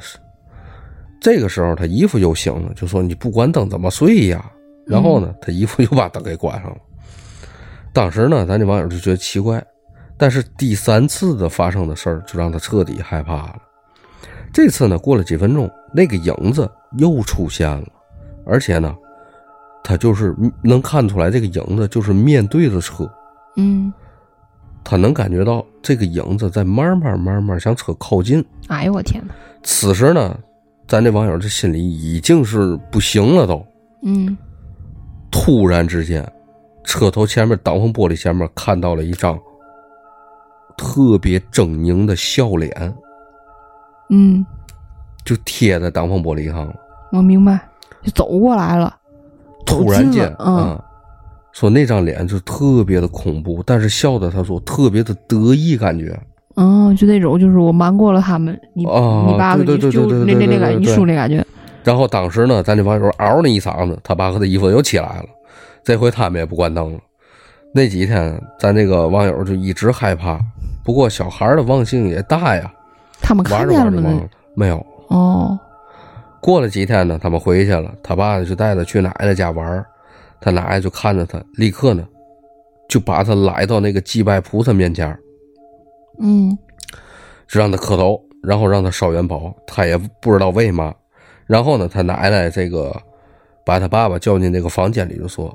[1.21, 4.45] 这个时候，他姨父又醒了，就说：“你不关灯怎么睡呀？”
[4.85, 6.77] 然后呢，他姨父又把灯给关上了。
[7.93, 9.65] 当时呢，咱这网友就觉得奇怪，
[10.17, 13.57] 但是第三次的发生的事儿就让他彻底害怕了。
[14.53, 17.87] 这次呢，过了几分钟，那个影子又出现了，
[18.45, 18.95] 而且呢，
[19.83, 23.11] 他就是能看出来这个影子就是面对着车，
[23.57, 23.93] 嗯，
[24.85, 28.45] 他能感觉到这个影子在慢慢慢慢向车靠近。
[28.69, 29.35] 哎呦我天哪！
[29.63, 30.39] 此时呢，
[30.87, 33.65] 咱这网友这心里已经是不行了都。
[34.03, 34.37] 嗯
[35.31, 36.31] 突然之间，
[36.85, 39.39] 车头前面挡风玻璃前面看到了一张
[40.77, 42.95] 特别狰狞的笑脸，
[44.13, 44.45] 嗯，
[45.25, 46.75] 就贴在挡风玻璃上了。
[47.13, 47.59] 我明白，
[48.03, 48.95] 就走过来了。
[49.65, 50.85] 突然间嗯啊，
[51.53, 56.15] 说那张脸就特别的恐怖，但是笑的他说特别的得意，感觉
[56.57, 61.45] 嗯，就那种，就是我瞒过了他们，你、啊你爸爸就对对那那那感觉，你对对对说那感觉，
[61.83, 65.25] 然后当时呢，咱这网友嗷的一嗓子，他爸和他姨夫又起来了。
[65.83, 66.99] 这回他们也不关灯了。
[67.75, 70.39] 那几天，咱这个网友就一直害怕。
[70.85, 72.71] 不过小孩的忘性也大呀，
[73.23, 74.29] 他们看见了吗？
[74.55, 74.85] 没有。
[75.09, 75.59] 哦，
[76.41, 79.87] 过了几天呢，他们回去了，他爸就带他去奶奶家玩儿
[80.41, 82.07] 他奶奶就看着他，立刻呢
[82.89, 85.17] 就把他来到那个祭拜菩萨面前，
[86.19, 86.57] 嗯
[87.47, 90.93] 就让他磕头，然后让他烧元宝，他也不知道为嘛。
[91.47, 92.95] 然后呢，他奶奶这个
[93.65, 95.55] 把他爸爸叫进那个房间里，就说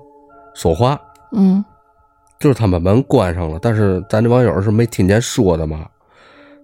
[0.53, 0.99] 说话，
[1.31, 1.63] 嗯
[2.39, 5.87] 就是他把门关上了，但是咱这网友是没听见说的嘛。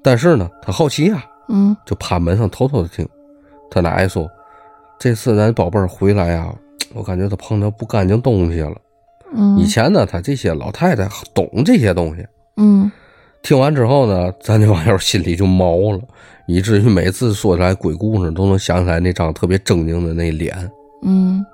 [0.04, 3.08] 但是呢，他好奇呀、嗯就趴门上偷偷的听。
[3.72, 4.30] 他奶奶说
[5.00, 6.54] ：“这次咱宝贝儿回来呀、
[6.94, 8.76] 我感觉他碰到不干净东西了。
[9.34, 12.26] 嗯，以前呢，他这些老太太懂这些东西。
[12.58, 12.92] 嗯
[13.42, 16.00] 听完之后呢，咱这网友心里就毛了，
[16.48, 20.56] 以至于每次说起来鬼故事都能想起来那张特别狰狞的那脸。
[21.04, 21.46] 嗯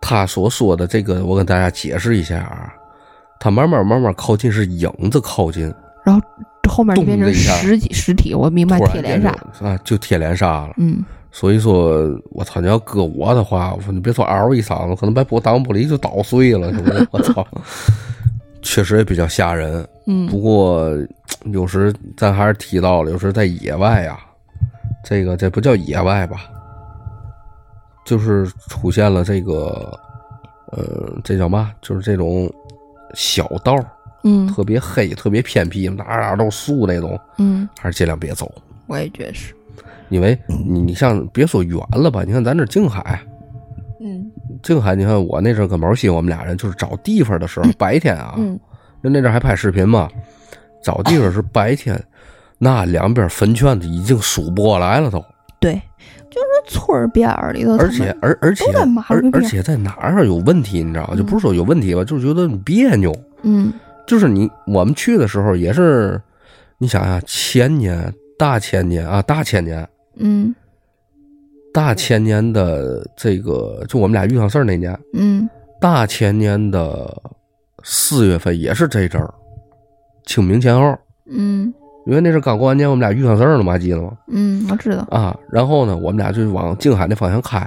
[0.00, 2.72] 他所说的这个，我跟大家解释一下啊，
[3.40, 5.72] 他慢慢慢慢靠近是影子靠近，
[6.04, 6.20] 然后
[6.72, 9.30] 后面就变成实体实体，我明白铁链杀
[9.60, 10.74] 啊，就贴脸杀了。
[10.78, 11.04] 嗯
[11.34, 17.08] 所以说，我操，你要搁我的话，我说你别说嗷一嗓子，可能把玻挡玻璃就捣碎了，是不是？
[17.10, 17.46] 我操，
[18.60, 19.86] 确实也比较吓人。
[20.06, 20.90] 嗯不过
[21.52, 24.18] 有时咱还是提到了，有时在野外呀、
[25.02, 26.44] 这个这不叫野外吧，
[28.04, 29.98] 就是出现了这个，
[30.72, 31.72] 呃，这叫嘛？
[31.80, 32.52] 就是这种
[33.14, 33.86] 小道儿，
[34.24, 38.50] 嗯特别黑、特别偏僻，哪哪都是树那种，嗯，还是尽量别走。
[38.86, 39.54] 我也觉得是，
[40.10, 43.20] 因为你你像别说远了吧，你看咱这静海，
[44.00, 44.30] 嗯
[44.62, 48.58] 静海，你看我那阵跟毛西，我们俩人就是找地方的时候， 白天啊，嗯
[49.00, 50.08] 人那阵还拍视频嘛，
[50.82, 52.00] 找地方是白天，
[52.58, 55.24] 那两边坟圈子已经数不过来了都，
[55.58, 55.74] 对，
[56.30, 58.64] 就是村儿边儿里头，而且而而且
[59.08, 61.16] 而而且在哪儿有问题，你知道吗？
[61.16, 63.12] 就不是说有问题吧，就是觉得别扭。
[63.42, 63.72] 嗯
[64.06, 66.20] 就是你我们去的时候也是，
[66.78, 70.54] 你想想前年大前年啊大前年嗯
[71.72, 75.48] 大前年的这个，就我们俩遇上事儿那年，嗯
[75.80, 77.16] 大前年的
[77.82, 79.32] 四月份也是这阵儿，
[80.26, 80.96] 清明前后，
[81.30, 81.72] 嗯
[82.04, 84.12] 因为那是刚过完年，我们俩遇上事儿了嘛，还记得吗？
[84.26, 87.64] 嗯，我知道，啊，然后呢，我们俩就往静海那方向开，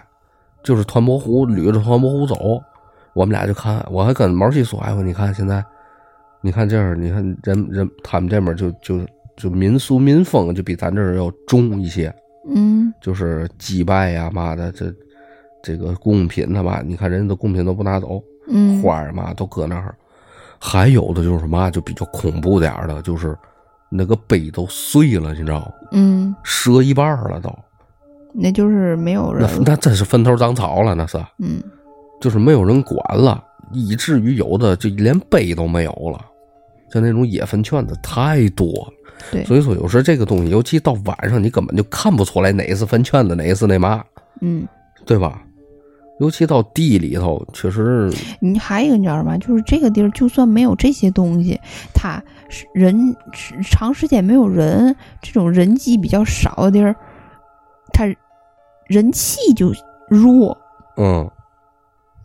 [0.61, 2.61] 就是团泊湖，捋着团泊湖走。
[3.13, 5.63] 我们俩就看，我还跟毛细说，哎，我你看现在，
[6.45, 8.99] 你看这儿，你看人人他们这边就就
[9.35, 12.13] 就民俗民风就比咱这儿要重一些，
[12.53, 14.93] 嗯就是祭拜呀嘛的，这
[15.63, 19.95] 这个贡品他妈，你看人家的贡品都不拿走，嗯花儿嘛都搁那儿。
[20.59, 23.35] 还有的就是嘛，就比较恐怖点儿的，就是
[23.89, 25.71] 那个碑都碎了，你知道吗？
[25.93, 27.51] 嗯，折一半了都。
[28.35, 31.63] 那就是没有人那，那真是坟头长草了，那是，嗯
[32.21, 33.43] 就是没有人管了，
[33.73, 36.23] 以至于有的就连碑都没有了，
[36.89, 38.93] 就那种野坟圈子太多了。
[39.31, 44.03] 对，所以说有时候这个东西，尤其到晚上，你根本就看不出来哪是坟圈子，哪是那嘛，
[44.41, 44.67] 嗯。
[45.05, 45.41] 对吧？
[46.19, 48.09] 尤其到地里头，确实，
[48.39, 49.37] 你还有一个你知道吗？
[49.37, 51.59] 就是这个地儿，就算没有这些东西，
[51.93, 56.95] 它是人是长时间没有人，这种人迹比较少的地儿，
[57.93, 58.05] 它
[58.87, 59.73] 人气就
[60.09, 60.57] 弱。
[60.97, 61.29] 嗯，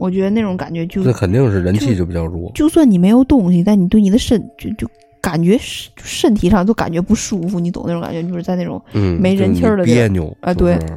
[0.01, 2.51] 我觉得那种感觉就那肯定是人气就比较弱。
[2.55, 4.89] 就算你没有东西，但你对你的身就就
[5.20, 8.22] 感觉身身体上都感觉不舒服，你懂那种感觉？
[8.22, 10.89] 就是在那种嗯，没人气儿的别扭啊就是对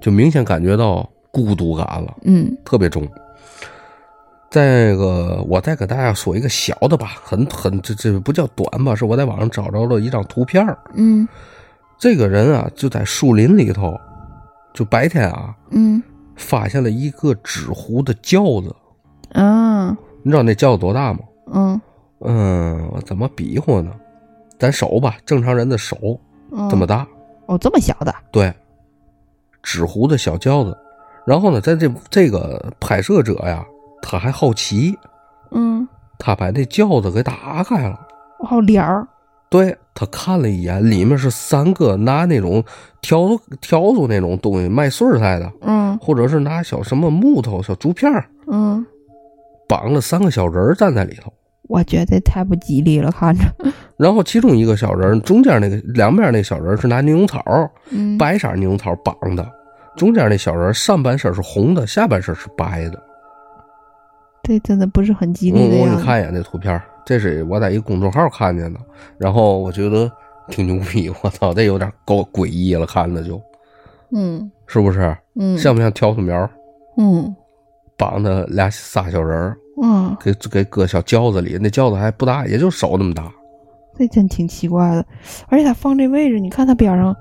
[0.00, 2.14] 就明显感觉到孤独感了。
[2.24, 3.08] 嗯特别重。
[4.50, 11.26] 这个，我再给大家说一个小的吧，很很这这不叫短吧，是我在网上找着了一张图片儿嗯
[11.98, 13.98] 这个人啊，就在树林里头，
[14.74, 16.02] 就白天啊，嗯
[16.42, 18.74] 发现了一个纸糊的轿子。
[19.32, 21.20] 啊你知道那轿子多大吗？
[21.52, 21.80] 嗯
[22.20, 23.92] 嗯，我怎么比划呢？
[24.58, 25.96] 咱手吧，正常人的手
[26.50, 27.06] 嗯这么大，
[27.46, 28.52] 哦这么小的对，
[29.62, 30.76] 纸糊的小轿子。
[31.26, 33.64] 然后呢，在这这个拍摄者呀，
[34.02, 34.96] 他还好奇，
[35.50, 35.86] 嗯
[36.18, 37.98] 他把那轿子给打开了。
[38.44, 39.06] 还有帘儿
[39.52, 42.64] 对他看了一眼，里面是三个拿那种
[43.02, 48.84] 笤帚笤帚那种东西卖穗儿菜的，嗯或者是拿小什么木头、小竹片儿嗯，
[49.68, 51.30] 绑了三个小人儿站在里头。
[51.68, 53.44] 我觉得太不吉利了，看着
[53.96, 57.42] 然后其中一个小人，中间那个两边那小人是拿牛绒草，
[57.90, 59.46] 嗯白色牛绒草绑的，
[59.96, 63.00] 中间那小人上半身是红的，下半身是白的。
[64.42, 65.78] 这真的不是很吉利的样子。
[65.78, 68.80] 我给你看一眼那图片儿，这是我在一个公众号看见的，
[69.18, 70.10] 然后我觉得
[70.48, 73.40] 挺牛逼， 我操，这有点够诡异了，看着就
[74.14, 75.16] 嗯是不是？
[75.34, 76.48] 嗯，像不像挑土苗？
[76.98, 77.34] 嗯
[77.96, 83.30] 绑的俩仨小人儿，嗯，给给搁小轿子里，那轿子还不大，也就手那么大。
[83.96, 85.04] 这真挺奇怪的。
[85.48, 87.14] 而且他放这位置，你看他边上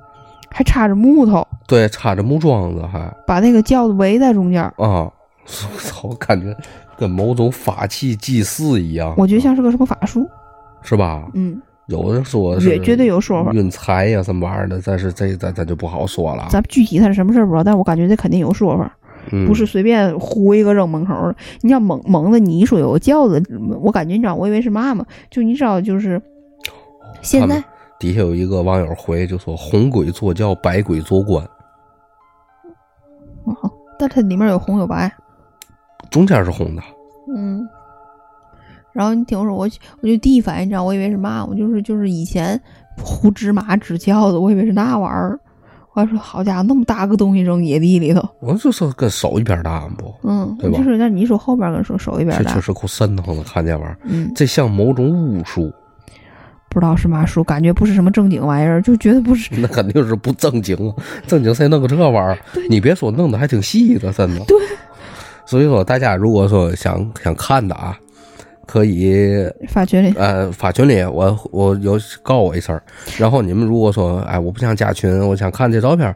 [0.50, 4.64] 还插着木头，对，插着木桩子还把那个轿子围在中间。
[4.64, 5.12] 啊，我
[5.80, 6.56] 操，我感觉
[7.02, 10.30] 跟某种法器祭祀一样，我觉得像是个什么法术。
[10.84, 11.28] 是吧？
[11.34, 13.52] 嗯，有的说是也绝对有说法。
[13.54, 16.48] 运财呀、什么玩意儿的，但是这咱咱就不好说了。
[16.52, 18.96] 咱具体它是什么事儿不知道，但我感觉这肯定有说法，
[19.32, 21.36] 嗯不是随便糊一个扔门口的。
[21.62, 23.42] 你像猛猛的，你一说有个轿子，
[23.82, 26.22] 我感觉你知道，我以为是嘛嘛，就你知道，就是
[27.22, 27.64] 现在
[28.00, 31.46] 底下有一个网友回就说：“红鬼坐轿，白鬼坐棺，
[33.44, 35.12] 哦，但它里面有红有白。
[36.12, 36.84] 中间是红的。
[37.36, 37.68] 嗯，
[38.94, 39.68] 然后你听我说，我
[40.02, 42.62] 我就第一反应，你知道，我以为是嘛，我就是就是以前
[42.98, 45.40] 胡芝麻纸轿子，我以为是那玩意儿。
[45.94, 50.14] 我还说，好家伙，那么大个东西扔野地里头，我就说跟手一边大不？
[50.24, 55.70] 嗯，对吧就是那你说后边跟说手一边大这确，实够瘆得慌的，看见玩意儿，嗯，这像某种巫术。
[56.70, 59.54] 不知道是嘛术，感觉不是什么正经玩意儿，就觉得不是。
[59.60, 60.96] 那肯定是不正经啊，
[61.28, 62.38] 正经谁弄个这玩意儿？
[62.70, 64.46] 你别说，弄的还挺细的，真的。
[64.46, 64.58] 对。
[65.52, 68.00] 所以说，大家如果说想想看的啊，
[68.66, 72.80] 可以发群里，呃，发群里，我我有告我一声。
[73.18, 76.16] 然后你们如果说，哎，我不想加群，我想看这照片，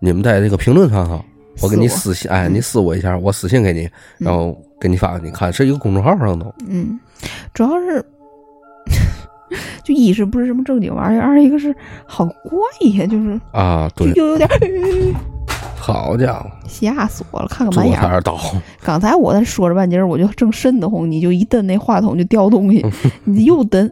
[0.00, 1.24] 你们在这个评论上哈，
[1.62, 3.88] 我给你私信，哎，你私我一下，我私信给你，
[4.18, 6.54] 然后给你发给你看，是一个公众号上头。
[6.68, 7.00] 嗯，
[7.54, 8.04] 主要是。
[9.82, 11.74] 就一是不是什么正经玩意儿，二一个是
[12.04, 12.58] 好怪
[12.98, 14.46] 呀，就是啊，对，就有点。
[15.92, 17.46] 好家伙，吓死我了！
[17.48, 18.38] 看个满眼倒。
[18.82, 22.84] 刚才我在说着半截儿，我就正瘆得慌，你就一蹬那话筒就掉东西，
[23.24, 23.90] 你又蹬。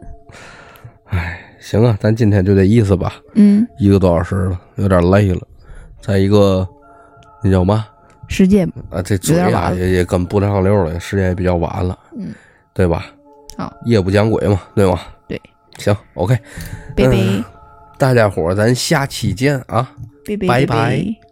[1.05, 3.13] 哎，行啊，咱今天就这意思吧。
[3.35, 5.41] 嗯，一个多小时了，有点累了。
[6.01, 6.67] 再一个，
[7.43, 7.85] 那叫嘛？
[8.27, 11.95] 时间啊，这嘴啊也也跟不上溜了，时间也比较晚了。
[12.17, 12.33] 嗯，
[12.73, 13.05] 对吧？
[13.55, 14.99] 好，夜不讲鬼嘛，对吗？
[15.27, 15.39] 对。
[15.77, 16.35] 行，OK，
[16.95, 17.17] 拜拜，
[17.99, 19.91] 大家伙儿，咱下期见啊，
[20.25, 21.22] 拜拜。